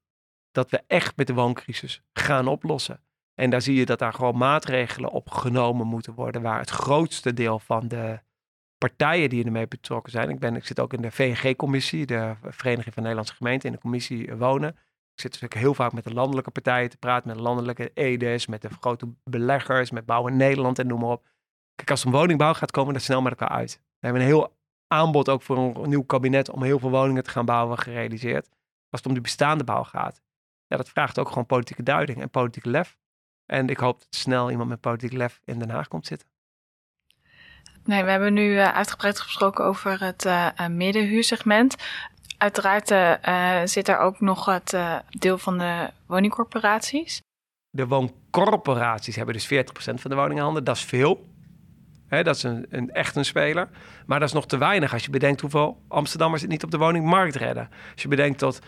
dat 0.51 0.69
we 0.69 0.83
echt 0.87 1.17
met 1.17 1.27
de 1.27 1.33
wooncrisis 1.33 2.01
gaan 2.13 2.47
oplossen. 2.47 3.03
En 3.33 3.49
daar 3.49 3.61
zie 3.61 3.75
je 3.75 3.85
dat 3.85 3.99
daar 3.99 4.13
gewoon 4.13 4.37
maatregelen 4.37 5.09
op 5.09 5.29
genomen 5.29 5.87
moeten 5.87 6.13
worden, 6.13 6.41
waar 6.41 6.59
het 6.59 6.69
grootste 6.69 7.33
deel 7.33 7.59
van 7.59 7.87
de 7.87 8.19
partijen 8.77 9.29
die 9.29 9.45
ermee 9.45 9.67
betrokken 9.67 10.11
zijn. 10.11 10.29
Ik, 10.29 10.39
ben, 10.39 10.55
ik 10.55 10.65
zit 10.65 10.79
ook 10.79 10.93
in 10.93 11.01
de 11.01 11.11
VNG-commissie, 11.11 12.05
de 12.05 12.35
Vereniging 12.41 12.93
van 12.93 13.03
Nederlandse 13.03 13.35
Gemeenten, 13.35 13.69
in 13.69 13.75
de 13.75 13.81
commissie 13.81 14.35
Wonen. 14.35 14.69
Ik 14.69 15.23
zit 15.23 15.31
natuurlijk 15.31 15.61
heel 15.61 15.73
vaak 15.73 15.93
met 15.93 16.03
de 16.03 16.13
landelijke 16.13 16.51
partijen 16.51 16.89
te 16.89 16.97
praten, 16.97 17.27
met 17.27 17.37
de 17.37 17.43
landelijke 17.43 17.91
EDES, 17.93 18.47
met 18.47 18.61
de 18.61 18.69
grote 18.69 19.13
beleggers, 19.23 19.91
met 19.91 20.05
Bouwen 20.05 20.37
Nederland 20.37 20.79
en 20.79 20.87
noem 20.87 20.99
maar 20.99 21.09
op. 21.09 21.25
Kijk, 21.75 21.91
als 21.91 22.05
een 22.05 22.11
woningbouw 22.11 22.53
gaat, 22.53 22.71
komen 22.71 22.95
er 22.95 23.01
snel 23.01 23.21
met 23.21 23.31
elkaar 23.31 23.57
uit. 23.57 23.73
We 23.73 24.05
hebben 24.05 24.21
een 24.21 24.27
heel 24.27 24.57
aanbod 24.87 25.29
ook 25.29 25.41
voor 25.41 25.57
een 25.57 25.89
nieuw 25.89 26.03
kabinet 26.03 26.49
om 26.49 26.63
heel 26.63 26.79
veel 26.79 26.89
woningen 26.89 27.23
te 27.23 27.29
gaan 27.29 27.45
bouwen 27.45 27.77
gerealiseerd. 27.77 28.49
Als 28.89 29.01
het 29.01 29.05
om 29.05 29.13
de 29.13 29.21
bestaande 29.21 29.63
bouw 29.63 29.83
gaat. 29.83 30.21
Ja, 30.67 30.77
dat 30.77 30.89
vraagt 30.89 31.19
ook 31.19 31.27
gewoon 31.27 31.45
politieke 31.45 31.83
duiding 31.83 32.21
en 32.21 32.29
politieke 32.29 32.69
lef. 32.69 32.97
En 33.45 33.69
ik 33.69 33.77
hoop 33.77 33.99
dat 33.99 34.15
snel 34.15 34.51
iemand 34.51 34.69
met 34.69 34.81
politiek 34.81 35.11
lef 35.11 35.41
in 35.45 35.59
Den 35.59 35.69
Haag 35.69 35.87
komt 35.87 36.05
zitten. 36.05 36.27
Nee, 37.87 38.03
we 38.03 38.11
hebben 38.11 38.33
nu 38.33 38.53
uh, 38.53 38.73
uitgebreid 38.73 39.19
gesproken 39.19 39.65
over 39.65 40.03
het 40.03 40.25
uh, 40.25 40.67
middenhuursegment. 40.67 41.75
Uiteraard 42.37 42.87
zit 43.69 43.87
er 43.87 43.97
ook 43.97 44.19
nog 44.19 44.45
het 44.45 44.77
deel 45.09 45.37
van 45.37 45.57
de 45.57 45.89
woningcorporaties. 46.05 47.21
De 47.69 47.87
wooncorporaties 47.87 49.15
hebben 49.15 49.33
dus 49.33 49.47
40% 49.47 49.49
van 49.75 50.09
de 50.09 50.15
woninghandel. 50.15 50.63
Dat 50.63 50.75
is 50.75 50.83
veel 50.83 51.25
dat 52.09 52.35
is 52.35 52.43
een, 52.43 52.65
een, 52.69 52.91
echt 52.91 53.15
een 53.15 53.25
speler. 53.25 53.69
Maar 54.05 54.19
dat 54.19 54.27
is 54.27 54.33
nog 54.33 54.47
te 54.47 54.57
weinig 54.57 54.93
als 54.93 55.03
je 55.03 55.09
bedenkt 55.09 55.41
hoeveel 55.41 55.81
Amsterdammers 55.87 56.41
het 56.41 56.51
niet 56.51 56.63
op 56.63 56.71
de 56.71 56.77
woningmarkt 56.77 57.35
redden. 57.35 57.69
Als 57.93 58.01
je 58.01 58.07
bedenkt 58.07 58.39
dat 58.39 58.59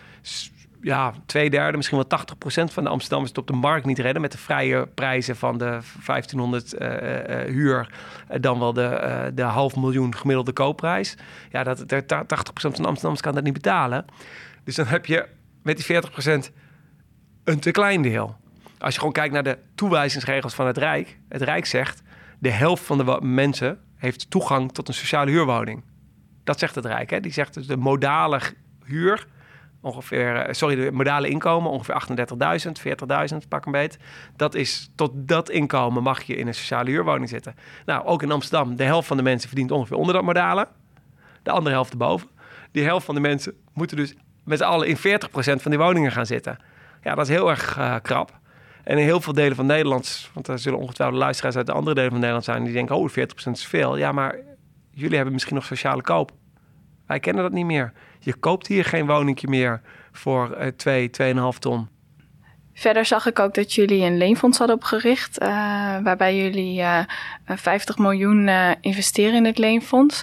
ja, 0.80 1.12
twee 1.26 1.50
derde, 1.50 1.76
misschien 1.76 1.98
wel 1.98 2.06
80 2.06 2.38
procent 2.38 2.72
van 2.72 2.84
de 2.84 2.90
Amsterdammers 2.90 3.30
het 3.30 3.40
op 3.40 3.46
de 3.46 3.52
markt 3.52 3.86
niet 3.86 3.98
redden. 3.98 4.22
Met 4.22 4.32
de 4.32 4.38
vrije 4.38 4.86
prijzen 4.86 5.36
van 5.36 5.58
de 5.58 5.78
1500 6.06 6.74
uh, 6.74 6.88
uh, 6.88 7.44
huur. 7.44 7.94
dan 8.40 8.58
wel 8.58 8.72
de, 8.72 9.30
de 9.34 9.42
half 9.42 9.76
miljoen 9.76 10.16
gemiddelde 10.16 10.52
koopprijs. 10.52 11.16
Ja, 11.50 11.62
dat, 11.62 11.84
80 12.06 12.42
procent 12.42 12.74
van 12.74 12.82
de 12.82 12.88
Amsterdammers 12.88 13.22
kan 13.22 13.34
dat 13.34 13.44
niet 13.44 13.52
betalen. 13.52 14.04
Dus 14.64 14.74
dan 14.74 14.86
heb 14.86 15.06
je 15.06 15.28
met 15.62 15.76
die 15.76 15.84
40 15.84 16.10
procent 16.10 16.52
een 17.44 17.60
te 17.60 17.70
klein 17.70 18.02
deel. 18.02 18.36
Als 18.78 18.92
je 18.92 18.98
gewoon 18.98 19.14
kijkt 19.14 19.32
naar 19.32 19.42
de 19.42 19.58
toewijzingsregels 19.74 20.54
van 20.54 20.66
het 20.66 20.78
Rijk. 20.78 21.18
Het 21.28 21.42
Rijk 21.42 21.66
zegt 21.66 22.02
de 22.38 22.50
helft 22.50 22.82
van 22.82 22.98
de 22.98 23.18
mensen 23.20 23.78
heeft 23.96 24.30
toegang 24.30 24.72
tot 24.72 24.88
een 24.88 24.94
sociale 24.94 25.30
huurwoning. 25.30 25.82
Dat 26.44 26.58
zegt 26.58 26.74
het 26.74 26.84
Rijk. 26.84 27.10
Hè? 27.10 27.20
Die 27.20 27.32
zegt 27.32 27.54
dus 27.54 27.66
de 27.66 27.76
modale 27.76 28.40
huur, 28.84 29.26
ongeveer, 29.80 30.36
eh, 30.36 30.54
sorry, 30.54 30.74
de 30.74 30.92
modale 30.92 31.28
inkomen, 31.28 31.70
ongeveer 31.70 31.94
38.000, 31.94 32.80
40.000, 32.80 33.48
pak 33.48 33.66
een 33.66 33.72
beet. 33.72 33.98
Dat 34.36 34.54
is, 34.54 34.90
tot 34.94 35.10
dat 35.14 35.50
inkomen 35.50 36.02
mag 36.02 36.22
je 36.22 36.36
in 36.36 36.46
een 36.46 36.54
sociale 36.54 36.90
huurwoning 36.90 37.28
zitten. 37.28 37.54
Nou, 37.86 38.04
ook 38.04 38.22
in 38.22 38.30
Amsterdam, 38.30 38.76
de 38.76 38.84
helft 38.84 39.08
van 39.08 39.16
de 39.16 39.22
mensen 39.22 39.48
verdient 39.48 39.70
ongeveer 39.70 39.96
onder 39.96 40.14
dat 40.14 40.22
modale. 40.22 40.68
De 41.42 41.50
andere 41.50 41.74
helft 41.74 41.92
erboven. 41.92 42.28
Die 42.72 42.84
helft 42.84 43.04
van 43.04 43.14
de 43.14 43.20
mensen 43.20 43.54
moeten 43.72 43.96
dus 43.96 44.14
met 44.44 44.58
z'n 44.58 44.64
allen 44.64 44.88
in 44.88 44.96
40% 44.96 45.00
van 45.62 45.70
die 45.70 45.78
woningen 45.78 46.12
gaan 46.12 46.26
zitten. 46.26 46.58
Ja, 47.02 47.14
dat 47.14 47.28
is 47.28 47.34
heel 47.34 47.50
erg 47.50 47.78
uh, 47.78 47.94
krap. 48.02 48.38
En 48.84 48.98
in 48.98 49.04
heel 49.04 49.20
veel 49.20 49.32
delen 49.32 49.56
van 49.56 49.66
Nederland, 49.66 50.30
want 50.34 50.48
er 50.48 50.58
zullen 50.58 50.78
ongetwijfeld 50.78 51.18
luisteraars 51.18 51.56
uit 51.56 51.66
de 51.66 51.72
andere 51.72 51.94
delen 51.94 52.10
van 52.10 52.18
Nederland 52.18 52.44
zijn, 52.44 52.64
die 52.64 52.72
denken, 52.72 52.96
oh, 52.96 53.10
40% 53.10 53.12
is 53.50 53.66
veel. 53.66 53.96
Ja, 53.96 54.12
maar 54.12 54.36
jullie 54.90 55.14
hebben 55.14 55.32
misschien 55.32 55.54
nog 55.54 55.64
sociale 55.64 56.02
koop. 56.02 56.32
Wij 57.06 57.20
kennen 57.20 57.42
dat 57.42 57.52
niet 57.52 57.66
meer. 57.66 57.92
Je 58.20 58.34
koopt 58.34 58.66
hier 58.66 58.84
geen 58.84 59.06
woningje 59.06 59.48
meer 59.48 59.80
voor 60.12 60.56
uh, 60.60 60.66
2, 60.66 61.10
2,5 61.52 61.58
ton. 61.58 61.88
Verder 62.74 63.04
zag 63.04 63.26
ik 63.26 63.38
ook 63.38 63.54
dat 63.54 63.72
jullie 63.72 64.02
een 64.02 64.16
leenfonds 64.18 64.58
hadden 64.58 64.76
opgericht, 64.76 65.42
uh, 65.42 65.48
waarbij 66.02 66.36
jullie 66.36 66.78
uh, 66.78 66.98
eh, 66.98 67.06
50 67.56 67.98
miljoen 67.98 68.46
uh, 68.46 68.70
investeren 68.80 69.34
in 69.34 69.44
het 69.44 69.58
leenfonds. 69.58 70.22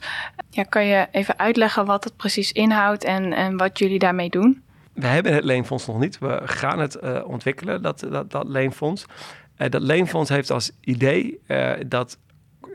Ja, 0.50 0.64
kan 0.64 0.86
je 0.86 1.08
even 1.12 1.40
uitleggen 1.40 1.86
wat 1.86 2.04
het 2.04 2.16
precies 2.16 2.52
inhoudt 2.52 3.04
en, 3.04 3.34
en 3.34 3.58
wat 3.58 3.80
jullie 3.80 4.00
daarmee 4.00 4.30
doen? 4.30 4.64
We 4.94 5.08
hebben 5.08 5.34
het 5.34 5.44
leenfonds 5.44 5.88
nog 5.88 6.00
niet. 6.00 6.20
We 6.20 6.42
gaan 6.44 6.80
het 6.80 7.24
ontwikkelen, 7.24 7.82
dat, 7.82 8.00
dat, 8.00 8.32
dat 8.32 8.48
leenfonds. 8.48 9.06
dat 9.56 9.82
leenfonds 9.82 10.30
heeft 10.30 10.52
als 10.52 10.72
idee 10.82 11.40
dat 11.88 12.18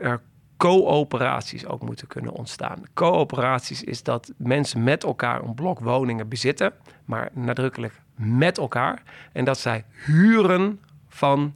er 0.01 0.21
coöperaties 0.63 1.65
ook 1.65 1.81
moeten 1.81 2.07
kunnen 2.07 2.31
ontstaan. 2.31 2.83
Coöperaties 2.93 3.83
is 3.83 4.03
dat 4.03 4.31
mensen 4.37 4.83
met 4.83 5.03
elkaar 5.03 5.43
een 5.43 5.53
blok 5.53 5.79
woningen 5.79 6.27
bezitten, 6.27 6.73
maar 7.05 7.29
nadrukkelijk 7.33 8.01
met 8.15 8.57
elkaar. 8.57 9.03
En 9.33 9.45
dat 9.45 9.59
zij 9.59 9.85
huren 10.05 10.79
van 11.07 11.53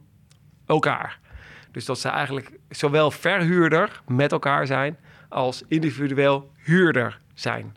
elkaar. 0.66 1.18
Dus 1.72 1.84
dat 1.84 1.98
ze 1.98 2.08
eigenlijk 2.08 2.50
zowel 2.68 3.10
verhuurder 3.10 4.02
met 4.06 4.32
elkaar 4.32 4.66
zijn 4.66 4.96
als 5.28 5.62
individueel 5.68 6.50
huurder 6.56 7.20
zijn. 7.34 7.76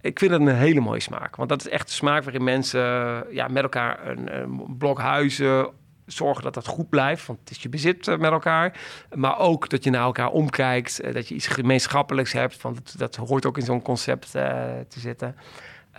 Ik 0.00 0.18
vind 0.18 0.30
dat 0.30 0.40
een 0.40 0.48
hele 0.48 0.80
mooie 0.80 1.00
smaak. 1.00 1.36
Want 1.36 1.48
dat 1.48 1.60
is 1.60 1.68
echt 1.68 1.86
de 1.86 1.92
smaak 1.92 2.24
waarin 2.24 2.44
mensen 2.44 2.82
ja, 3.30 3.48
met 3.48 3.62
elkaar 3.62 4.06
een, 4.06 4.36
een 4.40 4.76
blok 4.78 5.00
huizen 5.00 5.70
zorgen 6.06 6.42
dat 6.42 6.54
dat 6.54 6.66
goed 6.66 6.88
blijft, 6.88 7.26
want 7.26 7.38
het 7.40 7.50
is 7.50 7.62
je 7.62 7.68
bezit 7.68 8.08
eh, 8.08 8.18
met 8.18 8.30
elkaar. 8.30 8.80
Maar 9.14 9.38
ook 9.38 9.68
dat 9.68 9.84
je 9.84 9.90
naar 9.90 10.02
elkaar 10.02 10.30
omkijkt, 10.30 11.00
eh, 11.00 11.14
dat 11.14 11.28
je 11.28 11.34
iets 11.34 11.46
gemeenschappelijks 11.46 12.32
hebt, 12.32 12.62
want 12.62 12.76
dat, 12.76 12.94
dat 12.98 13.28
hoort 13.28 13.46
ook 13.46 13.58
in 13.58 13.64
zo'n 13.64 13.82
concept 13.82 14.26
uh, 14.36 14.42
te 14.88 15.00
zitten. 15.00 15.36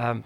Um, 0.01 0.23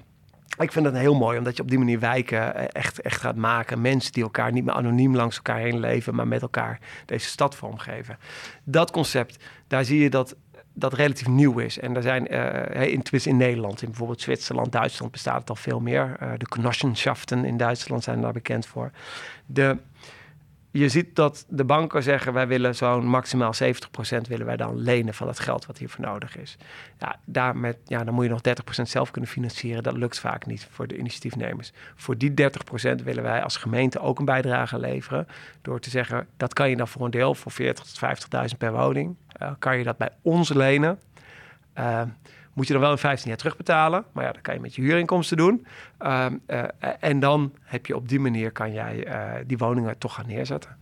ik 0.58 0.72
vind 0.72 0.86
het 0.86 0.96
heel 0.96 1.16
mooi, 1.16 1.38
omdat 1.38 1.56
je 1.56 1.62
op 1.62 1.70
die 1.70 1.78
manier 1.78 2.00
wijken 2.00 2.72
echt, 2.72 3.02
echt 3.02 3.22
gaat 3.22 3.36
maken. 3.36 3.82
Mensen 3.82 4.12
die 4.12 4.24
elkaar 4.24 4.52
niet 4.52 4.66
meer 4.66 4.74
anoniem 4.74 5.16
langs 5.16 5.36
elkaar 5.36 5.58
heen 5.58 5.80
leven, 5.80 6.16
maar 6.16 6.28
met 6.28 6.42
elkaar 6.42 6.80
deze 7.06 7.28
stad 7.28 7.56
vormgeven. 7.56 8.18
Dat 8.64 8.92
concept, 8.92 9.44
daar 9.68 9.86
zie 9.86 10.00
je 10.00 10.10
dat 10.10 10.36
dat 10.80 10.94
relatief 10.94 11.28
nieuw 11.28 11.60
is. 11.60 11.80
En 11.80 11.96
er 11.96 12.02
zijn 12.02 12.34
uh, 12.34 12.92
in, 12.92 13.04
in 13.24 13.38
Nederland, 13.38 13.82
in 13.82 13.88
bijvoorbeeld 13.88 14.22
Zwitserland, 14.22 14.72
Duitsland 14.72 15.12
bestaat 15.12 15.40
het 15.40 15.50
al 15.50 15.56
veel 15.56 15.80
meer. 15.80 16.18
Uh, 16.22 16.32
de 16.38 16.46
Genossenschaften 16.50 17.46
in 17.46 17.58
Duitsland 17.58 18.04
zijn 18.04 18.22
daar 18.22 18.32
bekend 18.32 18.66
voor. 18.66 18.92
De, 19.46 19.78
je 20.78 20.90
ziet 20.90 21.16
dat 21.16 21.46
de 21.50 21.64
banken 21.64 22.04
zeggen, 22.04 22.34
wij 22.34 22.48
willen 22.48 22.76
zo'n 22.76 23.08
maximaal 23.08 23.54
70% 23.54 23.58
willen 24.28 24.46
wij 24.46 24.58
dan 24.58 24.78
lenen 24.78 25.14
van 25.14 25.28
het 25.28 25.40
geld 25.40 25.66
wat 25.66 25.78
hiervoor 25.78 26.06
nodig 26.06 26.38
is. 26.38 26.58
Ja, 27.00 27.20
daar 27.26 27.58
met, 27.58 27.78
ja, 27.86 28.04
dan 28.04 28.14
moet 28.14 28.24
je 28.24 28.30
nog 28.30 28.42
30% 28.80 28.82
zelf 28.82 29.12
kunnen 29.12 29.30
financieren. 29.30 29.84
Dat 29.84 29.98
lukt 29.98 30.20
vaak 30.20 30.46
niet 30.46 30.68
voor 30.72 30.88
de 30.88 30.98
initiatiefnemers. 30.98 31.72
Voor 31.96 32.18
die 32.18 32.30
30% 32.30 32.34
willen 33.04 33.24
wij 33.24 33.44
als 33.44 33.58
gemeente 33.58 34.00
ook 34.00 34.20
een 34.20 34.26
bijdrage 34.26 34.80
leveren. 34.80 35.28
Door 35.62 35.80
te 35.80 35.90
zeggen, 35.90 36.28
dat 36.38 36.54
kan 36.54 36.70
je 36.70 36.76
dan 36.76 36.88
voor 36.88 37.06
een 37.06 37.12
deel, 37.12 37.36
voor 37.36 37.52
40.000 37.52 37.58
tot 37.74 38.00
50.000 38.52 38.58
per 38.58 38.74
woning, 38.74 39.16
uh, 39.42 39.52
kan 39.60 39.78
je 39.78 39.84
dat 39.84 39.98
bij 39.98 40.10
ons 40.22 40.54
lenen. 40.54 41.00
Uh, 41.80 42.02
moet 42.58 42.68
je 42.68 42.74
dan 42.74 42.82
wel 42.82 42.92
in 42.92 42.98
15 42.98 43.28
jaar 43.28 43.38
terugbetalen. 43.38 44.06
Maar 44.12 44.24
ja, 44.24 44.32
dat 44.32 44.42
kan 44.42 44.54
je 44.54 44.60
met 44.60 44.76
je 44.76 44.82
huurinkomsten 44.82 45.38
doen. 45.38 45.68
Uh, 46.02 46.26
uh, 46.48 46.64
en 47.00 47.20
dan 47.20 47.54
heb 47.64 47.86
je 47.86 47.96
op 47.96 48.10
die 48.10 48.20
manier 48.20 48.52
kan 48.52 48.74
jij 48.74 49.08
uh, 49.08 49.32
die 49.46 49.58
woningen 49.58 49.98
toch 49.98 50.14
gaan 50.14 50.28
neerzetten. 50.28 50.78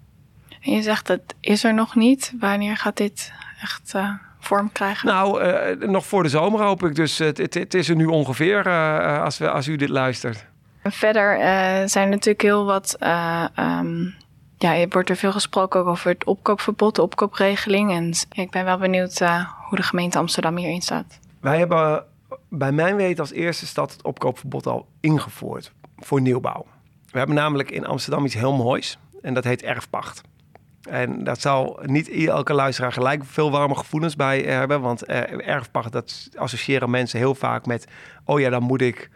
En 0.62 0.72
je 0.72 0.82
zegt 0.82 1.08
dat 1.08 1.22
is 1.40 1.64
er 1.64 1.74
nog 1.74 1.96
niet. 1.96 2.34
Wanneer 2.40 2.78
gaat 2.78 2.98
dit 2.98 3.34
echt 3.62 3.94
vorm 4.40 4.72
krijgen? 4.72 5.08
Nou, 5.08 5.88
nog 5.88 6.06
voor 6.06 6.24
de 6.24 6.30
zomer 6.30 6.62
hoop 6.62 6.84
ik. 6.84 6.96
Dus 6.96 7.18
het, 7.18 7.38
het, 7.38 7.54
het 7.54 7.74
is 7.74 7.90
er 7.90 7.96
nu 7.96 8.06
ongeveer 8.06 8.70
als, 9.20 9.38
we, 9.38 9.50
als 9.50 9.68
u 9.68 9.76
dit 9.76 9.90
luistert. 9.90 10.46
Verder 10.84 11.38
zijn 11.90 12.06
er 12.06 12.10
natuurlijk 12.10 12.42
heel 12.42 12.66
wat... 12.66 12.98
Um, 13.60 14.16
ja, 14.58 14.76
er 14.76 14.88
wordt 14.90 15.10
er 15.10 15.16
veel 15.16 15.32
gesproken 15.32 15.86
over 15.86 16.10
het 16.10 16.26
opkoopverbod, 16.26 16.96
de 16.96 17.02
opkoopregeling. 17.02 17.92
En 17.92 18.14
ik 18.32 18.52
ben 18.52 18.66
wel 18.66 18.78
benieuwd 18.78 19.20
hoe 19.70 19.78
de 19.78 19.84
gemeente 19.84 20.18
Amsterdam 20.18 20.58
hierin 20.58 20.82
staat. 20.82 21.20
Wij 21.46 21.58
hebben 21.58 22.06
bij 22.50 22.72
mijn 22.72 22.96
weten 22.96 23.20
als 23.20 23.32
eerste 23.32 23.66
stad 23.66 23.92
het 23.92 24.04
opkoopverbod 24.04 24.68
al 24.68 24.88
ingevoerd 25.00 25.72
voor 25.98 26.22
nieuwbouw. 26.22 26.66
We 27.12 27.18
hebben 27.18 27.36
namelijk 27.36 27.72
in 27.72 27.86
Amsterdam 27.86 28.26
iets 28.26 28.34
heel 28.34 28.54
moois 28.54 29.00
en 29.22 29.34
dat 29.34 29.44
heet 29.44 29.64
erfpacht. 29.64 30.22
En 30.90 31.24
dat 31.24 31.42
zal 31.42 31.80
niet 31.84 32.10
elke 32.10 32.54
luisteraar 32.54 32.92
gelijk 32.92 33.26
veel 33.26 33.52
warme 33.52 33.76
gevoelens 33.76 34.16
bij 34.16 34.42
hebben, 34.42 34.82
want 34.82 35.04
eh, 35.04 35.48
erfpacht 35.48 35.92
dat 35.92 36.30
associëren 36.36 36.90
mensen 36.90 37.20
heel 37.20 37.36
vaak 37.36 37.66
met, 37.66 37.88
oh 38.24 38.40
ja, 38.40 38.50
dan 38.50 38.64
moet 38.64 38.82
ik 38.82 39.10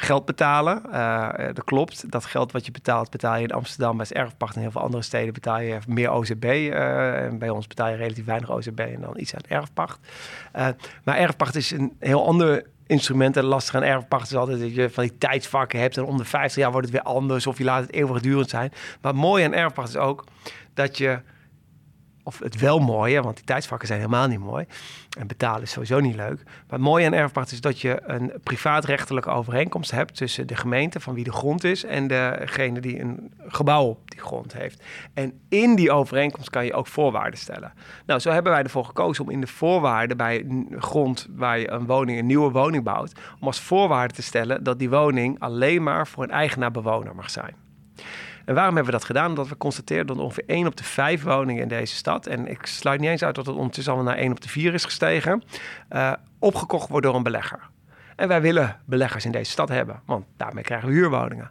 geld 0.00 0.24
betalen. 0.24 0.82
Uh, 0.92 1.28
dat 1.36 1.64
klopt. 1.64 2.10
Dat 2.10 2.24
geld 2.24 2.52
wat 2.52 2.66
je 2.66 2.72
betaalt, 2.72 3.10
betaal 3.10 3.36
je 3.36 3.42
in 3.42 3.52
Amsterdam 3.52 3.96
bij 3.96 4.06
erfpacht. 4.08 4.54
In 4.54 4.60
heel 4.60 4.70
veel 4.70 4.80
andere 4.80 5.02
steden 5.02 5.32
betaal 5.32 5.60
je 5.60 5.78
meer 5.86 6.10
OZB. 6.10 6.44
Uh, 6.44 7.24
en 7.24 7.38
bij 7.38 7.50
ons 7.50 7.66
betaal 7.66 7.88
je 7.88 7.96
relatief 7.96 8.24
weinig 8.24 8.50
OZB 8.50 8.78
en 8.78 9.00
dan 9.00 9.18
iets 9.18 9.34
aan 9.34 9.40
erfpacht. 9.48 9.98
Maar 11.04 11.16
erfpacht 11.16 11.54
is 11.54 11.70
een 11.70 11.92
heel 11.98 12.26
ander 12.26 12.64
instrument. 12.86 13.36
En 13.36 13.44
lastig 13.44 13.74
aan 13.74 13.82
erfpacht 13.82 14.30
is 14.30 14.36
altijd 14.36 14.60
dat 14.60 14.74
je 14.74 14.90
van 14.90 15.04
die 15.04 15.18
tijdsvakken 15.18 15.80
hebt. 15.80 15.96
En 15.96 16.04
om 16.04 16.16
de 16.16 16.24
50 16.24 16.62
jaar 16.62 16.72
wordt 16.72 16.86
het 16.86 16.96
weer 16.96 17.12
anders. 17.12 17.46
Of 17.46 17.58
je 17.58 17.64
laat 17.64 17.82
het 17.82 17.92
eeuwigdurend 17.92 18.50
zijn. 18.50 18.72
Maar 19.00 19.14
mooi 19.14 19.44
aan 19.44 19.54
erfpacht 19.54 19.88
is 19.88 19.96
ook 19.96 20.24
dat 20.74 20.98
je 20.98 21.20
of 22.28 22.38
het 22.38 22.60
wel 22.60 22.78
mooie, 22.78 23.22
want 23.22 23.36
die 23.36 23.44
tijdsvakken 23.44 23.88
zijn 23.88 24.00
helemaal 24.00 24.26
niet 24.26 24.38
mooi. 24.38 24.66
En 25.18 25.26
betalen 25.26 25.62
is 25.62 25.70
sowieso 25.70 26.00
niet 26.00 26.14
leuk. 26.14 26.42
Maar 26.44 26.78
het 26.78 26.80
mooie 26.80 27.06
aan 27.06 27.12
erfpacht 27.12 27.52
is 27.52 27.60
dat 27.60 27.80
je 27.80 28.00
een 28.02 28.32
privaatrechtelijke 28.42 29.30
overeenkomst 29.30 29.90
hebt 29.90 30.16
tussen 30.16 30.46
de 30.46 30.56
gemeente 30.56 31.00
van 31.00 31.14
wie 31.14 31.24
de 31.24 31.32
grond 31.32 31.64
is 31.64 31.84
en 31.84 32.06
degene 32.08 32.80
die 32.80 33.00
een 33.00 33.32
gebouw 33.46 33.84
op 33.84 34.10
die 34.10 34.20
grond 34.20 34.52
heeft. 34.52 34.82
En 35.14 35.40
in 35.48 35.74
die 35.74 35.92
overeenkomst 35.92 36.50
kan 36.50 36.64
je 36.64 36.74
ook 36.74 36.86
voorwaarden 36.86 37.38
stellen. 37.38 37.72
Nou, 38.06 38.20
zo 38.20 38.30
hebben 38.30 38.52
wij 38.52 38.62
ervoor 38.62 38.84
gekozen 38.84 39.24
om 39.24 39.30
in 39.30 39.40
de 39.40 39.46
voorwaarden 39.46 40.16
bij 40.16 40.46
grond 40.78 41.26
waar 41.30 41.58
je 41.58 41.70
een 41.70 41.86
woning, 41.86 42.18
een 42.18 42.26
nieuwe 42.26 42.50
woning 42.50 42.84
bouwt, 42.84 43.12
om 43.40 43.46
als 43.46 43.60
voorwaarde 43.60 44.14
te 44.14 44.22
stellen 44.22 44.64
dat 44.64 44.78
die 44.78 44.90
woning 44.90 45.40
alleen 45.40 45.82
maar 45.82 46.06
voor 46.06 46.22
een 46.22 46.30
eigenaar-bewoner 46.30 47.14
mag 47.14 47.30
zijn. 47.30 47.67
En 48.48 48.54
waarom 48.54 48.74
hebben 48.74 48.92
we 48.92 48.98
dat 48.98 49.06
gedaan? 49.06 49.28
Omdat 49.28 49.48
we 49.48 49.56
constateerden 49.56 50.06
dat 50.06 50.24
ongeveer 50.24 50.44
1 50.46 50.66
op 50.66 50.76
de 50.76 50.84
5 50.84 51.22
woningen 51.22 51.62
in 51.62 51.68
deze 51.68 51.94
stad, 51.94 52.26
en 52.26 52.46
ik 52.50 52.66
sluit 52.66 53.00
niet 53.00 53.10
eens 53.10 53.22
uit 53.22 53.34
dat 53.34 53.46
het 53.46 53.56
ondertussen 53.56 53.92
al 53.92 54.02
naar 54.02 54.16
1 54.16 54.30
op 54.30 54.40
de 54.40 54.48
4 54.48 54.74
is 54.74 54.84
gestegen, 54.84 55.42
uh, 55.92 56.12
opgekocht 56.38 56.88
wordt 56.88 57.06
door 57.06 57.14
een 57.14 57.22
belegger. 57.22 57.60
En 58.16 58.28
wij 58.28 58.40
willen 58.40 58.80
beleggers 58.84 59.24
in 59.24 59.30
deze 59.30 59.50
stad 59.50 59.68
hebben, 59.68 60.00
want 60.04 60.24
daarmee 60.36 60.64
krijgen 60.64 60.88
we 60.88 60.94
huurwoningen. 60.94 61.50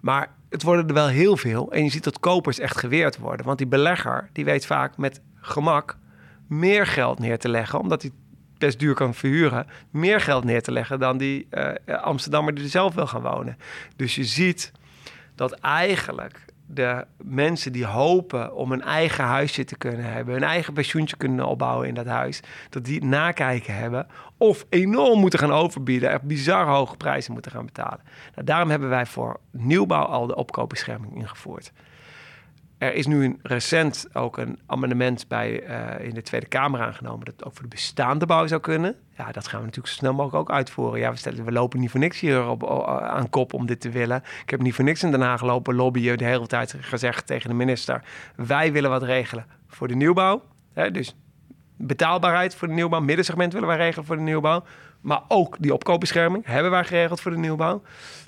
Maar 0.00 0.28
het 0.48 0.62
worden 0.62 0.88
er 0.88 0.94
wel 0.94 1.06
heel 1.06 1.36
veel 1.36 1.72
en 1.72 1.84
je 1.84 1.90
ziet 1.90 2.04
dat 2.04 2.20
kopers 2.20 2.58
echt 2.58 2.78
geweerd 2.78 3.18
worden. 3.18 3.46
Want 3.46 3.58
die 3.58 3.66
belegger 3.66 4.28
die 4.32 4.44
weet 4.44 4.66
vaak 4.66 4.96
met 4.96 5.20
gemak 5.40 5.96
meer 6.48 6.86
geld 6.86 7.18
neer 7.18 7.38
te 7.38 7.48
leggen, 7.48 7.78
omdat 7.78 8.02
hij 8.02 8.10
best 8.58 8.78
duur 8.78 8.94
kan 8.94 9.14
verhuren, 9.14 9.66
meer 9.90 10.20
geld 10.20 10.44
neer 10.44 10.62
te 10.62 10.72
leggen 10.72 10.98
dan 10.98 11.18
die 11.18 11.46
uh, 11.50 11.72
Amsterdammer 12.02 12.54
die 12.54 12.64
er 12.64 12.70
zelf 12.70 12.94
wil 12.94 13.06
gaan 13.06 13.22
wonen. 13.22 13.56
Dus 13.96 14.14
je 14.14 14.24
ziet 14.24 14.72
dat 15.34 15.52
eigenlijk 15.52 16.44
de 16.66 17.06
mensen 17.16 17.72
die 17.72 17.86
hopen 17.86 18.54
om 18.54 18.72
een 18.72 18.82
eigen 18.82 19.24
huisje 19.24 19.64
te 19.64 19.76
kunnen 19.76 20.12
hebben, 20.12 20.34
hun 20.34 20.42
eigen 20.42 20.72
pensioentje 20.72 21.16
kunnen 21.16 21.46
opbouwen 21.46 21.88
in 21.88 21.94
dat 21.94 22.06
huis, 22.06 22.40
dat 22.70 22.84
die 22.84 23.04
nakijken 23.04 23.76
hebben 23.76 24.06
of 24.36 24.66
enorm 24.68 25.18
moeten 25.20 25.38
gaan 25.38 25.52
overbieden, 25.52 26.10
er 26.10 26.20
bizar 26.22 26.66
hoge 26.66 26.96
prijzen 26.96 27.32
moeten 27.32 27.50
gaan 27.50 27.66
betalen. 27.66 28.00
Nou, 28.34 28.46
daarom 28.46 28.70
hebben 28.70 28.88
wij 28.88 29.06
voor 29.06 29.40
nieuwbouw 29.50 30.04
al 30.04 30.26
de 30.26 30.36
opkoopbescherming 30.36 31.16
ingevoerd. 31.16 31.72
Er 32.84 32.94
is 32.94 33.06
nu 33.06 33.24
een, 33.24 33.38
recent 33.42 34.06
ook 34.12 34.38
een 34.38 34.58
amendement 34.66 35.28
bij 35.28 35.68
uh, 35.68 36.06
in 36.06 36.14
de 36.14 36.22
Tweede 36.22 36.46
Kamer 36.46 36.80
aangenomen 36.80 37.24
dat 37.24 37.34
het 37.34 37.44
ook 37.44 37.52
voor 37.52 37.62
de 37.62 37.68
bestaande 37.68 38.26
bouw 38.26 38.46
zou 38.46 38.60
kunnen. 38.60 38.96
Ja, 39.16 39.32
dat 39.32 39.46
gaan 39.48 39.58
we 39.58 39.64
natuurlijk 39.64 39.94
zo 39.94 39.98
snel 39.98 40.12
mogelijk 40.12 40.50
ook 40.50 40.56
uitvoeren. 40.56 41.00
Ja, 41.00 41.10
we, 41.10 41.16
stellen, 41.16 41.44
we 41.44 41.52
lopen 41.52 41.80
niet 41.80 41.90
voor 41.90 42.00
niks 42.00 42.20
hier 42.20 42.46
op, 42.46 42.70
aan 42.88 43.30
kop 43.30 43.52
om 43.52 43.66
dit 43.66 43.80
te 43.80 43.90
willen. 43.90 44.22
Ik 44.42 44.50
heb 44.50 44.60
niet 44.60 44.74
voor 44.74 44.84
niks 44.84 45.02
in 45.02 45.10
Den 45.10 45.20
Haag 45.20 45.42
lopen 45.42 45.74
lobbyen 45.74 46.18
de 46.18 46.24
hele 46.24 46.46
tijd 46.46 46.76
gezegd 46.80 47.26
tegen 47.26 47.50
de 47.50 47.56
minister. 47.56 48.02
Wij 48.36 48.72
willen 48.72 48.90
wat 48.90 49.02
regelen 49.02 49.46
voor 49.68 49.88
de 49.88 49.94
nieuwbouw. 49.94 50.42
Hè, 50.72 50.90
dus 50.90 51.16
betaalbaarheid 51.76 52.54
voor 52.54 52.68
de 52.68 52.74
nieuwbouw. 52.74 53.00
Middensegment 53.00 53.52
willen 53.52 53.68
wij 53.68 53.76
regelen 53.76 54.06
voor 54.06 54.16
de 54.16 54.22
nieuwbouw. 54.22 54.64
Maar 55.04 55.22
ook 55.28 55.56
die 55.60 55.74
opkoopbescherming 55.74 56.46
hebben 56.46 56.70
wij 56.70 56.84
geregeld 56.84 57.20
voor 57.20 57.30
de 57.30 57.36
nieuwbouw. 57.36 57.82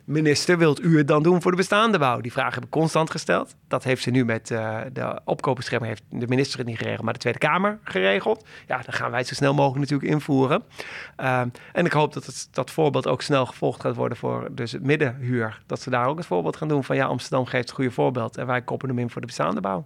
Minister, 0.04 0.58
wilt 0.58 0.82
u 0.82 0.98
het 0.98 1.08
dan 1.08 1.22
doen 1.22 1.42
voor 1.42 1.50
de 1.50 1.56
bestaande 1.56 1.98
bouw? 1.98 2.20
Die 2.20 2.32
vraag 2.32 2.54
heb 2.54 2.64
ik 2.64 2.70
constant 2.70 3.10
gesteld. 3.10 3.56
Dat 3.68 3.84
heeft 3.84 4.02
ze 4.02 4.10
nu 4.10 4.24
met 4.24 4.50
uh, 4.50 4.78
de 4.92 5.20
opkoopbescherming, 5.24 5.92
heeft 5.92 6.20
de 6.20 6.26
minister 6.26 6.58
het 6.58 6.66
niet 6.66 6.78
geregeld, 6.78 7.02
maar 7.02 7.12
de 7.12 7.18
Tweede 7.18 7.38
Kamer 7.38 7.78
geregeld. 7.84 8.46
Ja, 8.66 8.76
dan 8.76 8.92
gaan 8.92 9.10
wij 9.10 9.18
het 9.18 9.28
zo 9.28 9.34
snel 9.34 9.54
mogelijk 9.54 9.80
natuurlijk 9.80 10.10
invoeren. 10.10 10.62
Uh, 11.20 11.40
en 11.72 11.84
ik 11.84 11.92
hoop 11.92 12.12
dat 12.12 12.48
dat 12.50 12.70
voorbeeld 12.70 13.06
ook 13.06 13.22
snel 13.22 13.46
gevolgd 13.46 13.80
gaat 13.80 13.96
worden 13.96 14.18
voor 14.18 14.48
dus 14.50 14.72
het 14.72 14.82
middenhuur. 14.82 15.60
Dat 15.66 15.80
ze 15.80 15.90
daar 15.90 16.06
ook 16.06 16.16
het 16.16 16.26
voorbeeld 16.26 16.56
gaan 16.56 16.68
doen 16.68 16.84
van 16.84 16.96
ja, 16.96 17.06
Amsterdam 17.06 17.46
geeft 17.46 17.64
het 17.64 17.74
goede 17.74 17.90
voorbeeld 17.90 18.36
en 18.36 18.46
wij 18.46 18.62
koppelen 18.62 18.94
hem 18.94 19.04
in 19.04 19.10
voor 19.10 19.20
de 19.20 19.26
bestaande 19.26 19.60
bouw. 19.60 19.84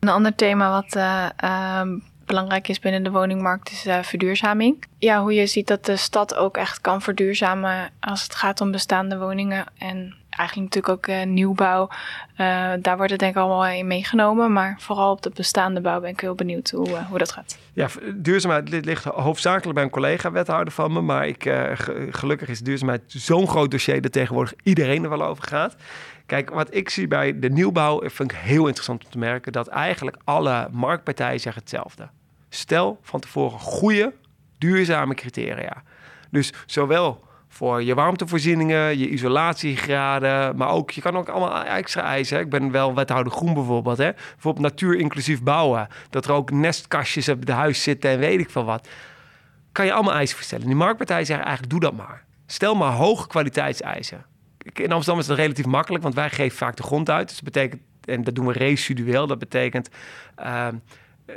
Een 0.00 0.08
ander 0.08 0.34
thema 0.34 0.70
wat 0.70 0.96
uh, 0.96 1.80
belangrijk 2.26 2.68
is 2.68 2.78
binnen 2.78 3.02
de 3.02 3.10
woningmarkt 3.10 3.70
is 3.70 3.86
uh, 3.86 4.02
verduurzaming. 4.02 4.84
Ja, 4.98 5.22
hoe 5.22 5.34
je 5.34 5.46
ziet 5.46 5.66
dat 5.66 5.84
de 5.84 5.96
stad 5.96 6.34
ook 6.34 6.56
echt 6.56 6.80
kan 6.80 7.02
verduurzamen 7.02 7.90
als 8.00 8.22
het 8.22 8.34
gaat 8.34 8.60
om 8.60 8.70
bestaande 8.70 9.18
woningen 9.18 9.64
en 9.78 10.14
eigenlijk 10.30 10.74
natuurlijk 10.74 11.08
ook 11.08 11.16
uh, 11.16 11.26
nieuwbouw. 11.26 11.88
Uh, 12.36 12.72
daar 12.80 12.96
wordt 12.96 13.10
het 13.10 13.20
denk 13.20 13.34
ik 13.34 13.42
allemaal 13.42 13.66
in 13.66 13.86
meegenomen, 13.86 14.52
maar 14.52 14.76
vooral 14.78 15.12
op 15.12 15.22
de 15.22 15.30
bestaande 15.34 15.80
bouw 15.80 16.00
ben 16.00 16.10
ik 16.10 16.20
heel 16.20 16.34
benieuwd 16.34 16.70
hoe, 16.70 16.98
hoe 17.08 17.18
dat 17.18 17.32
gaat. 17.32 17.58
Ja, 17.72 17.88
duurzaamheid 18.14 18.84
ligt 18.84 19.04
hoofdzakelijk 19.04 19.74
bij 19.74 19.82
een 19.82 19.90
collega-wethouder 19.90 20.72
van 20.72 20.92
me, 20.92 21.00
maar 21.00 21.26
ik, 21.26 21.54
gelukkig 22.10 22.48
is 22.48 22.60
duurzaamheid 22.60 23.02
zo'n 23.06 23.48
groot 23.48 23.70
dossier 23.70 24.00
dat 24.00 24.12
tegenwoordig 24.12 24.54
iedereen 24.62 25.02
er 25.02 25.10
wel 25.10 25.24
over 25.24 25.48
gaat. 25.48 25.76
Kijk, 26.26 26.50
wat 26.50 26.74
ik 26.74 26.90
zie 26.90 27.08
bij 27.08 27.38
de 27.38 27.50
nieuwbouw, 27.50 28.00
vind 28.00 28.32
ik 28.32 28.38
heel 28.38 28.66
interessant 28.66 29.04
om 29.04 29.10
te 29.10 29.18
merken, 29.18 29.52
dat 29.52 29.66
eigenlijk 29.66 30.16
alle 30.24 30.68
marktpartijen 30.72 31.40
zeggen 31.40 31.62
hetzelfde. 31.62 32.08
Stel 32.48 32.98
van 33.02 33.20
tevoren 33.20 33.58
goede, 33.58 34.12
duurzame 34.58 35.14
criteria. 35.14 35.82
Dus 36.30 36.52
zowel 36.66 37.24
voor 37.48 37.82
je 37.82 37.94
warmtevoorzieningen, 37.94 38.98
je 38.98 39.08
isolatiegraden, 39.08 40.56
maar 40.56 40.68
ook, 40.68 40.90
je 40.90 41.00
kan 41.00 41.16
ook 41.16 41.28
allemaal 41.28 41.64
extra 41.64 42.02
eisen. 42.02 42.40
Ik 42.40 42.50
ben 42.50 42.70
wel 42.70 42.94
wethouder 42.94 43.32
groen 43.32 43.54
bijvoorbeeld, 43.54 43.98
hè. 43.98 44.12
Bijvoorbeeld 44.12 44.66
natuur 44.66 44.96
inclusief 44.96 45.42
bouwen. 45.42 45.88
Dat 46.10 46.24
er 46.24 46.32
ook 46.32 46.50
nestkastjes 46.50 47.28
op 47.28 47.46
de 47.46 47.52
huis 47.52 47.82
zitten 47.82 48.10
en 48.10 48.18
weet 48.18 48.40
ik 48.40 48.50
veel 48.50 48.64
wat. 48.64 48.88
Kan 49.72 49.84
je 49.84 49.92
allemaal 49.92 50.14
eisen 50.14 50.36
verstellen. 50.36 50.66
Die 50.66 50.76
marktpartijen 50.76 51.26
zeggen 51.26 51.46
eigenlijk, 51.46 51.80
doe 51.80 51.90
dat 51.90 52.06
maar. 52.06 52.24
Stel 52.46 52.74
maar 52.74 52.92
hoge 52.92 53.26
kwaliteitseisen 53.26 54.24
in 54.72 54.92
Amsterdam 54.92 55.22
is 55.22 55.28
het 55.28 55.38
relatief 55.38 55.66
makkelijk, 55.66 56.02
want 56.02 56.14
wij 56.14 56.30
geven 56.30 56.58
vaak 56.58 56.76
de 56.76 56.82
grond 56.82 57.10
uit. 57.10 57.28
Dus 57.28 57.36
dat 57.36 57.52
betekent, 57.52 57.82
en 58.04 58.24
dat 58.24 58.34
doen 58.34 58.46
we 58.46 58.52
residueel, 58.52 59.26
dat 59.26 59.38
betekent 59.38 59.88
uh, 60.40 60.68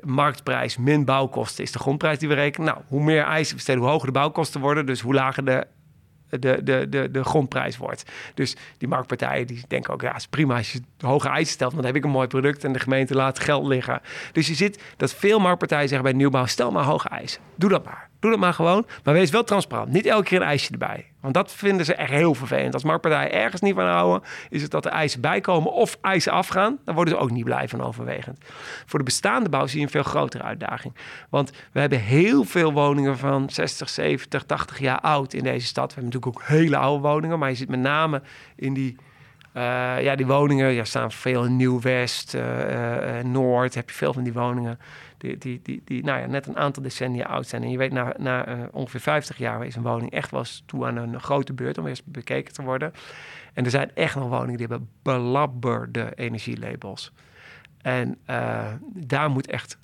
marktprijs 0.02 0.78
min 0.78 1.06
bouwkosten 1.06 1.64
is 1.64 1.72
de 1.72 1.80
grondprijs 1.80 2.20
die 2.20 2.28
we 2.28 2.34
rekenen. 2.34 2.68
Nou, 2.68 2.82
hoe 2.88 3.04
meer 3.04 3.24
eisen 3.24 3.56
we 3.56 3.62
stellen, 3.62 3.82
hoe 3.82 3.90
hoger 3.90 4.06
de 4.06 4.14
bouwkosten 4.14 4.62
worden, 4.62 4.86
dus 4.86 5.02
hoe 5.02 5.14
lager 5.14 5.46
de 5.46 5.68
de, 6.30 6.64
de, 6.64 6.90
de, 6.90 7.12
de 7.12 7.24
grondprijs 7.24 7.78
wordt. 7.78 8.12
Dus 8.34 8.56
die 8.78 8.88
marktpartijen 8.88 9.48
die 9.48 9.64
denken 9.68 9.94
ook, 9.94 10.02
ja, 10.02 10.16
is 10.16 10.28
prima 10.28 10.58
als 10.58 10.72
je 10.72 10.82
hoge 11.00 11.28
eisen 11.28 11.54
stelt, 11.54 11.72
want 11.72 11.84
dan 11.84 11.94
heb 11.94 12.02
ik 12.02 12.08
een 12.08 12.16
mooi 12.16 12.28
product 12.28 12.64
en 12.64 12.74
de 12.74 12.80
gemeente 12.80 13.16
laat 13.16 13.40
geld 13.40 13.68
liggen. 13.68 14.02
Dus 14.32 14.48
je 14.48 14.54
ziet 14.54 14.84
dat 14.98 15.14
veel 15.14 15.40
marktpartijen 15.40 15.88
zeggen 15.88 16.08
bij 16.08 16.18
nieuwbouw, 16.18 16.46
stel 16.46 16.72
maar 16.72 16.84
hoge 16.84 17.10
eisen. 17.10 17.42
Doe 17.56 17.70
dat 17.70 17.86
maar. 17.86 18.10
Doe 18.20 18.32
dat 18.32 18.40
maar 18.40 18.54
gewoon. 18.54 18.86
Maar 19.04 19.14
wees 19.14 19.30
wel 19.30 19.44
transparant. 19.44 19.92
Niet 19.92 20.06
elke 20.06 20.24
keer 20.24 20.42
een 20.42 20.48
ijsje 20.48 20.72
erbij. 20.72 21.06
Want 21.28 21.48
dat 21.48 21.58
vinden 21.58 21.86
ze 21.86 21.94
echt 21.94 22.12
heel 22.12 22.34
vervelend. 22.34 22.74
Als 22.74 22.84
marktpartijen 22.84 23.32
ergens 23.32 23.62
niet 23.62 23.74
van 23.76 23.86
houden, 23.86 24.28
is 24.50 24.62
het 24.62 24.72
dat 24.72 24.86
er 24.86 24.92
eisen 24.92 25.22
bijkomen 25.22 25.72
of 25.72 25.98
eisen 26.02 26.32
afgaan. 26.32 26.78
Dan 26.86 26.96
worden 26.96 27.14
ze 27.14 27.20
ook 27.20 27.32
niet 27.32 27.44
blij 27.44 27.68
van 27.68 27.82
overwegend. 27.82 28.38
Voor 28.86 29.00
de 29.00 29.06
bestaande 29.06 29.50
bouw 29.50 29.68
zie 29.68 29.80
je 29.80 29.86
een 29.86 29.92
veel 29.92 30.04
grotere 30.04 30.44
uitdaging. 30.44 30.96
Want 31.30 31.52
we 31.72 31.80
hebben 31.80 32.00
heel 32.00 32.44
veel 32.44 32.74
woningen 32.74 33.18
van 33.18 33.50
60, 33.50 33.90
70, 33.90 34.44
80 34.44 34.80
jaar 34.80 35.00
oud 35.00 35.34
in 35.34 35.44
deze 35.44 35.68
stad. 35.68 35.94
We 35.94 36.02
hebben 36.02 36.14
natuurlijk 36.14 36.42
ook 36.42 36.58
hele 36.58 36.78
oude 36.78 37.08
woningen. 37.08 37.40
Maar 37.40 37.50
je 37.50 37.56
ziet 37.56 37.70
met 37.70 37.80
name 37.80 38.22
in 38.56 38.74
die 38.74 38.96
uh, 39.54 40.02
ja, 40.02 40.16
die 40.16 40.26
woningen 40.26 40.72
ja, 40.72 40.84
staan 40.84 41.12
veel 41.12 41.44
in 41.44 41.56
Nieuw-West, 41.56 42.34
uh, 42.36 43.20
Noord, 43.24 43.76
heb 43.76 43.90
je 43.90 43.96
veel 43.96 44.14
van 44.14 44.24
die 44.24 44.34
woningen 44.34 44.80
die, 45.18 45.38
die, 45.38 45.60
die, 45.64 45.82
die 45.86 46.04
nou 46.04 46.20
ja, 46.20 46.26
net 46.26 46.48
een 46.48 46.58
aantal 46.58 46.84
decennia 46.84 47.26
oud 47.26 47.48
zijn. 47.48 47.64
En 47.64 47.70
je 47.70 47.78
weet, 47.78 47.92
na, 47.92 48.14
na 48.18 48.48
uh, 48.48 48.64
ongeveer 48.72 49.00
50 49.00 49.38
jaar 49.38 49.66
is 49.66 49.76
een 49.76 49.84
woning 49.84 50.12
echt 50.12 50.32
wel 50.32 50.40
eens 50.40 50.64
toe 50.66 50.86
aan 50.86 50.96
een 50.96 51.20
grote 51.20 51.54
beurt 51.54 51.78
om 51.78 51.88
eerst 51.88 52.06
bekeken 52.06 52.54
te 52.54 52.62
worden. 52.62 52.94
En 53.54 53.64
er 53.64 53.72
zijn 53.72 53.92
echt 53.94 54.16
nog 54.16 54.30
woningen 54.30 54.58
die 54.58 54.68
hebben 54.68 54.90
belabberde 55.02 56.12
energielabels. 56.16 57.14
En 57.82 58.18
uh, 58.30 58.74
daar 58.94 59.30
moet 59.30 59.48
echt 59.48 59.78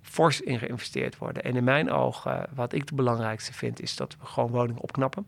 fors 0.00 0.40
in 0.40 0.58
geïnvesteerd 0.58 1.18
worden. 1.18 1.42
En 1.42 1.56
in 1.56 1.64
mijn 1.64 1.90
ogen, 1.90 2.48
wat 2.54 2.72
ik 2.72 2.80
het 2.80 2.94
belangrijkste 2.94 3.52
vind, 3.52 3.80
is 3.80 3.96
dat 3.96 4.16
we 4.20 4.26
gewoon 4.26 4.50
woningen 4.50 4.82
opknappen. 4.82 5.26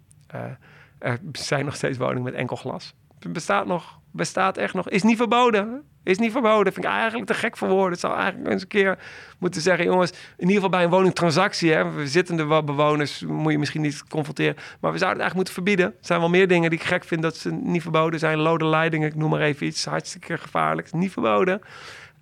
Er 0.99 1.21
zijn 1.33 1.65
nog 1.65 1.77
steeds 1.77 1.99
woningen 1.99 2.23
met 2.23 2.35
enkel 2.35 2.57
glas. 2.57 2.95
Bestaat 3.29 3.67
nog, 3.67 4.01
bestaat 4.11 4.57
echt 4.57 4.75
nog, 4.75 4.89
is 4.89 5.03
niet 5.03 5.17
verboden. 5.17 5.85
Is 6.11 6.19
niet 6.19 6.33
verboden. 6.33 6.73
Vind 6.73 6.85
ik 6.85 6.93
eigenlijk 6.93 7.27
te 7.27 7.35
gek 7.35 7.57
voor 7.57 7.69
woorden. 7.69 7.91
Het 7.91 8.01
zou 8.01 8.15
eigenlijk 8.15 8.51
eens 8.51 8.63
een 8.63 8.69
keer 8.69 8.99
moeten 9.39 9.61
zeggen, 9.61 9.85
jongens, 9.85 10.11
in 10.11 10.49
ieder 10.49 10.55
geval 10.55 10.69
bij 10.69 10.85
een 10.85 10.91
woningtransactie, 10.91 11.73
hè, 11.73 11.91
we 11.91 12.09
zittende 12.09 12.63
bewoners 12.63 13.23
moet 13.23 13.53
je 13.53 13.59
misschien 13.59 13.81
niet 13.81 14.05
confronteren, 14.09 14.55
maar 14.55 14.93
we 14.93 14.99
zouden 14.99 15.23
het 15.23 15.33
eigenlijk 15.33 15.35
moeten 15.35 15.55
verbieden. 15.55 15.87
Er 15.87 16.07
zijn 16.07 16.21
wel 16.21 16.29
meer 16.29 16.49
dingen 16.49 16.71
die 16.71 16.79
ik 16.79 16.85
gek 16.85 17.05
vind 17.05 17.23
dat 17.23 17.37
ze 17.37 17.51
niet 17.53 17.83
verboden 17.83 18.19
zijn. 18.19 18.39
Lode 18.39 18.65
leidingen, 18.67 19.09
ik 19.09 19.15
noem 19.15 19.31
maar 19.31 19.41
even 19.41 19.67
iets, 19.67 19.85
hartstikke 19.85 20.39
gevaarlijk, 20.39 20.93
niet 20.93 21.13
verboden. 21.13 21.61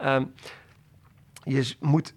Um, 0.05 0.33
je 1.45 1.75
moet 1.81 2.15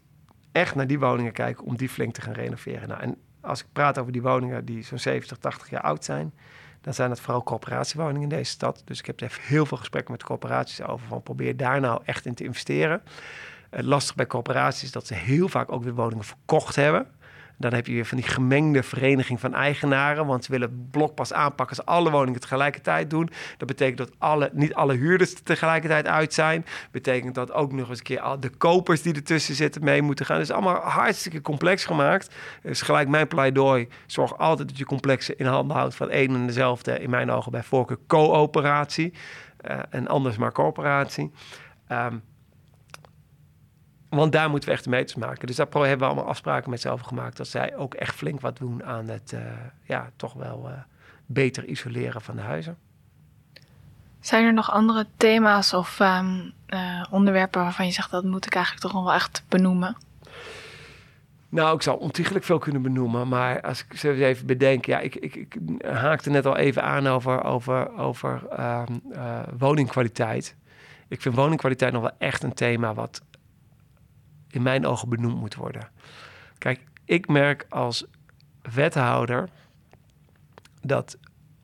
echt 0.52 0.76
naar 0.76 0.88
die 0.88 1.00
woningen 1.00 1.32
kijken 1.32 1.66
om 1.66 1.78
die 1.78 1.90
flink 1.90 2.14
te 2.14 2.22
gaan 2.22 2.34
renoveren. 2.34 2.88
Nou, 2.88 3.02
en 3.02 3.18
als 3.42 3.60
ik 3.62 3.68
praat 3.74 4.00
over 4.00 4.12
die 4.12 4.22
woningen 4.22 4.66
die 4.66 4.84
zo'n 4.84 5.00
70, 5.00 5.38
80 5.38 5.70
jaar 5.70 5.82
oud 5.82 6.04
zijn, 6.04 6.34
dan 6.82 6.94
zijn 6.94 7.10
het 7.10 7.20
vooral 7.20 7.44
coöperatiewoningen 7.44 8.22
in 8.22 8.30
deze 8.30 8.52
stad. 8.52 8.82
Dus 8.86 9.00
ik 9.00 9.06
heb 9.06 9.22
er 9.22 9.38
heel 9.42 9.66
veel 9.66 9.78
gesprekken 9.78 10.12
met 10.12 10.20
de 10.20 10.28
coöperaties 10.28 10.82
over. 10.82 11.08
Van 11.08 11.24
probeer 11.24 11.58
daar 11.58 11.80
nou 11.80 12.02
echt 12.06 12.26
in 12.26 12.34
te 12.34 12.44
investeren. 12.44 13.02
Het 13.70 13.86
lastig 13.86 14.16
bij 14.16 14.28
coöperaties 14.28 14.84
is 14.84 14.92
dat 14.92 15.08
ze 15.08 15.14
heel 15.14 15.48
vaak 15.50 15.72
ook 15.72 15.84
weer 15.84 15.94
woningen 15.94 16.24
verkocht 16.26 16.76
hebben. 16.76 17.08
Dan 17.62 17.74
heb 17.74 17.88
je 17.88 17.94
weer 17.94 18.06
van 18.06 18.18
die 18.18 18.28
gemengde 18.28 18.84
vereniging 18.84 19.40
van 19.40 19.54
eigenaren. 19.54 20.26
Want 20.26 20.46
ze 20.46 20.52
willen 20.52 20.88
blokpas 20.92 21.34
aanpakken 21.34 21.78
als 21.78 21.86
alle 21.86 22.12
woningen 22.12 22.40
tegelijkertijd 22.40 23.10
doen. 23.10 23.30
Dat 23.58 23.68
betekent 23.68 23.98
dat 23.98 24.12
alle, 24.18 24.50
niet 24.54 24.74
alle 24.74 24.94
huurders 24.94 25.34
tegelijkertijd 25.44 26.08
uit 26.08 26.34
zijn. 26.34 26.66
Betekent 26.92 27.36
dat 27.36 27.52
ook 27.54 27.72
nog 27.72 27.90
eens 27.90 27.98
een 27.98 28.04
keer 28.04 28.36
de 28.40 28.50
kopers 28.50 29.02
die 29.02 29.14
ertussen 29.14 29.56
zitten 29.56 29.84
mee 29.84 30.02
moeten 30.02 30.26
gaan. 30.26 30.38
Dus 30.38 30.52
allemaal 30.52 30.76
hartstikke 30.76 31.42
complex 31.42 31.86
gemaakt. 31.86 32.36
Dus 32.62 32.82
gelijk 32.82 33.08
mijn 33.08 33.28
pleidooi. 33.28 33.88
Zorg 34.06 34.38
altijd 34.38 34.68
dat 34.68 34.78
je 34.78 34.86
complexen 34.86 35.38
in 35.38 35.46
handen 35.46 35.78
houdt 35.78 35.96
van 35.96 36.10
één 36.10 36.36
en 36.36 36.48
dezelfde, 36.48 37.00
in 37.00 37.10
mijn 37.10 37.32
ogen 37.32 37.52
bij 37.52 37.64
voorkeur 37.64 37.98
coöperatie. 38.08 39.14
Uh, 39.70 39.80
en 39.90 40.08
anders 40.08 40.38
maar 40.38 40.52
coöperatie. 40.52 41.32
Um, 41.92 42.24
want 44.18 44.32
daar 44.32 44.50
moeten 44.50 44.70
we 44.70 44.76
echt 44.76 44.88
meters 44.88 45.16
maken. 45.16 45.48
Dus 45.48 45.56
daar 45.56 45.68
hebben 45.72 45.98
we 45.98 46.06
allemaal 46.06 46.28
afspraken 46.28 46.70
met 46.70 46.82
z'n 46.82 46.88
over 46.88 47.06
gemaakt. 47.06 47.38
Dat 47.38 47.48
zij 47.48 47.76
ook 47.76 47.94
echt 47.94 48.16
flink 48.16 48.42
wat 48.42 48.58
doen 48.58 48.84
aan 48.84 49.08
het 49.08 49.32
uh, 49.32 49.40
ja, 49.84 50.10
toch 50.16 50.34
wel 50.34 50.70
uh, 50.70 50.74
beter 51.26 51.66
isoleren 51.66 52.22
van 52.22 52.36
de 52.36 52.42
huizen. 52.42 52.78
Zijn 54.20 54.46
er 54.46 54.54
nog 54.54 54.72
andere 54.72 55.06
thema's 55.18 55.74
of 55.74 56.00
um, 56.00 56.52
uh, 56.68 57.04
onderwerpen 57.10 57.62
waarvan 57.62 57.86
je 57.86 57.92
zegt 57.92 58.12
dat 58.12 58.24
moet 58.24 58.46
ik 58.46 58.56
eigenlijk 58.56 58.86
toch 58.86 58.94
nog 58.94 59.04
wel 59.04 59.14
echt 59.14 59.44
benoemen? 59.48 59.98
Nou, 61.50 61.76
ik 61.76 61.82
zou 61.82 62.00
ontiegelijk 62.00 62.46
veel 62.46 62.60
kunnen 62.60 62.82
benoemen. 62.82 63.28
Maar 63.28 63.62
als 63.62 63.86
ik 63.86 63.98
ze 63.98 64.26
even 64.26 64.46
bedenk, 64.46 64.86
ja, 64.86 65.00
ik, 65.00 65.16
ik, 65.16 65.36
ik 65.36 65.58
haakte 65.86 66.30
net 66.30 66.46
al 66.46 66.58
even 66.58 66.84
aan 66.84 67.08
over, 67.08 67.44
over, 67.44 67.98
over 67.98 68.42
um, 68.60 69.02
woningkwaliteit. 69.58 70.56
Ik 71.08 71.22
vind 71.22 71.36
woningkwaliteit 71.36 71.94
nog 71.94 72.02
wel 72.02 72.16
echt 72.18 72.44
een 72.44 72.54
thema 72.54 72.94
wat 72.94 73.22
in 74.52 74.62
mijn 74.62 74.86
ogen 74.86 75.10
benoemd 75.10 75.40
moet 75.40 75.56
worden. 75.56 75.90
Kijk, 76.58 76.84
ik 77.06 77.28
merk 77.28 77.66
als 77.70 78.06
wethouder 78.62 79.50
dat 80.82 81.18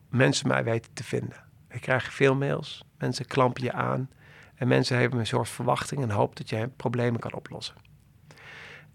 mensen 0.09 0.47
mij 0.47 0.63
weten 0.63 0.93
te 0.93 1.03
vinden. 1.03 1.45
Ik 1.69 1.81
krijg 1.81 2.13
veel 2.13 2.35
mails, 2.35 2.83
mensen 2.97 3.25
klampen 3.25 3.63
je 3.63 3.73
aan 3.73 4.09
en 4.55 4.67
mensen 4.67 4.97
hebben 4.97 5.19
een 5.19 5.27
soort 5.27 5.49
verwachting 5.49 6.01
en 6.01 6.09
hoop 6.09 6.35
dat 6.35 6.49
je 6.49 6.69
problemen 6.75 7.19
kan 7.19 7.33
oplossen. 7.33 7.75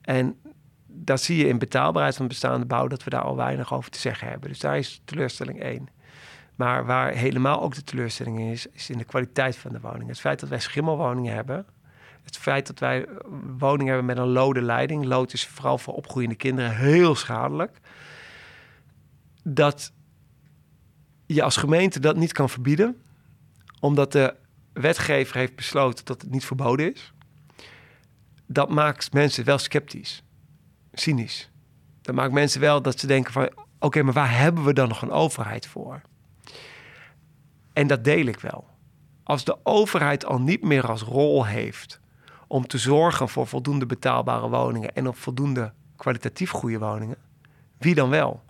En 0.00 0.40
dat 0.86 1.20
zie 1.20 1.36
je 1.36 1.48
in 1.48 1.58
betaalbaarheid 1.58 2.16
van 2.16 2.28
bestaande 2.28 2.66
bouw 2.66 2.86
dat 2.86 3.04
we 3.04 3.10
daar 3.10 3.22
al 3.22 3.36
weinig 3.36 3.74
over 3.74 3.90
te 3.90 3.98
zeggen 3.98 4.28
hebben. 4.28 4.48
Dus 4.48 4.58
daar 4.58 4.78
is 4.78 5.00
teleurstelling 5.04 5.60
één. 5.60 5.88
Maar 6.54 6.86
waar 6.86 7.12
helemaal 7.12 7.62
ook 7.62 7.74
de 7.74 7.84
teleurstelling 7.84 8.40
is, 8.40 8.66
is 8.66 8.90
in 8.90 8.98
de 8.98 9.04
kwaliteit 9.04 9.56
van 9.56 9.72
de 9.72 9.80
woning. 9.80 10.08
Het 10.08 10.20
feit 10.20 10.40
dat 10.40 10.48
wij 10.48 10.60
schimmelwoningen 10.60 11.34
hebben, 11.34 11.66
het 12.22 12.36
feit 12.36 12.66
dat 12.66 12.78
wij 12.78 13.08
woningen 13.58 13.86
hebben 13.86 14.04
met 14.04 14.18
een 14.18 14.32
lode 14.32 14.62
leiding. 14.62 15.04
Lood 15.04 15.32
is 15.32 15.46
vooral 15.46 15.78
voor 15.78 15.94
opgroeiende 15.94 16.34
kinderen 16.34 16.76
heel 16.76 17.14
schadelijk. 17.14 17.78
Dat 19.42 19.92
je 21.26 21.42
als 21.42 21.56
gemeente 21.56 22.00
dat 22.00 22.16
niet 22.16 22.32
kan 22.32 22.48
verbieden, 22.48 23.02
omdat 23.80 24.12
de 24.12 24.34
wetgever 24.72 25.36
heeft 25.36 25.56
besloten 25.56 26.04
dat 26.04 26.22
het 26.22 26.30
niet 26.30 26.44
verboden 26.44 26.92
is. 26.92 27.12
Dat 28.46 28.70
maakt 28.70 29.12
mensen 29.12 29.44
wel 29.44 29.58
sceptisch, 29.58 30.22
cynisch. 30.92 31.50
Dat 32.02 32.14
maakt 32.14 32.32
mensen 32.32 32.60
wel 32.60 32.82
dat 32.82 32.98
ze 32.98 33.06
denken 33.06 33.32
van, 33.32 33.50
oké, 33.78 34.02
maar 34.02 34.12
waar 34.12 34.38
hebben 34.38 34.64
we 34.64 34.72
dan 34.72 34.88
nog 34.88 35.02
een 35.02 35.10
overheid 35.10 35.66
voor? 35.66 36.00
En 37.72 37.86
dat 37.86 38.04
deel 38.04 38.26
ik 38.26 38.40
wel. 38.40 38.66
Als 39.22 39.44
de 39.44 39.56
overheid 39.62 40.24
al 40.24 40.40
niet 40.40 40.62
meer 40.62 40.88
als 40.88 41.02
rol 41.02 41.46
heeft 41.46 42.01
om 42.52 42.66
te 42.66 42.78
zorgen 42.78 43.28
voor 43.28 43.46
voldoende 43.46 43.86
betaalbare 43.86 44.48
woningen 44.48 44.94
en 44.94 45.08
op 45.08 45.16
voldoende 45.16 45.72
kwalitatief 45.96 46.50
goede 46.50 46.78
woningen, 46.78 47.16
wie 47.78 47.94
dan 47.94 48.10
wel? 48.10 48.42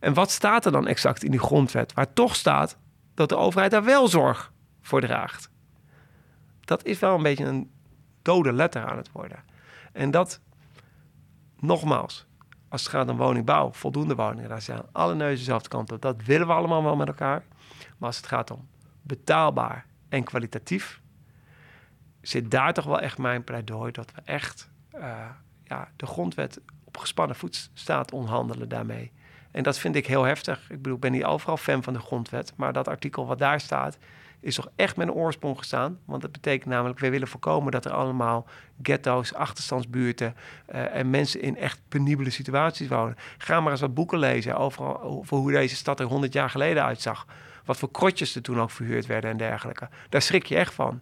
En 0.00 0.14
wat 0.14 0.30
staat 0.30 0.64
er 0.64 0.72
dan 0.72 0.86
exact 0.86 1.24
in 1.24 1.30
die 1.30 1.40
grondwet 1.40 1.92
waar 1.92 2.12
toch 2.12 2.36
staat 2.36 2.76
dat 3.14 3.28
de 3.28 3.36
overheid 3.36 3.70
daar 3.70 3.84
wel 3.84 4.08
zorg 4.08 4.52
voor 4.80 5.00
draagt? 5.00 5.50
Dat 6.60 6.84
is 6.84 6.98
wel 6.98 7.14
een 7.14 7.22
beetje 7.22 7.44
een 7.44 7.70
dode 8.22 8.52
letter 8.52 8.84
aan 8.86 8.96
het 8.96 9.12
worden. 9.12 9.44
En 9.92 10.10
dat, 10.10 10.40
nogmaals, 11.58 12.26
als 12.68 12.82
het 12.82 12.90
gaat 12.90 13.08
om 13.08 13.16
woningbouw, 13.16 13.72
voldoende 13.72 14.14
woningen, 14.14 14.48
daar 14.48 14.62
zijn 14.62 14.82
alle 14.92 15.14
neuzen 15.14 15.38
dezelfde 15.38 15.68
kant 15.68 15.92
op. 15.92 16.02
Dat 16.02 16.22
willen 16.24 16.46
we 16.46 16.52
allemaal 16.52 16.82
wel 16.82 16.96
met 16.96 17.08
elkaar. 17.08 17.44
Maar 17.78 18.08
als 18.08 18.16
het 18.16 18.26
gaat 18.26 18.50
om 18.50 18.68
betaalbaar 19.02 19.86
en 20.08 20.24
kwalitatief, 20.24 21.00
zit 22.20 22.50
daar 22.50 22.72
toch 22.72 22.84
wel 22.84 23.00
echt 23.00 23.18
mijn 23.18 23.44
pleidooi 23.44 23.92
dat 23.92 24.12
we 24.14 24.20
echt 24.24 24.70
uh, 24.94 25.26
ja, 25.64 25.88
de 25.96 26.06
grondwet 26.06 26.60
op 26.84 26.96
gespannen 26.96 27.36
voet 27.36 27.70
staat 27.74 28.12
onhandelen 28.12 28.68
daarmee. 28.68 29.12
En 29.50 29.62
dat 29.62 29.78
vind 29.78 29.96
ik 29.96 30.06
heel 30.06 30.22
heftig. 30.22 30.70
Ik 30.70 30.76
bedoel, 30.76 30.94
ik 30.94 31.00
ben 31.00 31.12
niet 31.12 31.24
overal 31.24 31.56
fan 31.56 31.82
van 31.82 31.92
de 31.92 31.98
grondwet, 31.98 32.52
maar 32.56 32.72
dat 32.72 32.88
artikel 32.88 33.26
wat 33.26 33.38
daar 33.38 33.60
staat, 33.60 33.98
is 34.40 34.54
toch 34.54 34.68
echt 34.76 34.96
met 34.96 35.08
een 35.08 35.14
oorsprong 35.14 35.58
gestaan. 35.58 35.98
Want 36.04 36.22
dat 36.22 36.32
betekent 36.32 36.70
namelijk, 36.70 36.98
wij 36.98 37.10
willen 37.10 37.28
voorkomen 37.28 37.72
dat 37.72 37.84
er 37.84 37.92
allemaal 37.92 38.46
ghetto's, 38.82 39.34
achterstandsbuurten 39.34 40.34
uh, 40.72 40.94
en 40.94 41.10
mensen 41.10 41.42
in 41.42 41.56
echt 41.56 41.80
penibele 41.88 42.30
situaties 42.30 42.88
wonen. 42.88 43.16
Ga 43.38 43.60
maar 43.60 43.72
eens 43.72 43.80
wat 43.80 43.94
boeken 43.94 44.18
lezen 44.18 44.56
over, 44.56 45.00
over 45.00 45.36
hoe 45.36 45.52
deze 45.52 45.76
stad 45.76 46.00
er 46.00 46.06
100 46.06 46.32
jaar 46.32 46.50
geleden 46.50 46.84
uitzag. 46.84 47.26
Wat 47.64 47.78
voor 47.78 47.90
krotjes 47.90 48.34
er 48.34 48.42
toen 48.42 48.60
ook 48.60 48.70
verhuurd 48.70 49.06
werden 49.06 49.30
en 49.30 49.36
dergelijke. 49.36 49.88
Daar 50.08 50.22
schrik 50.22 50.46
je 50.46 50.56
echt 50.56 50.74
van. 50.74 51.00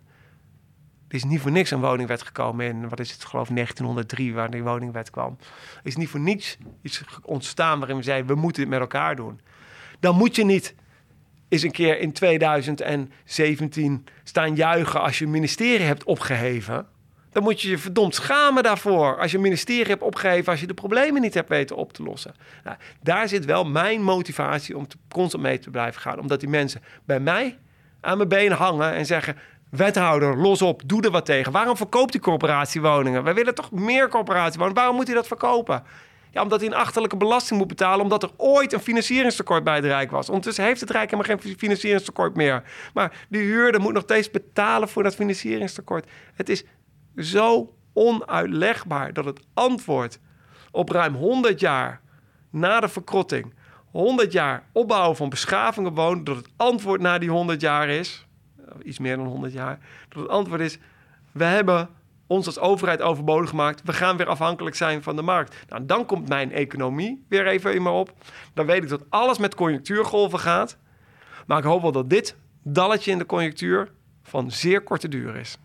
Er 1.09 1.14
is 1.14 1.24
niet 1.24 1.40
voor 1.40 1.50
niks 1.50 1.70
een 1.70 1.80
woningwet 1.80 2.22
gekomen 2.22 2.66
in, 2.66 2.88
wat 2.88 3.00
is 3.00 3.12
het, 3.12 3.24
geloof 3.24 3.48
1903, 3.48 4.34
waar 4.34 4.50
die 4.50 4.62
woningwet 4.62 5.11
kwam. 5.11 5.36
Er 5.76 5.80
is 5.82 5.96
niet 5.96 6.09
voor 6.09 6.20
niets 6.20 6.59
iets 6.82 7.02
ontstaan 7.22 7.78
waarin 7.78 7.96
we 7.96 8.02
zeiden, 8.02 8.34
we 8.34 8.40
moeten 8.40 8.62
dit 8.62 8.70
met 8.70 8.80
elkaar 8.80 9.16
doen. 9.16 9.40
Dan 10.00 10.16
moet 10.16 10.36
je 10.36 10.44
niet 10.44 10.74
eens 11.48 11.62
een 11.62 11.70
keer 11.70 12.00
in 12.00 12.12
2017 12.12 14.07
staan 14.24 14.54
juichen 14.54 15.00
als 15.00 15.18
je 15.18 15.24
een 15.24 15.30
ministerie 15.30 15.86
hebt 15.86 16.04
opgeheven. 16.04 16.86
Dan 17.30 17.42
moet 17.42 17.61
je 17.61 17.68
je 17.68 17.78
verdomd 17.78 18.14
schamen 18.14 18.62
daarvoor. 18.62 19.18
Als 19.18 19.30
je 19.30 19.36
een 19.36 19.42
ministerie 19.42 19.90
hebt 19.90 20.02
opgegeven, 20.02 20.50
als 20.52 20.61
je 20.61 20.66
de 20.66 20.74
problemen 20.74 21.22
niet 21.22 21.34
hebt 21.34 21.48
weten 21.48 21.76
op 21.76 21.92
te 21.92 22.02
lossen. 22.02 22.34
Nou, 22.64 22.76
daar 23.02 23.28
zit 23.28 23.44
wel 23.44 23.64
mijn 23.64 24.02
motivatie 24.02 24.76
om 24.76 24.86
te, 24.88 24.96
constant 25.09 25.42
mee 25.42 25.59
te 25.59 25.70
blijven 25.70 26.00
gaan. 26.00 26.18
Omdat 26.18 26.40
die 26.40 26.48
mensen 26.48 26.82
bij 27.04 27.20
mij 27.20 27.59
aan 28.00 28.16
mijn 28.16 28.28
benen 28.28 28.57
hangen 28.57 28.92
en 28.92 29.07
zeggen: 29.07 29.36
Wethouder, 29.70 30.36
los 30.36 30.62
op, 30.62 30.82
doe 30.86 31.02
er 31.02 31.10
wat 31.10 31.24
tegen. 31.24 31.52
Waarom 31.52 31.76
verkoopt 31.76 32.12
die 32.12 32.20
corporatie 32.20 32.80
woningen? 32.80 33.24
Wij 33.24 33.34
willen 33.34 33.54
toch 33.54 33.70
meer 33.70 34.08
corporatiewoningen. 34.08 34.74
Waarom 34.74 34.96
moet 34.96 35.06
hij 35.06 35.14
dat 35.14 35.26
verkopen? 35.26 35.84
Ja, 36.30 36.42
omdat 36.42 36.60
hij 36.60 36.68
een 36.68 36.74
achterlijke 36.74 37.16
belasting 37.16 37.58
moet 37.58 37.68
betalen, 37.68 38.00
omdat 38.00 38.22
er 38.22 38.30
ooit 38.36 38.72
een 38.72 38.80
financieringstekort 38.80 39.64
bij 39.64 39.74
het 39.74 39.84
Rijk 39.84 40.10
was. 40.10 40.28
Ondertussen 40.28 40.64
heeft 40.64 40.80
het 40.80 40.90
Rijk 40.90 41.10
helemaal 41.10 41.38
geen 41.38 41.56
financieringstekort 41.56 42.36
meer. 42.36 42.62
Maar 42.94 43.26
de 43.28 43.38
huurder 43.38 43.80
moet 43.80 43.92
nog 43.92 44.02
steeds 44.02 44.30
betalen 44.30 44.88
voor 44.88 45.02
dat 45.02 45.14
financieringstekort. 45.14 46.06
Het 46.34 46.48
is 46.48 46.64
zo 47.16 47.74
onuitlegbaar 47.92 49.12
dat 49.12 49.24
het 49.24 49.40
antwoord 49.54 50.18
op 50.70 50.88
ruim 50.88 51.14
100 51.14 51.60
jaar 51.60 52.00
na 52.50 52.80
de 52.80 52.88
verkrotting, 52.88 53.54
100 53.90 54.32
jaar 54.32 54.68
opbouwen 54.72 55.16
van 55.16 55.28
beschavingen 55.28 55.94
wonen, 55.94 56.24
dat 56.24 56.36
het 56.36 56.48
antwoord 56.56 57.00
na 57.00 57.18
die 57.18 57.30
100 57.30 57.60
jaar 57.60 57.88
is, 57.88 58.26
iets 58.83 58.99
meer 58.99 59.16
dan 59.16 59.27
100 59.27 59.53
jaar, 59.53 59.79
dat 60.09 60.22
het 60.22 60.31
antwoord 60.31 60.61
is: 60.61 60.79
we 61.33 61.45
hebben 61.45 61.89
ons 62.27 62.47
als 62.47 62.59
overheid 62.59 63.03
overbodig 63.03 63.51
gemaakt. 63.51 63.83
We 63.85 63.93
gaan 63.93 64.16
weer 64.16 64.27
afhankelijk 64.27 64.77
zijn 64.77 65.03
van 65.03 65.16
de 65.16 65.22
markt. 65.22 65.57
Nou, 65.68 65.87
dan 65.87 66.07
komt 66.07 66.29
mijn 66.29 66.53
economie 66.53 67.24
weer 67.29 67.47
even 67.47 67.74
in 67.74 67.87
op. 67.87 68.12
Dan 68.55 68.66
weet 68.66 68.83
ik 68.83 68.89
dat 68.89 69.05
alles 69.09 69.39
met 69.39 69.55
conjunctuurgolven 69.55 70.39
gaat. 70.39 70.77
Maar 71.47 71.59
ik 71.59 71.64
hoop 71.64 71.83
wel 71.83 71.93
dat 71.93 72.11
dit 72.11 72.37
dalletje 72.62 73.11
in 73.11 73.18
de 73.18 73.27
conjunctuur 73.27 73.91
van 74.22 74.51
zeer 74.51 74.81
korte 74.81 75.09
duur 75.09 75.37
is. 75.37 75.59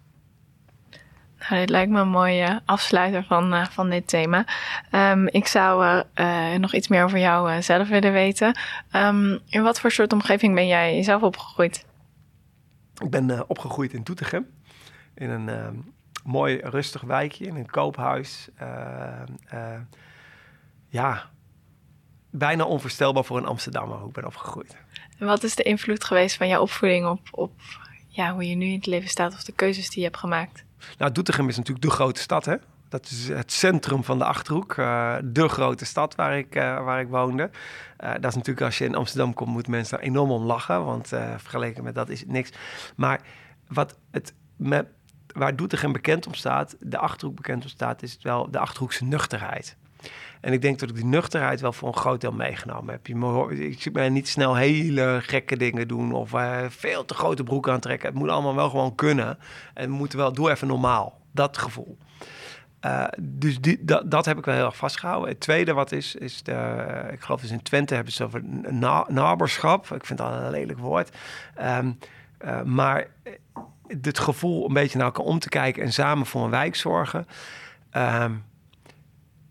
Nou, 1.49 1.61
dit 1.61 1.69
lijkt 1.69 1.91
me 1.91 1.99
een 1.99 2.09
mooie 2.09 2.61
afsluiter 2.65 3.23
van, 3.23 3.53
uh, 3.53 3.65
van 3.65 3.89
dit 3.89 4.07
thema. 4.07 4.45
Um, 4.91 5.27
ik 5.27 5.47
zou 5.47 6.03
uh, 6.15 6.53
nog 6.53 6.73
iets 6.73 6.87
meer 6.87 7.03
over 7.03 7.19
jou 7.19 7.61
zelf 7.61 7.87
willen 7.87 8.13
weten. 8.13 8.57
Um, 8.95 9.39
in 9.49 9.63
wat 9.63 9.79
voor 9.79 9.91
soort 9.91 10.13
omgeving 10.13 10.55
ben 10.55 10.67
jij 10.67 11.03
zelf 11.03 11.21
opgegroeid? 11.21 11.85
Ik 13.01 13.09
ben 13.09 13.49
opgegroeid 13.49 13.93
in 13.93 14.03
Doetinchem. 14.03 14.47
In 15.13 15.29
een 15.29 15.49
ehm, 15.49 15.75
mooi 16.23 16.59
rustig 16.63 17.01
wijkje, 17.01 17.45
in 17.45 17.55
een 17.55 17.69
koophuis. 17.69 18.49
ja, 20.89 21.29
bijna 22.29 22.65
onvoorstelbaar 22.65 23.23
voor 23.23 23.37
een 23.37 23.45
Amsterdammer 23.45 23.97
hoe 23.97 24.07
ik 24.07 24.13
ben 24.13 24.25
opgegroeid. 24.25 24.77
En 25.17 25.25
wat 25.25 25.43
is 25.43 25.55
de 25.55 25.63
invloed 25.63 26.03
geweest 26.03 26.37
van 26.37 26.47
jouw 26.47 26.61
opvoeding 26.61 27.07
op, 27.07 27.27
op 27.31 27.51
ja, 28.07 28.33
hoe 28.33 28.47
je 28.49 28.55
nu 28.55 28.65
in 28.65 28.75
het 28.75 28.85
leven 28.85 29.09
staat 29.09 29.33
of 29.33 29.43
de 29.43 29.51
keuzes 29.51 29.89
die 29.89 29.99
je 29.99 30.05
hebt 30.05 30.17
gemaakt? 30.17 30.63
Nou, 30.97 31.11
Doetinchem 31.11 31.47
is 31.47 31.57
natuurlijk 31.57 31.85
de 31.85 31.91
grote 31.91 32.21
stad, 32.21 32.45
hè? 32.45 32.55
Dat 32.91 33.05
is 33.05 33.27
het 33.27 33.51
centrum 33.51 34.03
van 34.03 34.17
de 34.17 34.25
Achterhoek. 34.25 34.75
Uh, 34.75 35.15
de 35.23 35.47
grote 35.47 35.85
stad 35.85 36.15
waar 36.15 36.37
ik, 36.37 36.55
uh, 36.55 36.83
waar 36.83 36.99
ik 36.99 37.07
woonde. 37.07 37.49
Uh, 38.03 38.11
dat 38.11 38.25
is 38.25 38.35
natuurlijk 38.35 38.65
als 38.65 38.77
je 38.77 38.85
in 38.85 38.95
Amsterdam 38.95 39.33
komt, 39.33 39.49
moeten 39.49 39.71
mensen 39.71 39.97
daar 39.97 40.05
enorm 40.05 40.31
om 40.31 40.43
lachen. 40.43 40.85
Want 40.85 41.07
vergeleken 41.37 41.83
met 41.83 41.95
dat 41.95 42.09
is 42.09 42.19
het 42.19 42.29
niks. 42.29 42.49
Maar 42.95 43.21
wat 43.67 43.97
het 44.11 44.33
met, 44.55 44.87
waar 45.27 45.55
Doetinchem 45.55 45.91
bekend 45.91 46.27
om 46.27 46.33
staat, 46.33 46.75
de 46.79 46.97
Achterhoek 46.97 47.35
bekend 47.35 47.63
om 47.63 47.69
staat, 47.69 48.01
is 48.01 48.13
het 48.13 48.23
wel 48.23 48.51
de 48.51 48.59
Achterhoekse 48.59 49.05
nuchterheid. 49.05 49.77
En 50.41 50.53
ik 50.53 50.61
denk 50.61 50.79
dat 50.79 50.89
ik 50.89 50.95
die 50.95 51.05
nuchterheid 51.05 51.61
wel 51.61 51.73
voor 51.73 51.87
een 51.87 51.97
groot 51.97 52.21
deel 52.21 52.31
meegenomen 52.31 52.93
heb. 52.93 53.07
Je, 53.07 53.69
ik 53.69 53.81
zie 53.81 53.99
niet 53.99 54.27
snel 54.27 54.55
hele 54.55 55.19
gekke 55.21 55.57
dingen 55.57 55.87
doen 55.87 56.11
of 56.13 56.33
veel 56.67 57.05
te 57.05 57.13
grote 57.13 57.43
broek 57.43 57.69
aantrekken. 57.69 58.09
Het 58.09 58.17
moet 58.17 58.29
allemaal 58.29 58.55
wel 58.55 58.69
gewoon 58.69 58.95
kunnen. 58.95 59.37
En 59.73 59.89
we 59.89 59.95
moeten 59.95 60.17
wel, 60.17 60.33
doe 60.33 60.51
even 60.51 60.67
normaal. 60.67 61.19
Dat 61.31 61.57
gevoel. 61.57 61.97
Uh, 62.85 63.05
dus 63.19 63.57
dat, 63.79 64.11
dat 64.11 64.25
heb 64.25 64.37
ik 64.37 64.45
wel 64.45 64.55
heel 64.55 64.65
erg 64.65 64.75
vastgehouden. 64.75 65.29
Het 65.29 65.39
tweede 65.39 65.73
wat 65.73 65.91
is, 65.91 66.15
is 66.15 66.43
de, 66.43 66.83
ik 67.11 67.21
geloof 67.21 67.41
dus 67.41 67.51
in 67.51 67.61
Twente 67.61 67.95
hebben 67.95 68.13
ze 68.13 68.23
over 68.23 68.43
na, 68.69 69.05
naberschap. 69.09 69.91
Ik 69.91 70.05
vind 70.05 70.19
dat 70.19 70.33
een 70.33 70.49
lelijk 70.49 70.79
woord. 70.79 71.17
Um, 71.61 71.97
uh, 72.45 72.61
maar 72.61 73.07
het 74.01 74.19
gevoel 74.19 74.67
een 74.67 74.73
beetje 74.73 74.97
naar 74.97 75.07
elkaar 75.07 75.25
om 75.25 75.39
te 75.39 75.49
kijken 75.49 75.83
en 75.83 75.93
samen 75.93 76.25
voor 76.25 76.43
een 76.43 76.49
wijk 76.49 76.75
zorgen. 76.75 77.25
Um, 77.97 78.43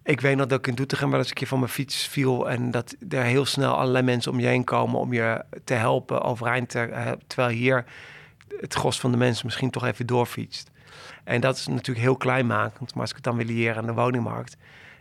ik 0.03 0.21
weet 0.21 0.37
nog 0.37 0.47
dat 0.47 0.59
ik 0.59 0.67
in 0.67 0.75
Doetinchem 0.75 1.11
wel 1.11 1.19
eens 1.19 1.29
een 1.29 1.35
keer 1.35 1.47
van 1.47 1.59
mijn 1.59 1.71
fiets 1.71 2.07
viel... 2.07 2.51
en 2.51 2.71
dat 2.71 2.97
er 3.09 3.23
heel 3.23 3.45
snel 3.45 3.75
allerlei 3.77 4.05
mensen 4.05 4.33
om 4.33 4.41
je 4.41 4.47
heen 4.47 4.65
komen... 4.65 5.01
om 5.01 5.13
je 5.13 5.45
te 5.65 5.75
helpen 5.75 6.23
overeind 6.23 6.69
te... 6.69 7.17
Terwijl 7.27 7.57
hier 7.57 7.85
het 8.61 8.75
gros 8.75 9.01
van 9.01 9.11
de 9.11 9.17
mensen 9.17 9.47
misschien 9.47 9.71
toch 9.71 9.85
even 9.85 10.07
doorfietst. 10.07 10.71
En 11.25 11.41
dat 11.41 11.57
is 11.57 11.67
natuurlijk 11.67 12.07
heel 12.07 12.17
kleinmakend. 12.17 12.95
Maar 12.95 13.01
als 13.01 13.11
ik 13.11 13.17
het 13.17 13.25
dan 13.25 13.37
wil 13.37 13.47
leren 13.47 13.77
aan 13.77 13.87
de 13.87 13.93
woningmarkt... 13.93 14.57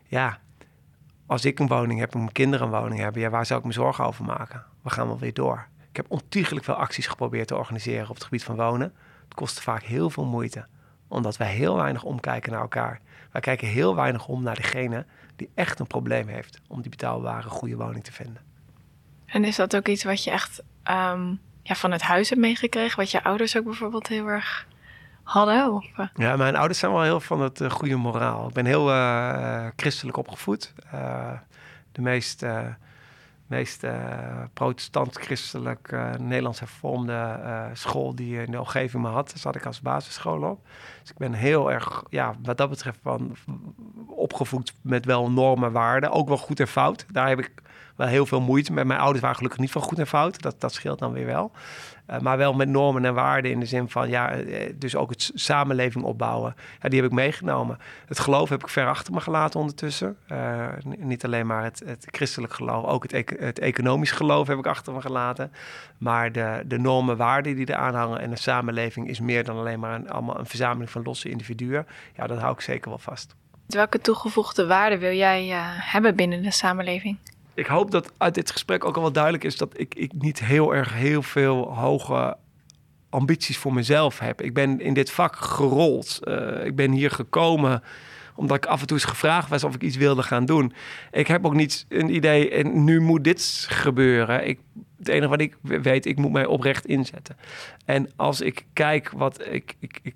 ja, 0.08 0.40
als 1.26 1.46
ik 1.46 1.60
een 1.60 1.68
woning 1.68 2.00
heb 2.00 2.14
en 2.14 2.20
mijn 2.20 2.32
kinderen 2.32 2.66
een 2.66 2.80
woning 2.82 3.00
hebben... 3.00 3.22
ja, 3.22 3.30
waar 3.30 3.46
zou 3.46 3.60
ik 3.60 3.66
me 3.66 3.72
zorgen 3.72 4.06
over 4.06 4.26
maken? 4.26 4.64
We 4.82 4.90
gaan 4.90 5.08
wel 5.08 5.20
weer 5.20 5.34
door. 5.34 5.68
Ik 5.90 5.96
heb 5.96 6.06
ontiegelijk 6.08 6.66
veel 6.66 6.74
acties 6.74 7.08
geprobeerd 7.08 7.48
te 7.48 7.56
organiseren 7.56 8.10
op 8.10 8.16
het 8.16 8.24
gebied 8.24 8.44
van 8.44 8.56
wonen. 8.56 8.94
Het 9.24 9.34
kostte 9.34 9.62
vaak 9.62 9.84
heel 9.84 10.10
veel 10.10 10.26
moeite 10.26 10.66
omdat 11.10 11.38
wij 11.38 11.52
heel 11.52 11.76
weinig 11.76 12.04
omkijken 12.04 12.52
naar 12.52 12.62
elkaar. 12.62 13.00
Wij 13.32 13.42
kijken 13.42 13.68
heel 13.68 13.96
weinig 13.96 14.28
om 14.28 14.44
naar 14.44 14.56
degene 14.56 15.06
die 15.36 15.50
echt 15.54 15.80
een 15.80 15.88
probleem 15.88 16.28
heeft 16.28 16.62
om 16.68 16.82
die 16.82 16.90
betaalbare 16.90 17.50
goede 17.50 17.76
woning 17.76 18.04
te 18.04 18.12
vinden. 18.12 18.42
En 19.26 19.44
is 19.44 19.56
dat 19.56 19.76
ook 19.76 19.88
iets 19.88 20.04
wat 20.04 20.24
je 20.24 20.32
echt 20.32 20.60
um, 20.60 21.40
ja, 21.64 21.76
van 21.76 21.92
het 21.92 22.02
huis 22.02 22.30
hebt 22.30 22.42
meegekregen? 22.42 23.00
Wat 23.00 23.12
je 23.12 23.24
ouders 23.24 23.58
ook 23.58 23.64
bijvoorbeeld 23.64 24.08
heel 24.08 24.28
erg 24.28 24.68
hadden? 25.30 25.84
Eh? 25.96 26.06
Ja, 26.14 26.36
mijn 26.36 26.56
ouders 26.56 26.80
zijn 26.80 26.92
wel 26.92 27.02
heel 27.02 27.20
van 27.20 27.42
het 27.42 27.62
uh, 27.62 27.70
goede 27.70 27.96
moraal. 27.96 28.48
Ik 28.48 28.54
ben 28.54 28.66
heel 28.66 28.90
uh, 28.90 29.66
christelijk 29.76 30.18
opgevoed. 30.18 30.74
de 31.92 32.02
meest 32.02 32.46
meest 33.48 33.86
protestant-christelijk 34.54 35.92
Nederlands 36.20 36.60
hervormde 36.60 37.40
school 37.74 38.16
die 38.16 38.30
je 38.30 38.44
in 38.44 38.52
de 38.52 38.60
omgeving 38.60 39.04
me 39.04 39.10
had. 39.10 39.34
Zat 39.36 39.56
ik 39.56 39.66
als 39.66 39.82
basisschool 39.82 40.42
op. 40.42 40.68
Dus 41.02 41.10
ik 41.10 41.18
ben 41.18 41.34
heel 41.34 41.72
erg, 41.72 42.04
ja, 42.10 42.36
wat 42.44 42.58
dat 42.58 42.70
betreft, 42.70 43.00
van, 43.04 43.36
opgevoed 44.08 44.74
met 44.82 45.06
wel 45.06 45.32
normen, 45.32 45.72
waarden. 45.72 46.12
Ook 46.12 46.28
wel 46.28 46.38
goed 46.38 46.60
en 46.60 46.68
fout. 46.68 47.06
Daar 47.12 47.28
heb 47.28 47.40
ik 47.40 47.52
wel 47.96 48.08
heel 48.08 48.26
veel 48.26 48.42
moeite. 48.42 48.74
Met 48.74 48.86
mijn 48.86 49.00
ouders 49.00 49.22
waren 49.22 49.36
gelukkig 49.36 49.60
niet 49.60 49.72
van 49.72 49.82
goed 49.82 50.00
en 50.00 50.08
fout. 50.08 50.42
Dat, 50.42 50.62
dat 50.62 50.74
scheelt 50.74 51.00
dan 51.00 51.12
weer 51.12 51.26
wel. 51.26 51.52
Uh, 52.10 52.20
maar 52.20 52.38
wel 52.38 52.54
met 52.54 52.70
normen 52.70 53.06
en 53.06 53.14
waarden 53.14 53.52
in 53.52 53.60
de 53.60 53.66
zin 53.66 53.90
van, 53.90 54.10
ja, 54.10 54.32
eh, 54.32 54.74
dus 54.76 54.96
ook 54.96 55.10
het 55.10 55.32
samenleving 55.34 56.04
opbouwen. 56.04 56.56
Ja, 56.82 56.90
die 56.90 57.02
heb 57.02 57.10
ik 57.10 57.16
meegenomen. 57.16 57.78
Het 58.06 58.20
geloof 58.20 58.50
heb 58.50 58.62
ik 58.62 58.70
ver 58.70 58.88
achter 58.88 59.14
me 59.14 59.20
gelaten 59.20 59.60
ondertussen. 59.60 60.18
Niet 60.98 61.26
alleen 61.26 61.48
maar 61.48 61.64
het, 61.64 61.84
christelijk 62.00 62.54
geloof, 62.54 62.86
ook 62.86 63.12
het, 63.12 63.34
het 63.40 63.60
economisch 63.60 64.12
geloof 64.12 64.48
heb 64.48 64.58
ik 64.58 64.68
achter 64.68 64.94
me 64.94 65.02
gelaten. 65.02 65.52
Maar 65.98 66.32
de, 66.32 66.64
de 66.66 66.78
normen, 66.78 67.18
waarden 67.18 67.56
die 67.56 67.70
eraan 67.70 67.96
hangen 67.96 68.20
en 68.20 68.30
de 68.30 68.38
samenleving 68.38 69.08
is 69.08 69.20
meer 69.20 69.44
dan 69.44 69.58
alleen 69.58 69.80
maar 69.80 69.96
een, 69.96 70.10
allemaal 70.10 70.40
een 70.40 70.46
verzameling 70.46 70.90
van 70.90 71.04
losse 71.04 71.30
individuen. 71.30 71.88
Ja, 72.16 72.28
dat 72.28 72.40
hou 72.40 72.54
ik 72.54 72.62
zeker 72.62 72.90
wel 72.90 73.00
vast. 73.00 73.36
Welke 73.68 74.00
toegevoegde 74.00 74.68
waarde 74.68 74.98
wil 74.98 75.14
jij 75.14 75.48
hebben 75.80 76.16
binnen 76.16 76.42
de 76.42 76.52
samenleving? 76.52 77.18
Ik 77.60 77.66
hoop 77.66 77.92
dat 77.92 78.12
uit 78.18 78.34
dit 78.34 78.52
gesprek 78.52 78.86
ook 78.86 78.96
al 78.96 79.02
wel 79.02 79.12
duidelijk 79.12 79.44
is 79.44 79.58
dat 79.58 79.80
ik, 79.80 79.96
ik 79.96 80.14
niet 80.14 80.40
heel 80.40 80.76
erg 80.76 80.94
heel 80.94 81.22
veel 81.22 81.74
hoge 81.76 82.38
ambities 83.10 83.58
voor 83.58 83.74
mezelf 83.74 84.20
heb. 84.20 84.42
Ik 84.42 84.54
ben 84.54 84.80
in 84.80 84.94
dit 84.94 85.12
vak 85.12 85.36
gerold. 85.36 86.20
Uh, 86.24 86.66
ik 86.66 86.76
ben 86.76 86.92
hier 86.92 87.12
gekomen 87.12 87.84
omdat 88.36 88.58
ik 88.58 88.66
af 88.66 88.82
en 88.82 88.88
toe 88.88 88.98
eens 88.98 89.06
gevraagd 89.06 89.50
was 89.50 89.64
of 89.64 89.76
ik 89.76 89.84
iets 89.84 89.96
wilde 89.96 90.24
gaan 90.24 90.46
doen. 90.46 90.74
Ik 91.12 91.28
heb 91.28 91.46
ook 91.46 91.54
niet 91.54 91.86
een 91.90 92.16
idee 92.16 92.50
en 92.50 92.84
nu 92.84 93.02
moet 93.02 93.24
dit 93.24 93.66
gebeuren. 93.70 94.48
Ik, 94.48 94.60
het 94.98 95.08
enige 95.08 95.30
wat 95.30 95.42
ik 95.42 95.58
weet, 95.62 96.06
ik 96.06 96.18
moet 96.18 96.32
mij 96.32 96.46
oprecht 96.46 96.86
inzetten. 96.86 97.38
En 97.86 98.10
als 98.16 98.42
ik 98.42 98.66
kijk 98.74 99.12
wat 99.12 99.46
ik, 99.46 99.76
ik, 99.80 100.00
ik 100.02 100.16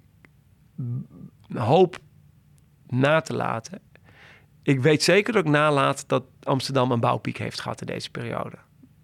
hoop 1.54 1.98
na 2.88 3.22
te 3.22 3.34
laten. 3.34 3.82
Ik 4.64 4.82
weet 4.82 5.04
zeker 5.04 5.34
dat 5.34 5.46
ik 5.46 5.52
nalaat 5.52 6.04
dat 6.08 6.24
Amsterdam 6.44 6.92
een 6.92 7.00
bouwpiek 7.00 7.38
heeft 7.38 7.60
gehad 7.60 7.82
in 7.82 7.88
deze 7.88 8.12
periode. 8.12 8.58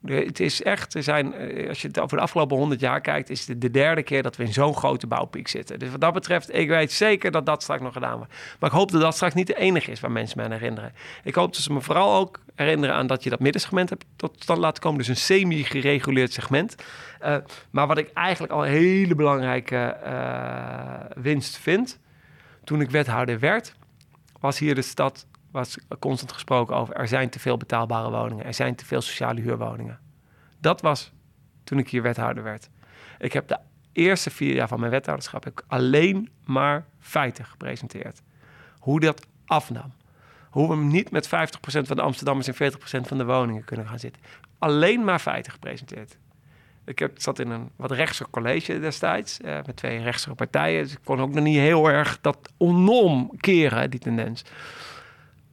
Het 0.06 0.40
is 0.40 0.64
echt, 0.64 0.94
er 0.94 1.04
zijn, 1.04 1.34
eh, 1.34 1.70
als 1.70 1.82
je 1.82 1.88
het 1.88 2.00
over 2.00 2.18
de 2.18 2.24
afgelopen 2.24 2.58
100 2.58 2.80
jaar 2.80 3.02
kijkt, 3.02 3.30
is 3.30 3.48
het 3.48 3.62
de 3.62 3.72
derde 3.72 4.04
keer 4.04 4.24
dat 4.24 4.36
we 4.36 4.44
in 4.44 4.54
zo'n 4.54 4.76
grote 4.76 5.08
bouwpiek 5.08 5.48
zitten. 5.48 5.80
Dus 5.80 5.90
wat 5.90 6.02
dat 6.02 6.14
betreft, 6.14 6.56
ik 6.56 6.68
weet 6.68 6.92
zeker 6.92 7.32
dat 7.32 7.46
dat 7.46 7.62
straks 7.62 7.82
nog 7.82 7.94
gedaan 7.94 8.18
wordt. 8.18 8.34
Maar 8.60 8.70
ik 8.70 8.76
hoop 8.76 8.92
dat 8.92 9.02
dat 9.02 9.16
straks 9.16 9.34
niet 9.34 9.48
de 9.48 9.58
enige 9.58 9.92
is 9.92 10.00
waar 10.00 10.12
mensen 10.12 10.38
mij 10.38 10.46
aan 10.46 10.52
herinneren. 10.52 10.94
Ik 11.24 11.36
hoop 11.36 11.54
dat 11.54 11.62
ze 11.62 11.74
me 11.74 11.82
vooral 11.82 12.16
ook 12.16 12.40
herinneren 12.56 12.96
aan 12.96 13.08
dat 13.08 13.24
je 13.24 13.30
dat 13.30 13.40
middensegment 13.40 13.90
hebt 13.90 14.06
tot 14.16 14.36
stand 14.40 14.60
laten 14.60 14.82
komen. 14.82 14.98
Dus 14.98 15.08
een 15.08 15.16
semi-gereguleerd 15.16 16.34
segment. 16.34 16.76
Uh, 17.22 17.36
maar 17.70 17.88
wat 17.88 17.98
ik 17.98 18.12
eigenlijk 18.14 18.54
al 18.54 18.66
een 18.66 18.72
hele 18.72 19.16
belangrijke 19.16 19.98
uh, 20.06 21.24
winst 21.24 21.58
vind, 21.58 22.00
toen 22.64 22.82
ik 22.82 22.90
wethouder 22.90 23.40
werd, 23.40 23.74
was 24.40 24.60
hier 24.60 24.76
de 24.76 24.82
stad 24.82 25.26
was 25.52 25.78
constant 26.00 26.32
gesproken 26.32 26.76
over 26.76 26.96
er 26.96 27.08
zijn 27.08 27.30
te 27.30 27.40
veel 27.40 27.58
betaalbare 27.58 28.10
woningen, 28.10 28.46
er 28.46 28.54
zijn 28.54 28.76
te 28.76 28.86
veel 28.86 29.02
sociale 29.02 29.42
huurwoningen. 29.42 30.00
Dat 30.60 30.82
was 30.82 31.12
toen 31.64 31.80
ik 31.80 31.90
hier 31.90 32.02
wethouder 32.02 32.44
werd. 32.44 32.70
Ik 33.20 33.34
heb 33.34 33.48
de 33.48 33.58
eerste 33.92 34.30
vier 34.30 34.56
jaar 34.56 34.68
van 34.68 34.80
mijn 34.80 34.92
wethouderschap 34.92 35.46
ik 35.46 35.64
alleen 35.68 36.30
maar 36.46 36.86
feiten 37.00 37.46
gepresenteerd. 37.46 38.22
Hoe 38.80 39.00
dat 39.00 39.28
afnam. 39.46 39.94
Hoe 40.50 40.70
we 40.70 40.76
niet 40.76 41.12
met 41.12 41.28
50% 41.28 41.30
van 41.62 41.96
de 41.96 42.02
Amsterdammers 42.02 42.48
en 42.48 42.72
40% 42.72 43.08
van 43.08 43.18
de 43.18 43.26
woningen 43.26 43.64
kunnen 43.64 43.88
gaan 43.88 44.00
zitten. 44.00 44.22
Alleen 44.58 45.04
maar 45.04 45.20
feiten 45.20 45.52
gepresenteerd. 45.52 46.18
Ik 46.86 47.00
heb, 47.00 47.22
zat 47.22 47.40
in 47.40 47.50
een 47.50 47.70
wat 47.76 47.92
rechtser 47.92 48.30
college 48.30 48.80
destijds, 48.80 49.42
eh, 49.42 49.58
met 49.66 49.76
twee 49.76 50.02
rechtse 50.02 50.36
partijen. 50.36 50.84
Dus 50.84 50.92
ik 50.92 51.00
kon 51.04 51.20
ook 51.20 51.34
nog 51.34 51.44
niet 51.44 51.58
heel 51.58 51.90
erg 51.90 52.20
dat 52.22 52.38
onom 52.58 53.32
keren, 53.38 53.90
die 53.90 54.00
tendens. 54.00 54.44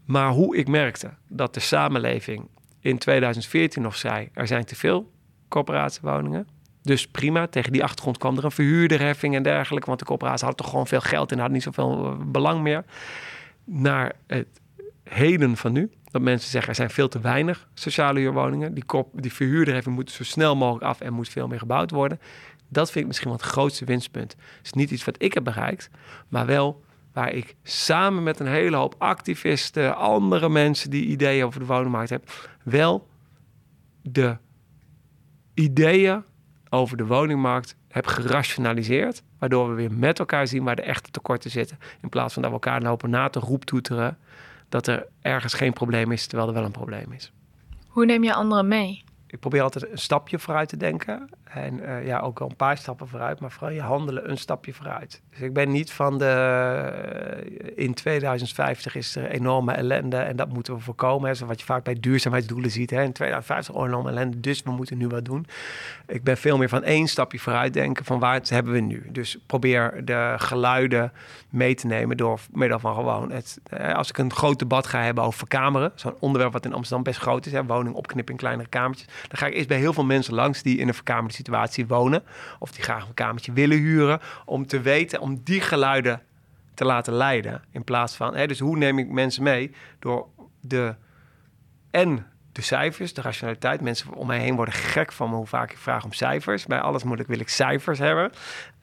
Maar 0.07 0.31
hoe 0.31 0.57
ik 0.57 0.69
merkte 0.69 1.11
dat 1.29 1.55
de 1.55 1.61
samenleving 1.61 2.49
in 2.81 2.99
2014 2.99 3.83
nog 3.83 3.97
zei: 3.97 4.29
er 4.33 4.47
zijn 4.47 4.65
te 4.65 4.77
veel 4.77 5.13
corporatiewoningen. 5.49 6.49
Dus 6.83 7.07
prima, 7.07 7.47
tegen 7.47 7.73
die 7.73 7.83
achtergrond 7.83 8.19
kwam 8.19 8.37
er 8.37 8.45
een 8.45 8.51
verhuurderheffing 8.51 9.35
en 9.35 9.43
dergelijke. 9.43 9.87
Want 9.87 9.99
de 9.99 10.05
corporaties 10.05 10.41
hadden 10.41 10.61
toch 10.61 10.71
gewoon 10.71 10.87
veel 10.87 11.01
geld 11.01 11.31
en 11.31 11.37
hadden 11.37 11.55
niet 11.55 11.63
zoveel 11.63 12.07
eh, 12.07 12.27
belang 12.27 12.63
meer. 12.63 12.85
Naar 13.65 14.13
het 14.27 14.61
heden 15.05 15.57
van 15.57 15.73
nu. 15.73 15.91
Dat 16.11 16.23
mensen 16.23 16.51
zeggen 16.51 16.71
er 16.71 16.77
zijn 16.77 16.91
veel 16.91 17.09
te 17.09 17.21
weinig 17.21 17.69
sociale 17.75 18.19
huurwoningen. 18.21 18.75
Die, 18.75 18.85
die 19.13 19.33
verhuurderheffing 19.33 19.95
moet 19.95 20.11
zo 20.11 20.25
snel 20.25 20.57
mogelijk 20.57 20.85
af 20.85 21.01
en 21.01 21.13
moet 21.13 21.29
veel 21.29 21.49
meer 21.49 21.59
gebouwd 21.59 21.91
worden. 21.91 22.21
Dat 22.69 22.91
vind 22.91 23.01
ik 23.01 23.07
misschien 23.07 23.29
wel 23.29 23.39
het 23.39 23.47
grootste 23.47 23.85
winstpunt. 23.85 24.33
Het 24.33 24.65
is 24.67 24.73
niet 24.73 24.91
iets 24.91 25.05
wat 25.05 25.23
ik 25.23 25.35
heb 25.35 25.45
bereikt, 25.45 25.91
maar 26.29 26.47
wel 26.47 26.85
waar 27.17 27.33
ik 27.33 27.57
samen 27.63 28.23
met 28.23 28.41
een 28.41 28.47
hele 28.47 28.77
hoop 28.77 28.95
activisten, 28.99 29.97
andere 29.97 30.49
mensen 30.49 30.91
die 30.91 31.07
ideeën 31.07 31.45
over 31.45 31.61
de 31.61 31.67
woningmarkt 31.67 32.11
hebben, 32.11 32.29
wel 32.63 33.09
de 34.03 34.37
ideeën 35.55 36.23
over 36.69 36.97
de 36.97 37.07
woningmarkt 37.07 37.77
heb 37.89 38.07
gerationaliseerd. 38.07 39.23
Waardoor 39.39 39.69
we 39.69 39.75
weer 39.75 39.93
met 39.93 40.19
elkaar 40.19 40.47
zien 40.47 40.65
waar 40.65 40.77
de 40.77 40.83
echte 40.83 41.11
tekorten 41.11 41.51
zitten. 41.51 41.79
In 42.03 42.09
plaats 42.09 42.33
van 42.33 42.43
dat 42.43 42.51
we 42.51 42.57
elkaar 42.57 42.83
lopen 42.83 43.11
na 43.11 43.29
te 43.29 43.39
roeptoeteren 43.39 44.19
dat 44.69 44.87
er 44.87 45.07
ergens 45.21 45.55
geen 45.55 45.73
probleem 45.73 46.13
is, 46.13 46.27
terwijl 46.27 46.49
er 46.49 46.55
wel 46.55 46.65
een 46.65 46.71
probleem 46.71 47.13
is. 47.13 47.33
Hoe 47.89 48.05
neem 48.05 48.25
je 48.25 48.35
anderen 48.35 48.69
mee? 48.69 49.05
Ik 49.29 49.41
probeer 49.41 49.63
altijd 49.63 49.91
een 49.91 49.99
stapje 49.99 50.39
vooruit 50.39 50.69
te 50.69 50.77
denken. 50.77 51.29
En 51.45 51.79
uh, 51.79 52.07
ja, 52.07 52.19
ook 52.21 52.41
al 52.41 52.49
een 52.49 52.57
paar 52.57 52.79
stappen 52.79 53.09
vooruit, 53.09 53.41
maar 53.41 53.51
vooral 53.51 53.71
je 53.71 53.81
handelen 53.81 54.31
een 54.31 54.39
stapje 54.39 54.75
vooruit. 54.75 55.23
Dus 55.31 55.41
ik 55.41 55.53
ben 55.53 55.71
niet 55.71 55.93
van 55.93 56.19
de. 56.19 56.25
Uh, 57.57 57.85
in 57.85 57.95
2050 57.95 58.95
is 58.95 59.17
er 59.17 59.31
enorme 59.31 59.73
ellende 59.73 60.17
en 60.17 60.37
dat 60.37 60.49
moeten 60.49 60.75
we 60.75 60.81
voorkomen. 60.81 61.31
Hè, 61.31 61.47
wat 61.47 61.61
je 61.61 61.67
vaak 61.67 61.85
bij 61.85 61.97
duurzaamheidsdoelen 62.01 62.71
ziet. 62.71 62.91
Hè. 62.91 63.03
In 63.03 63.13
2050 63.13 63.75
enorme 63.75 64.11
ellende, 64.11 64.41
dus 64.41 64.63
we 64.63 64.71
moeten 64.71 64.99
nu 64.99 65.09
wat 65.09 65.25
doen. 65.25 65.47
Ik 66.07 66.25
ben 66.25 66.37
veel 66.37 66.57
meer 66.57 66.69
van 66.69 66.83
één 66.83 67.07
stapje 67.07 67.39
vooruit 67.39 67.73
denken 67.73 68.05
van 68.05 68.19
waar 68.19 68.41
hebben 68.49 68.73
we 68.73 68.81
nu. 68.81 69.07
Dus 69.11 69.39
probeer 69.47 70.05
de 70.05 70.35
geluiden 70.37 71.13
mee 71.49 71.75
te 71.75 71.87
nemen 71.87 72.17
door 72.17 72.41
middel 72.51 72.79
van 72.79 72.95
gewoon 72.95 73.33
het. 73.33 73.61
Uh, 73.73 73.95
als 73.95 74.09
ik 74.09 74.19
een 74.19 74.33
groot 74.33 74.59
debat 74.59 74.87
ga 74.87 75.03
hebben 75.03 75.25
over 75.25 75.39
verkameren, 75.39 75.93
zo'n 75.95 76.15
onderwerp 76.19 76.53
wat 76.53 76.65
in 76.65 76.73
Amsterdam 76.73 77.03
best 77.03 77.19
groot 77.19 77.47
is, 77.47 77.53
hè, 77.53 77.65
woning 77.65 77.95
opknippen 77.95 78.35
in 78.35 78.41
kleinere 78.41 78.69
kamertjes, 78.69 79.09
dan 79.29 79.39
ga 79.39 79.47
ik 79.47 79.55
eerst 79.55 79.69
bij 79.69 79.79
heel 79.79 79.93
veel 79.93 80.05
mensen 80.05 80.35
langs 80.35 80.63
die 80.63 80.79
in 80.79 80.89
een 80.89 80.95
verkamerde 80.95 81.35
situatie 81.35 81.87
wonen. 81.87 82.23
Of 82.59 82.71
die 82.71 82.83
graag 82.83 83.07
een 83.07 83.15
kamertje 83.15 83.53
willen 83.53 83.79
huren. 83.79 84.21
Om 84.45 84.67
te 84.67 84.81
weten, 84.81 85.21
om 85.21 85.41
die 85.45 85.61
geluiden 85.61 86.23
te 86.75 86.85
laten 86.85 87.13
leiden. 87.13 87.63
In 87.71 87.85
plaats 87.85 88.17
van, 88.17 88.37
hè, 88.37 88.47
dus 88.47 88.59
hoe 88.59 88.77
neem 88.77 88.99
ik 88.99 89.09
mensen 89.09 89.43
mee? 89.43 89.75
Door 89.99 90.29
de 90.61 90.95
en 91.91 92.27
de 92.57 92.63
cijfers, 92.63 93.15
de 93.15 93.21
rationaliteit. 93.21 93.81
Mensen 93.81 94.15
om 94.15 94.27
mij 94.27 94.39
heen 94.39 94.57
worden 94.57 94.75
gek 94.75 95.13
van 95.13 95.31
me 95.31 95.37
hoe 95.37 95.47
vaak 95.47 95.71
ik 95.71 95.79
vraag 95.79 96.05
om 96.05 96.13
cijfers. 96.13 96.67
Bij 96.67 96.81
alles 96.81 97.05
moet 97.05 97.21
ik, 97.21 97.27
wil 97.27 97.41
ik 97.41 97.49
cijfers 97.49 97.99
hebben. 97.99 98.33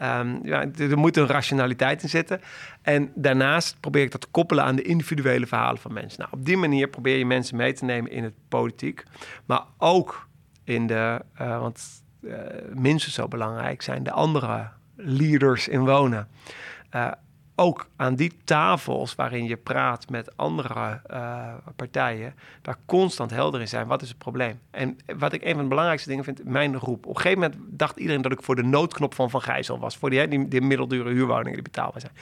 Um, 0.02 0.40
ja, 0.44 0.66
er 0.78 0.98
moet 0.98 1.18
een 1.18 1.28
rationaliteit 1.28 2.04
in 2.04 2.10
zitten. 2.10 2.42
En 2.82 3.12
daarnaast 3.16 3.78
probeer 3.80 4.04
ik 4.04 4.12
dat 4.12 4.22
te 4.22 4.28
koppelen 4.32 4.64
aan 4.64 4.76
de 4.76 4.82
individuele 4.82 5.48
verhalen 5.48 5.82
van 5.82 5.94
mensen. 5.94 6.20
Nou, 6.20 6.32
op 6.34 6.46
die 6.46 6.58
manier 6.58 6.88
probeer 6.88 7.18
je 7.18 7.26
mensen 7.26 7.58
mee 7.58 7.74
te 7.74 7.86
nemen 7.86 8.12
in 8.12 8.24
het 8.24 8.34
politiek. 8.50 9.04
Maar 9.46 9.64
ook 9.78 10.28
in 10.64 10.88
de, 10.88 11.22
uh, 11.42 11.60
want 11.60 12.04
uh, 12.22 12.38
minstens 12.74 13.16
zo 13.16 13.28
belangrijk 13.28 13.82
zijn 13.82 14.04
de 14.04 14.12
andere 14.12 14.68
leaders 14.96 15.68
in 15.68 15.86
wonen. 15.86 16.28
Uh, 16.96 17.12
ook 17.56 17.88
aan 17.96 18.16
die 18.16 18.32
tafels 18.44 19.16
waarin 19.16 19.46
je 19.46 19.58
praat 19.58 20.10
met 20.10 20.38
andere 20.38 21.02
uh, 21.12 21.54
partijen, 21.76 22.36
daar 22.62 22.78
constant 22.86 23.32
helder 23.32 23.62
in 23.62 23.68
zijn. 23.68 23.88
Wat 23.88 24.02
is 24.02 24.08
het 24.08 24.18
probleem? 24.18 24.60
En 24.72 24.98
wat 25.18 25.34
ik 25.34 25.44
een 25.44 25.54
van 25.54 25.62
de 25.62 25.68
belangrijkste 25.68 26.10
dingen 26.10 26.24
vind, 26.24 26.44
mijn 26.44 26.78
roep. 26.78 27.06
Op 27.06 27.16
een 27.16 27.22
gegeven 27.22 27.40
moment 27.40 27.60
dacht 27.80 27.98
iedereen 27.98 28.22
dat 28.22 28.32
ik 28.32 28.44
voor 28.44 28.56
de 28.56 28.64
noodknop 28.64 29.14
van 29.14 29.30
Van 29.30 29.42
Gijzel 29.42 29.80
was. 29.80 29.98
Voor 29.98 30.10
die, 30.10 30.28
die, 30.28 30.48
die 30.48 30.62
middeldure 30.62 31.10
huurwoningen 31.10 31.54
die 31.54 31.62
betaalbaar 31.62 32.02
zijn. 32.02 32.14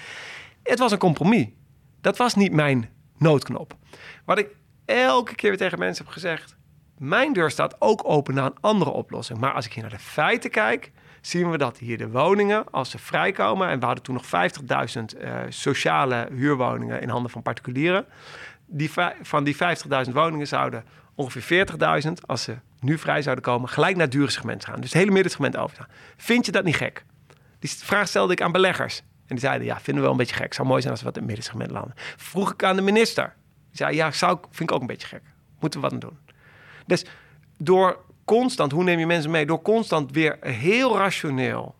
Het 0.64 0.80
was 0.80 0.92
een 0.92 0.98
compromis. 0.98 1.48
Dat 2.02 2.18
was 2.18 2.36
niet 2.36 2.54
mijn 2.54 2.90
noodknop. 3.18 3.76
Wat 4.26 4.38
ik 4.38 4.56
elke 4.86 5.36
keer 5.36 5.50
weer 5.50 5.60
tegen 5.60 5.80
mensen 5.80 6.06
heb 6.06 6.14
gezegd. 6.14 6.56
Mijn 6.98 7.34
deur 7.34 7.52
staat 7.52 7.76
ook 7.80 8.02
open 8.04 8.34
naar 8.34 8.46
een 8.46 8.58
andere 8.60 8.92
oplossing. 8.92 9.40
Maar 9.40 9.54
als 9.54 9.66
ik 9.66 9.74
hier 9.74 9.82
naar 9.82 9.92
de 9.92 10.00
feiten 10.00 10.50
kijk, 10.50 10.92
zien 11.22 11.52
we 11.52 11.58
dat 11.58 11.78
hier 11.78 11.98
de 11.98 12.10
woningen, 12.10 12.72
als 12.72 12.90
ze 12.90 12.98
vrijkomen, 12.98 13.68
en 13.68 13.80
we 13.80 13.86
hadden 13.86 14.04
toen 14.04 14.16
nog 14.16 14.26
50.000 14.26 15.22
uh, 15.22 15.40
sociale 15.50 16.28
huurwoningen 16.34 17.02
in 17.02 17.10
handen 17.10 17.32
van 17.32 17.42
particulieren. 17.42 18.06
Die, 18.66 18.92
van 19.22 19.44
die 19.44 19.56
50.000 19.56 20.12
woningen 20.14 20.48
zouden 20.48 20.84
ongeveer 21.16 21.68
40.000, 22.06 22.12
als 22.26 22.44
ze 22.44 22.56
nu 22.80 22.98
vrij 22.98 23.22
zouden 23.22 23.44
komen, 23.44 23.70
gelijk 23.70 23.96
naar 23.96 24.04
het 24.04 24.12
dure 24.12 24.30
segment 24.30 24.66
gaan. 24.66 24.76
Dus 24.76 24.90
het 24.90 24.94
hele 24.94 25.12
middensegment 25.12 25.58
overgaan. 25.58 25.88
Vind 26.18 26.46
je 26.46 26.52
dat 26.52 26.64
niet 26.64 26.76
gek? 26.76 27.06
Die 27.60 27.70
vraag 27.70 28.08
stelde 28.08 28.34
ik 28.34 28.42
aan 28.42 28.52
beleggers. 28.52 28.98
En 29.00 29.38
die 29.38 29.40
zeiden, 29.40 29.68
ja, 29.68 29.76
vinden 29.76 29.96
we 29.96 30.02
wel 30.02 30.12
een 30.12 30.18
beetje 30.18 30.36
gek. 30.36 30.54
Zou 30.54 30.68
mooi 30.68 30.82
zijn 30.82 30.94
als 30.94 31.02
we 31.02 31.08
wat 31.08 31.18
in 31.18 31.22
het 31.22 31.32
middensegment 31.32 31.72
landen. 31.72 31.94
Vroeg 32.18 32.52
ik 32.52 32.64
aan 32.64 32.76
de 32.76 32.82
minister. 32.82 33.34
Die 33.46 33.78
zei, 33.78 33.96
ja, 33.96 34.12
zou, 34.12 34.38
vind 34.50 34.70
ik 34.70 34.76
ook 34.76 34.82
een 34.82 34.88
beetje 34.88 35.08
gek. 35.08 35.22
Moeten 35.60 35.82
we 35.82 35.90
wat 35.90 36.02
doen. 36.02 36.18
Dus 36.86 37.06
door 37.58 37.98
constant, 38.26 38.72
hoe 38.72 38.84
neem 38.84 39.00
je 39.00 39.06
mensen 39.06 39.32
mee? 39.32 39.46
Door 39.46 39.62
constant 39.62 40.12
weer 40.12 40.38
heel 40.42 40.98
rationeel 40.98 41.76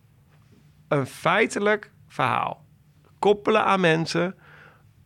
een 0.88 1.06
feitelijk 1.06 1.90
verhaal 2.08 2.62
koppelen 3.22 3.64
aan 3.64 3.80
mensen, 3.80 4.34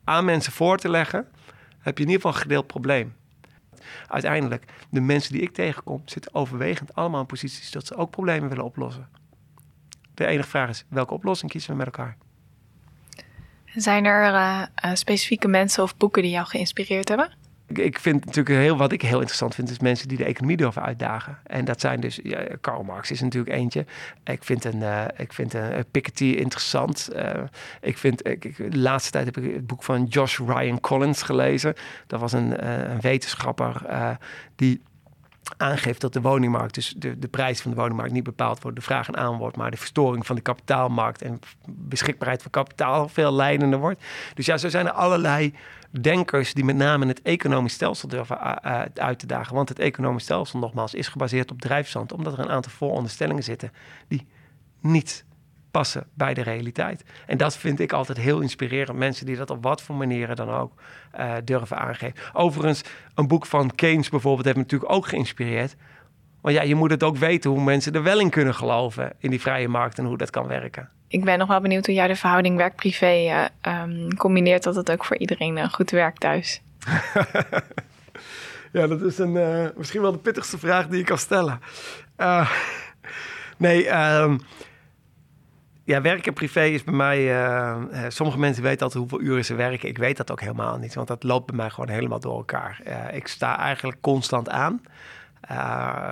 aan 0.04 0.24
mensen 0.24 0.52
voor 0.52 0.78
te 0.78 0.88
leggen, 0.88 1.28
heb 1.78 1.98
je 1.98 2.04
in 2.04 2.10
ieder 2.10 2.14
geval 2.14 2.32
een 2.32 2.42
gedeeld 2.42 2.66
probleem. 2.66 3.14
uiteindelijk, 4.06 4.64
de 4.90 5.00
mensen 5.00 5.32
die 5.32 5.42
ik 5.42 5.52
tegenkom, 5.52 6.02
zitten 6.04 6.34
overwegend 6.34 6.94
allemaal 6.94 7.20
in 7.20 7.26
posities 7.26 7.70
dat 7.70 7.86
ze 7.86 7.96
ook 7.96 8.10
problemen 8.10 8.48
willen 8.48 8.64
oplossen. 8.64 9.08
De 10.14 10.26
enige 10.26 10.48
vraag 10.48 10.68
is, 10.68 10.84
welke 10.88 11.14
oplossing 11.14 11.50
kiezen 11.50 11.70
we 11.70 11.76
met 11.76 11.86
elkaar? 11.86 12.16
Zijn 13.74 14.04
er 14.04 14.32
uh, 14.32 14.62
specifieke 14.94 15.48
mensen 15.48 15.82
of 15.82 15.96
boeken 15.96 16.22
die 16.22 16.30
jou 16.30 16.46
geïnspireerd 16.46 17.08
hebben? 17.08 17.36
Ik 17.66 17.98
vind 17.98 18.24
natuurlijk 18.24 18.56
heel 18.56 18.76
wat 18.76 18.92
ik 18.92 19.02
heel 19.02 19.16
interessant 19.16 19.54
vind, 19.54 19.70
is 19.70 19.78
mensen 19.78 20.08
die 20.08 20.16
de 20.16 20.24
economie 20.24 20.56
durven 20.56 20.82
uitdagen. 20.82 21.38
En 21.46 21.64
dat 21.64 21.80
zijn 21.80 22.00
dus, 22.00 22.20
Karl 22.60 22.82
Marx 22.82 23.10
is 23.10 23.20
natuurlijk 23.20 23.56
eentje. 23.56 23.84
Ik 24.24 24.44
vind 24.44 24.64
een, 24.64 24.80
uh, 24.80 25.04
ik 25.16 25.32
vind 25.32 25.54
een 25.54 25.84
Piketty 25.90 26.24
interessant. 26.24 27.08
Uh, 27.16 27.30
ik 27.80 27.98
vind, 27.98 28.28
ik, 28.28 28.56
de 28.56 28.78
laatste 28.78 29.10
tijd 29.10 29.24
heb 29.24 29.36
ik 29.36 29.54
het 29.54 29.66
boek 29.66 29.82
van 29.82 30.04
Josh 30.04 30.38
Ryan 30.38 30.80
Collins 30.80 31.22
gelezen. 31.22 31.74
Dat 32.06 32.20
was 32.20 32.32
een, 32.32 32.64
uh, 32.64 32.78
een 32.78 33.00
wetenschapper 33.00 33.82
die 34.56 34.82
aangeeft 35.56 36.00
dat 36.00 36.12
de 36.12 36.20
woningmarkt, 36.20 36.74
dus 36.74 36.94
de, 36.96 37.18
de 37.18 37.28
prijs 37.28 37.60
van 37.60 37.70
de 37.70 37.76
woningmarkt, 37.76 38.12
niet 38.12 38.24
bepaald 38.24 38.62
wordt 38.62 38.76
de 38.76 38.82
vraag 38.82 39.08
en 39.08 39.16
aanbod, 39.16 39.56
maar 39.56 39.70
de 39.70 39.76
verstoring 39.76 40.26
van 40.26 40.36
de 40.36 40.42
kapitaalmarkt 40.42 41.22
en 41.22 41.40
beschikbaarheid 41.66 42.42
van 42.42 42.50
kapitaal 42.50 43.08
veel 43.08 43.32
leidender 43.32 43.78
wordt. 43.78 44.04
Dus 44.34 44.46
ja, 44.46 44.56
zo 44.56 44.68
zijn 44.68 44.86
er 44.86 44.92
allerlei 44.92 45.54
denkers 46.00 46.54
die 46.54 46.64
met 46.64 46.76
name 46.76 47.06
het 47.06 47.22
economisch 47.22 47.72
stelsel 47.72 48.08
durven 48.08 48.40
uit 48.94 49.18
te 49.18 49.26
dagen. 49.26 49.54
Want 49.54 49.68
het 49.68 49.78
economisch 49.78 50.22
stelsel, 50.22 50.58
nogmaals, 50.58 50.94
is 50.94 51.08
gebaseerd 51.08 51.50
op 51.50 51.60
drijfzand, 51.60 52.12
omdat 52.12 52.32
er 52.32 52.38
een 52.38 52.50
aantal 52.50 52.72
vooronderstellingen 52.72 53.42
zitten 53.42 53.72
die 54.08 54.26
niet 54.80 55.24
passen 55.76 56.06
bij 56.14 56.34
de 56.34 56.42
realiteit. 56.42 57.04
En 57.26 57.36
dat 57.36 57.56
vind 57.56 57.80
ik 57.80 57.92
altijd 57.92 58.18
heel 58.18 58.40
inspirerend. 58.40 58.98
Mensen 58.98 59.26
die 59.26 59.36
dat 59.36 59.50
op 59.50 59.62
wat 59.62 59.82
voor 59.82 59.94
manieren 59.94 60.36
dan 60.36 60.50
ook 60.50 60.72
uh, 61.18 61.32
durven 61.44 61.78
aangeven. 61.78 62.14
Overigens, 62.32 62.82
een 63.14 63.28
boek 63.28 63.46
van 63.46 63.74
Keynes 63.74 64.08
bijvoorbeeld 64.08 64.44
heeft 64.44 64.56
me 64.56 64.62
natuurlijk 64.62 64.92
ook 64.92 65.06
geïnspireerd. 65.06 65.76
Want 66.40 66.54
ja, 66.54 66.62
je 66.62 66.74
moet 66.74 66.90
het 66.90 67.02
ook 67.02 67.16
weten 67.16 67.50
hoe 67.50 67.62
mensen 67.62 67.94
er 67.94 68.02
wel 68.02 68.20
in 68.20 68.30
kunnen 68.30 68.54
geloven 68.54 69.12
in 69.18 69.30
die 69.30 69.40
vrije 69.40 69.68
markt 69.68 69.98
en 69.98 70.04
hoe 70.04 70.16
dat 70.16 70.30
kan 70.30 70.46
werken. 70.46 70.88
Ik 71.08 71.24
ben 71.24 71.38
nog 71.38 71.48
wel 71.48 71.60
benieuwd 71.60 71.86
hoe 71.86 71.94
jij 71.94 72.08
de 72.08 72.16
verhouding 72.16 72.56
werk-privé 72.56 73.48
uh, 73.66 74.08
combineert, 74.16 74.62
dat 74.62 74.74
het 74.74 74.90
ook 74.90 75.04
voor 75.04 75.16
iedereen 75.16 75.56
uh, 75.56 75.68
goed 75.68 75.90
werkt 75.90 76.20
thuis. 76.20 76.62
ja, 78.76 78.86
dat 78.86 79.02
is 79.02 79.18
een, 79.18 79.72
misschien 79.76 80.02
wel 80.02 80.12
de 80.12 80.18
pittigste 80.18 80.58
vraag 80.58 80.86
die 80.86 81.00
ik 81.00 81.06
kan 81.06 81.18
stellen. 81.18 81.60
nee, 83.66 83.96
um, 83.96 84.40
ja, 85.86 86.00
werk 86.00 86.26
en 86.26 86.32
privé 86.32 86.64
is 86.64 86.84
bij 86.84 86.94
mij. 86.94 87.46
Uh, 87.46 88.04
sommige 88.08 88.38
mensen 88.38 88.62
weten 88.62 88.82
altijd 88.82 89.00
hoeveel 89.00 89.20
uren 89.20 89.44
ze 89.44 89.54
werken. 89.54 89.88
Ik 89.88 89.98
weet 89.98 90.16
dat 90.16 90.30
ook 90.30 90.40
helemaal 90.40 90.78
niet, 90.78 90.94
want 90.94 91.08
dat 91.08 91.22
loopt 91.22 91.46
bij 91.46 91.56
mij 91.56 91.70
gewoon 91.70 91.88
helemaal 91.88 92.20
door 92.20 92.36
elkaar. 92.36 92.80
Uh, 92.86 93.14
ik 93.14 93.26
sta 93.26 93.58
eigenlijk 93.58 94.00
constant 94.00 94.48
aan. 94.48 94.80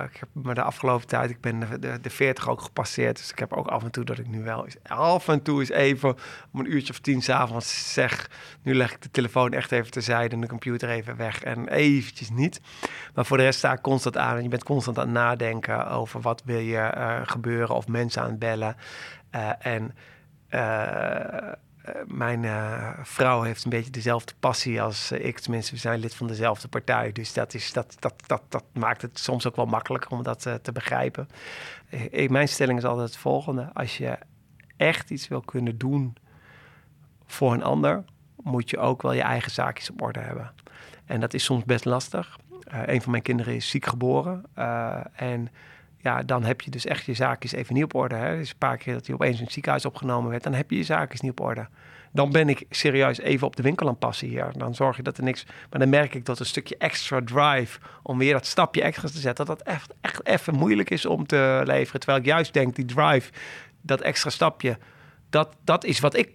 Ik 0.05 0.17
heb 0.19 0.29
me 0.31 0.53
de 0.53 0.61
afgelopen 0.61 1.07
tijd, 1.07 1.29
ik 1.29 1.41
ben 1.41 1.79
de, 1.79 1.99
de 2.01 2.09
40 2.09 2.49
ook 2.49 2.61
gepasseerd. 2.61 3.17
Dus 3.17 3.31
ik 3.31 3.39
heb 3.39 3.53
ook 3.53 3.67
af 3.67 3.83
en 3.83 3.91
toe 3.91 4.03
dat 4.03 4.17
ik 4.17 4.27
nu 4.27 4.43
wel 4.43 4.67
af 4.87 5.27
en 5.27 5.41
toe 5.41 5.59
eens 5.59 5.69
even 5.69 6.15
om 6.51 6.59
een 6.59 6.73
uurtje 6.73 6.93
of 6.93 6.99
tien 6.99 7.21
s'avonds 7.21 7.93
zeg. 7.93 8.29
Nu 8.61 8.75
leg 8.75 8.91
ik 8.91 9.01
de 9.01 9.11
telefoon 9.11 9.53
echt 9.53 9.71
even 9.71 9.91
terzijde 9.91 10.35
en 10.35 10.41
de 10.41 10.47
computer 10.47 10.89
even 10.89 11.17
weg 11.17 11.43
en 11.43 11.67
eventjes 11.67 12.29
niet. 12.29 12.61
Maar 13.13 13.25
voor 13.25 13.37
de 13.37 13.43
rest 13.43 13.57
sta 13.57 13.73
ik 13.73 13.81
constant 13.81 14.17
aan 14.17 14.37
en 14.37 14.43
je 14.43 14.49
bent 14.49 14.63
constant 14.63 14.97
aan 14.97 15.03
het 15.03 15.13
nadenken 15.13 15.87
over 15.89 16.21
wat 16.21 16.41
wil 16.45 16.59
je 16.59 17.21
gebeuren 17.25 17.75
of 17.75 17.87
mensen 17.87 18.21
aan 18.21 18.29
het 18.29 18.39
bellen. 18.39 18.75
Uh, 19.35 19.49
en 19.59 19.95
mijn 22.05 22.45
vrouw 23.03 23.41
heeft 23.41 23.63
een 23.63 23.69
beetje 23.69 23.91
dezelfde 23.91 24.33
passie 24.39 24.81
als 24.81 25.11
ik. 25.11 25.39
Tenminste, 25.39 25.73
we 25.73 25.79
zijn 25.79 25.99
lid 25.99 26.15
van 26.15 26.27
dezelfde 26.27 26.67
partij. 26.67 27.11
Dus 27.11 27.33
dat, 27.33 27.53
is, 27.53 27.73
dat, 27.73 27.95
dat, 27.99 28.13
dat, 28.27 28.41
dat 28.49 28.63
maakt 28.73 29.01
het 29.01 29.19
soms 29.19 29.47
ook 29.47 29.55
wel 29.55 29.65
makkelijker 29.65 30.11
om 30.11 30.23
dat 30.23 30.41
te 30.61 30.71
begrijpen. 30.73 31.27
Mijn 32.27 32.47
stelling 32.47 32.77
is 32.77 32.85
altijd 32.85 33.07
het 33.07 33.17
volgende. 33.17 33.69
Als 33.73 33.97
je 33.97 34.17
echt 34.77 35.09
iets 35.09 35.27
wil 35.27 35.41
kunnen 35.41 35.77
doen 35.77 36.15
voor 37.25 37.53
een 37.53 37.63
ander, 37.63 38.03
moet 38.43 38.69
je 38.69 38.77
ook 38.77 39.01
wel 39.01 39.13
je 39.13 39.21
eigen 39.21 39.51
zaakjes 39.51 39.89
op 39.89 40.01
orde 40.01 40.19
hebben. 40.19 40.51
En 41.05 41.19
dat 41.19 41.33
is 41.33 41.43
soms 41.43 41.63
best 41.63 41.85
lastig. 41.85 42.39
Een 42.65 43.01
van 43.01 43.11
mijn 43.11 43.23
kinderen 43.23 43.55
is 43.55 43.69
ziek 43.69 43.85
geboren. 43.85 44.45
En 45.13 45.49
ja, 46.05 46.21
dan 46.23 46.43
heb 46.43 46.61
je 46.61 46.71
dus 46.71 46.85
echt 46.85 47.05
je 47.05 47.13
zaakjes 47.13 47.51
even 47.51 47.73
niet 47.73 47.83
op 47.83 47.95
orde. 47.95 48.15
Hè. 48.15 48.37
Dus 48.37 48.49
een 48.49 48.57
paar 48.57 48.77
keer 48.77 48.93
dat 48.93 49.05
hij 49.05 49.15
opeens 49.15 49.37
in 49.37 49.43
het 49.43 49.53
ziekenhuis 49.53 49.85
opgenomen 49.85 50.29
werd, 50.29 50.43
dan 50.43 50.53
heb 50.53 50.69
je 50.71 50.77
je 50.77 50.83
zaakjes 50.83 51.21
niet 51.21 51.31
op 51.31 51.39
orde. 51.39 51.67
Dan 52.11 52.31
ben 52.31 52.49
ik 52.49 52.65
serieus 52.69 53.19
even 53.19 53.47
op 53.47 53.55
de 53.55 53.63
winkel 53.63 53.87
aan 53.87 53.97
passen 53.97 54.27
hier. 54.27 54.51
Dan 54.57 54.75
zorg 54.75 54.97
je 54.97 55.03
dat 55.03 55.17
er 55.17 55.23
niks. 55.23 55.45
Maar 55.69 55.79
dan 55.79 55.89
merk 55.89 56.13
ik 56.13 56.25
dat 56.25 56.39
een 56.39 56.45
stukje 56.45 56.77
extra 56.77 57.21
drive 57.25 57.79
om 58.03 58.17
weer 58.17 58.33
dat 58.33 58.45
stapje 58.45 58.81
extra 58.81 59.07
te 59.07 59.17
zetten, 59.17 59.45
dat 59.45 59.57
dat 59.57 59.67
echt, 59.67 59.93
echt 60.01 60.25
even 60.25 60.55
moeilijk 60.55 60.89
is 60.89 61.05
om 61.05 61.25
te 61.25 61.61
leveren. 61.63 61.99
Terwijl 61.99 62.21
ik 62.21 62.25
juist 62.25 62.53
denk, 62.53 62.75
die 62.75 62.85
drive, 62.85 63.31
dat 63.81 64.01
extra 64.01 64.29
stapje, 64.29 64.77
dat, 65.29 65.55
dat 65.63 65.83
is 65.83 65.99
wat 65.99 66.15
ik, 66.15 66.29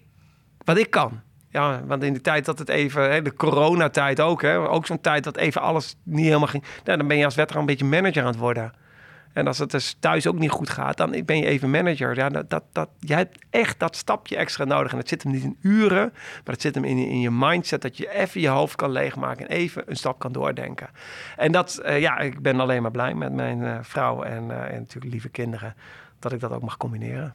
wat 0.64 0.78
ik 0.78 0.90
kan. 0.90 1.20
Ja, 1.50 1.84
want 1.86 2.02
in 2.02 2.12
de 2.12 2.20
tijd 2.20 2.44
dat 2.44 2.58
het 2.58 2.68
even, 2.68 3.10
hè, 3.10 3.22
de 3.22 3.34
coronatijd 3.34 4.20
ook, 4.20 4.42
hè, 4.42 4.58
ook 4.58 4.86
zo'n 4.86 5.00
tijd 5.00 5.24
dat 5.24 5.36
even 5.36 5.60
alles 5.60 5.96
niet 6.02 6.26
helemaal 6.26 6.48
ging. 6.48 6.64
Nou, 6.84 6.98
dan 6.98 7.08
ben 7.08 7.16
je 7.16 7.24
als 7.24 7.34
veteran 7.34 7.60
een 7.60 7.66
beetje 7.66 7.84
manager 7.84 8.22
aan 8.22 8.28
het 8.28 8.38
worden. 8.38 8.72
En 9.32 9.46
als 9.46 9.58
het 9.58 9.70
dus 9.70 9.96
thuis 10.00 10.26
ook 10.26 10.38
niet 10.38 10.50
goed 10.50 10.70
gaat, 10.70 10.96
dan 10.96 11.22
ben 11.24 11.36
je 11.36 11.46
even 11.46 11.70
manager. 11.70 12.16
Ja, 12.16 12.28
dat, 12.28 12.50
dat, 12.50 12.64
dat, 12.72 12.88
jij 12.98 13.16
hebt 13.16 13.38
echt 13.50 13.78
dat 13.78 13.96
stapje 13.96 14.36
extra 14.36 14.64
nodig. 14.64 14.92
En 14.92 14.98
het 14.98 15.08
zit 15.08 15.22
hem 15.22 15.32
niet 15.32 15.42
in 15.42 15.56
uren, 15.60 16.10
maar 16.12 16.54
het 16.54 16.60
zit 16.60 16.74
hem 16.74 16.84
in, 16.84 16.98
in 16.98 17.20
je 17.20 17.30
mindset. 17.30 17.82
Dat 17.82 17.96
je 17.96 18.14
even 18.14 18.40
je 18.40 18.48
hoofd 18.48 18.76
kan 18.76 18.90
leegmaken 18.90 19.48
en 19.48 19.56
even 19.56 19.82
een 19.86 19.96
stap 19.96 20.18
kan 20.18 20.32
doordenken. 20.32 20.88
En 21.36 21.52
dat, 21.52 21.80
uh, 21.84 22.00
ja, 22.00 22.18
ik 22.18 22.42
ben 22.42 22.60
alleen 22.60 22.82
maar 22.82 22.90
blij 22.90 23.14
met 23.14 23.32
mijn 23.32 23.58
uh, 23.58 23.78
vrouw 23.82 24.22
en, 24.22 24.48
uh, 24.48 24.72
en 24.72 24.78
natuurlijk 24.78 25.12
lieve 25.12 25.28
kinderen. 25.28 25.74
Dat 26.18 26.32
ik 26.32 26.40
dat 26.40 26.50
ook 26.50 26.62
mag 26.62 26.76
combineren. 26.76 27.34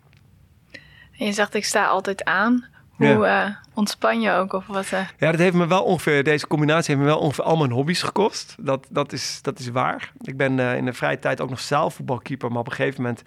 En 1.18 1.26
je 1.26 1.32
zegt, 1.32 1.54
ik 1.54 1.66
sta 1.66 1.86
altijd 1.86 2.24
aan. 2.24 2.66
Hoe 2.96 3.08
ja. 3.08 3.48
uh, 3.48 3.56
ontspan 3.74 4.22
je 4.22 4.32
ook? 4.32 4.54
Of 4.54 4.68
wat, 4.68 4.92
uh... 4.92 5.08
Ja, 5.18 5.32
dat 5.32 5.40
heeft 5.40 5.56
me 5.56 5.68
wel 5.68 5.84
ongeveer, 5.84 6.24
deze 6.24 6.48
combinatie 6.48 6.96
heeft 6.96 7.08
me 7.08 7.14
wel 7.14 7.22
ongeveer 7.22 7.44
al 7.44 7.58
mijn 7.58 7.72
hobby's 7.72 8.02
gekost. 8.02 8.56
Dat, 8.60 8.88
dat, 8.90 9.14
is, 9.14 9.42
dat 9.42 9.60
is 9.60 9.70
waar. 9.70 10.12
Ik 10.22 10.38
ben 10.38 10.58
uh, 10.58 10.78
in 10.78 10.86
de 10.86 10.94
vrije 10.94 11.20
tijd 11.20 11.42
ook 11.42 11.50
nog 11.50 11.60
zaalvoetbalkeeper. 11.60 12.50
Maar 12.50 12.60
op 12.60 12.68
een 12.68 12.74
gegeven 12.74 13.02
moment 13.02 13.24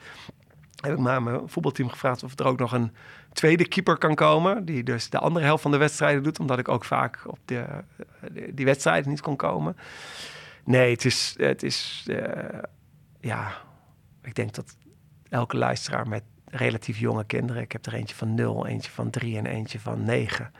heb 0.80 0.92
ik 0.92 0.98
maar 0.98 1.22
mijn 1.22 1.40
voetbalteam 1.46 1.88
gevraagd 1.88 2.22
of 2.22 2.38
er 2.38 2.46
ook 2.46 2.58
nog 2.58 2.72
een 2.72 2.92
tweede 3.32 3.68
keeper 3.68 3.98
kan 3.98 4.14
komen. 4.14 4.64
Die 4.64 4.82
dus 4.82 5.10
de 5.10 5.18
andere 5.18 5.44
helft 5.44 5.62
van 5.62 5.70
de 5.70 5.76
wedstrijden 5.76 6.22
doet. 6.22 6.38
Omdat 6.38 6.58
ik 6.58 6.68
ook 6.68 6.84
vaak 6.84 7.22
op 7.26 7.38
de, 7.44 7.64
die 8.50 8.64
wedstrijden 8.64 9.10
niet 9.10 9.20
kon 9.20 9.36
komen. 9.36 9.76
Nee, 10.64 10.90
het 10.90 11.04
is, 11.04 11.34
het 11.36 11.62
is 11.62 12.06
ja, 13.20 13.52
ik 14.22 14.34
denk 14.34 14.54
dat 14.54 14.76
elke 15.28 15.56
luisteraar 15.56 16.08
met 16.08 16.22
relatief 16.50 16.98
jonge 16.98 17.24
kinderen. 17.24 17.62
Ik 17.62 17.72
heb 17.72 17.86
er 17.86 17.94
eentje 17.94 18.16
van 18.16 18.34
nul, 18.34 18.66
eentje 18.66 18.90
van 18.90 19.10
drie 19.10 19.36
en 19.36 19.46
eentje 19.46 19.80
van 19.80 20.04
negen. 20.04 20.52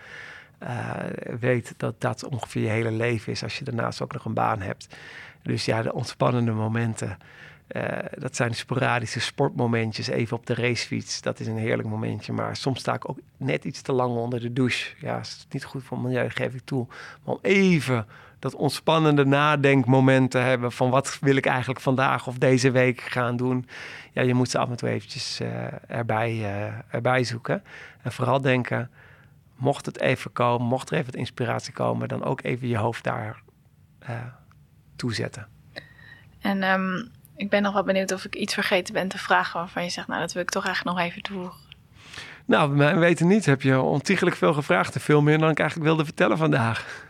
Uh, 0.63 0.95
weet 1.41 1.75
dat 1.77 2.01
dat 2.01 2.25
ongeveer 2.25 2.63
je 2.63 2.69
hele 2.69 2.91
leven 2.91 3.33
is 3.33 3.43
als 3.43 3.59
je 3.59 3.65
daarnaast 3.65 4.03
ook 4.03 4.13
nog 4.13 4.25
een 4.25 4.35
baan 4.35 4.61
hebt. 4.61 4.97
Dus 5.43 5.65
ja, 5.65 5.83
de 5.83 5.93
ontspannende 5.93 6.53
momenten. 6.53 7.19
Uh, 7.69 7.99
dat 8.19 8.37
zijn 8.37 8.55
sporadische 8.55 9.21
sportmomentjes, 9.21 10.09
even 10.09 10.37
op 10.37 10.47
de 10.47 10.55
racefiets. 10.55 11.21
Dat 11.21 11.41
is 11.41 11.47
een 11.47 11.57
heerlijk 11.57 11.89
momentje. 11.89 12.33
Maar 12.33 12.57
soms 12.57 12.81
sta 12.81 12.95
ik 12.95 13.09
ook 13.09 13.19
net 13.37 13.65
iets 13.65 13.81
te 13.81 13.93
lang 13.93 14.17
onder 14.17 14.41
de 14.41 14.53
douche. 14.53 14.95
Ja, 15.01 15.19
is 15.19 15.47
niet 15.51 15.65
goed 15.65 15.85
voor 15.85 15.97
het 15.97 16.07
milieu, 16.07 16.31
geef 16.31 16.55
ik 16.55 16.65
toe. 16.65 16.87
Maar 17.25 17.35
om 17.35 17.39
even 17.43 18.07
dat 18.39 18.55
ontspannende 18.55 19.25
nadenkmoment 19.25 20.31
te 20.31 20.39
hebben 20.39 20.73
van 20.73 20.91
wat 20.91 21.19
wil 21.21 21.37
ik 21.37 21.47
eigenlijk 21.47 21.81
vandaag 21.81 22.27
of 22.27 22.39
deze 22.39 22.71
week 22.71 23.01
gaan 23.01 23.37
doen. 23.37 23.69
Ja, 24.13 24.23
je 24.23 24.35
moet 24.35 24.51
ze 24.51 24.59
af 24.59 24.69
en 24.69 24.77
toe 24.77 24.89
eventjes 24.89 25.41
uh, 25.41 25.49
erbij, 25.87 26.33
uh, 26.35 26.73
erbij 26.89 27.25
zoeken. 27.25 27.63
En 28.03 28.13
vooral 28.13 28.41
denken, 28.41 28.91
mocht 29.57 29.87
het 29.87 30.01
even 30.01 30.33
komen, 30.33 30.67
mocht 30.67 30.91
er 30.91 30.95
even 30.95 31.07
wat 31.07 31.21
inspiratie 31.21 31.73
komen, 31.73 32.09
dan 32.09 32.25
ook 32.25 32.43
even 32.43 32.69
je 32.69 32.77
hoofd 32.77 33.05
daar 33.05 33.43
uh, 34.09 34.17
toezetten. 34.97 35.47
En 36.41 36.63
um, 36.63 37.11
ik 37.37 37.51
ben 37.51 37.63
nog 37.63 37.73
wel 37.73 37.85
benieuwd 37.85 38.13
of 38.13 38.25
ik 38.25 38.37
iets 38.37 38.55
vergeten 38.55 38.95
ben 38.95 39.09
te 39.09 39.19
vragen 39.19 39.61
waarvan 39.61 39.85
je 39.85 39.91
zegt, 39.91 40.09
nou 40.09 40.21
dat 40.21 40.33
wil 40.33 40.43
ik 40.43 40.51
toch 40.51 40.65
eigenlijk 40.65 40.97
nog 40.97 41.07
even 41.07 41.23
toevoegen. 41.23 41.67
Nou, 42.45 42.77
we 42.77 42.95
weten 42.95 43.27
niet. 43.27 43.47
Heb 43.47 43.63
je 43.63 43.81
ontiegelijk 43.81 44.37
veel 44.37 44.55
gevraagd 44.55 44.95
en 44.95 45.01
veel 45.01 45.23
meer 45.23 45.39
dan 45.39 45.51
ik 45.51 45.59
eigenlijk 45.59 45.89
wilde 45.89 46.05
vertellen 46.05 46.39
vandaag. 46.39 47.07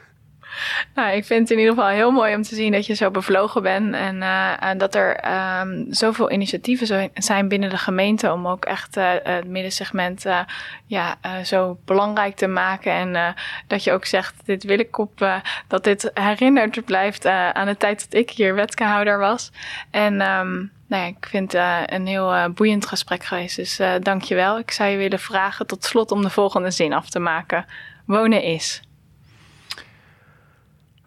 Nou, 0.94 1.16
ik 1.16 1.24
vind 1.24 1.40
het 1.40 1.50
in 1.50 1.58
ieder 1.58 1.74
geval 1.74 1.88
heel 1.88 2.10
mooi 2.10 2.34
om 2.34 2.42
te 2.42 2.54
zien 2.54 2.72
dat 2.72 2.86
je 2.86 2.94
zo 2.94 3.10
bevlogen 3.10 3.62
bent. 3.62 3.94
En, 3.94 4.16
uh, 4.16 4.62
en 4.62 4.78
dat 4.78 4.94
er 4.94 5.20
um, 5.60 5.86
zoveel 5.90 6.30
initiatieven 6.30 7.10
zijn 7.14 7.48
binnen 7.48 7.70
de 7.70 7.78
gemeente 7.78 8.32
om 8.32 8.48
ook 8.48 8.64
echt 8.64 8.96
uh, 8.96 9.10
het 9.22 9.46
middensegment 9.46 10.26
uh, 10.26 10.40
ja, 10.86 11.16
zo 11.44 11.78
belangrijk 11.84 12.36
te 12.36 12.46
maken. 12.46 12.92
En 12.92 13.34
dat 13.66 13.84
je 13.84 13.92
ook 13.92 14.04
zegt, 14.04 14.34
dit 14.44 14.64
wil 14.64 14.78
ik 14.78 14.98
op, 14.98 15.40
dat 15.68 15.84
dit 15.84 16.10
herinnerd 16.14 16.84
blijft 16.84 17.26
aan 17.26 17.66
de 17.66 17.76
tijd 17.76 18.10
dat 18.10 18.20
ik 18.20 18.30
hier 18.30 18.54
wetkenhouder 18.54 19.18
was. 19.18 19.52
En 19.90 20.20
um, 20.20 20.72
nou 20.88 21.02
ja, 21.02 21.08
ik 21.08 21.26
vind 21.28 21.52
het 21.52 21.60
uh, 21.60 21.80
een 21.84 22.06
heel 22.06 22.34
uh, 22.34 22.46
boeiend 22.46 22.86
gesprek 22.86 23.24
geweest. 23.24 23.56
Dus 23.56 23.80
uh, 23.80 23.92
dank 24.00 24.22
je 24.22 24.34
wel. 24.34 24.58
Ik 24.58 24.70
zou 24.70 24.90
je 24.90 24.96
willen 24.96 25.18
vragen 25.18 25.66
tot 25.66 25.84
slot 25.84 26.10
om 26.10 26.22
de 26.22 26.30
volgende 26.30 26.70
zin 26.70 26.92
af 26.92 27.10
te 27.10 27.18
maken. 27.18 27.66
Wonen 28.04 28.42
is. 28.42 28.82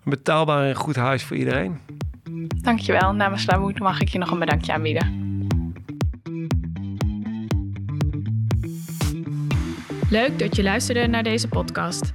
Een 0.03 0.09
betaalbaar 0.09 0.67
en 0.67 0.75
goed 0.75 0.95
huis 0.95 1.23
voor 1.23 1.37
iedereen. 1.37 1.79
Dankjewel. 2.61 3.13
Namens 3.13 3.45
Lamoet 3.45 3.79
mag 3.79 4.01
ik 4.01 4.07
je 4.07 4.17
nog 4.17 4.31
een 4.31 4.39
bedankje 4.39 4.73
aanbieden. 4.73 5.29
Leuk 10.09 10.39
dat 10.39 10.55
je 10.55 10.63
luisterde 10.63 11.07
naar 11.07 11.23
deze 11.23 11.47
podcast. 11.47 12.11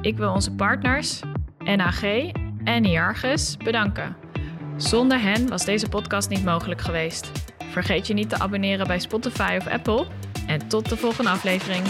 Ik 0.00 0.16
wil 0.16 0.32
onze 0.32 0.52
partners, 0.52 1.20
NAG 1.58 2.02
en 2.64 2.84
Iargus, 2.84 3.56
bedanken. 3.56 4.16
Zonder 4.76 5.20
hen 5.20 5.48
was 5.48 5.64
deze 5.64 5.88
podcast 5.88 6.28
niet 6.28 6.44
mogelijk 6.44 6.80
geweest. 6.80 7.30
Vergeet 7.70 8.06
je 8.06 8.14
niet 8.14 8.28
te 8.28 8.38
abonneren 8.38 8.86
bij 8.86 8.98
Spotify 8.98 9.56
of 9.58 9.66
Apple. 9.66 10.06
En 10.46 10.68
tot 10.68 10.88
de 10.88 10.96
volgende 10.96 11.30
aflevering. 11.30 11.82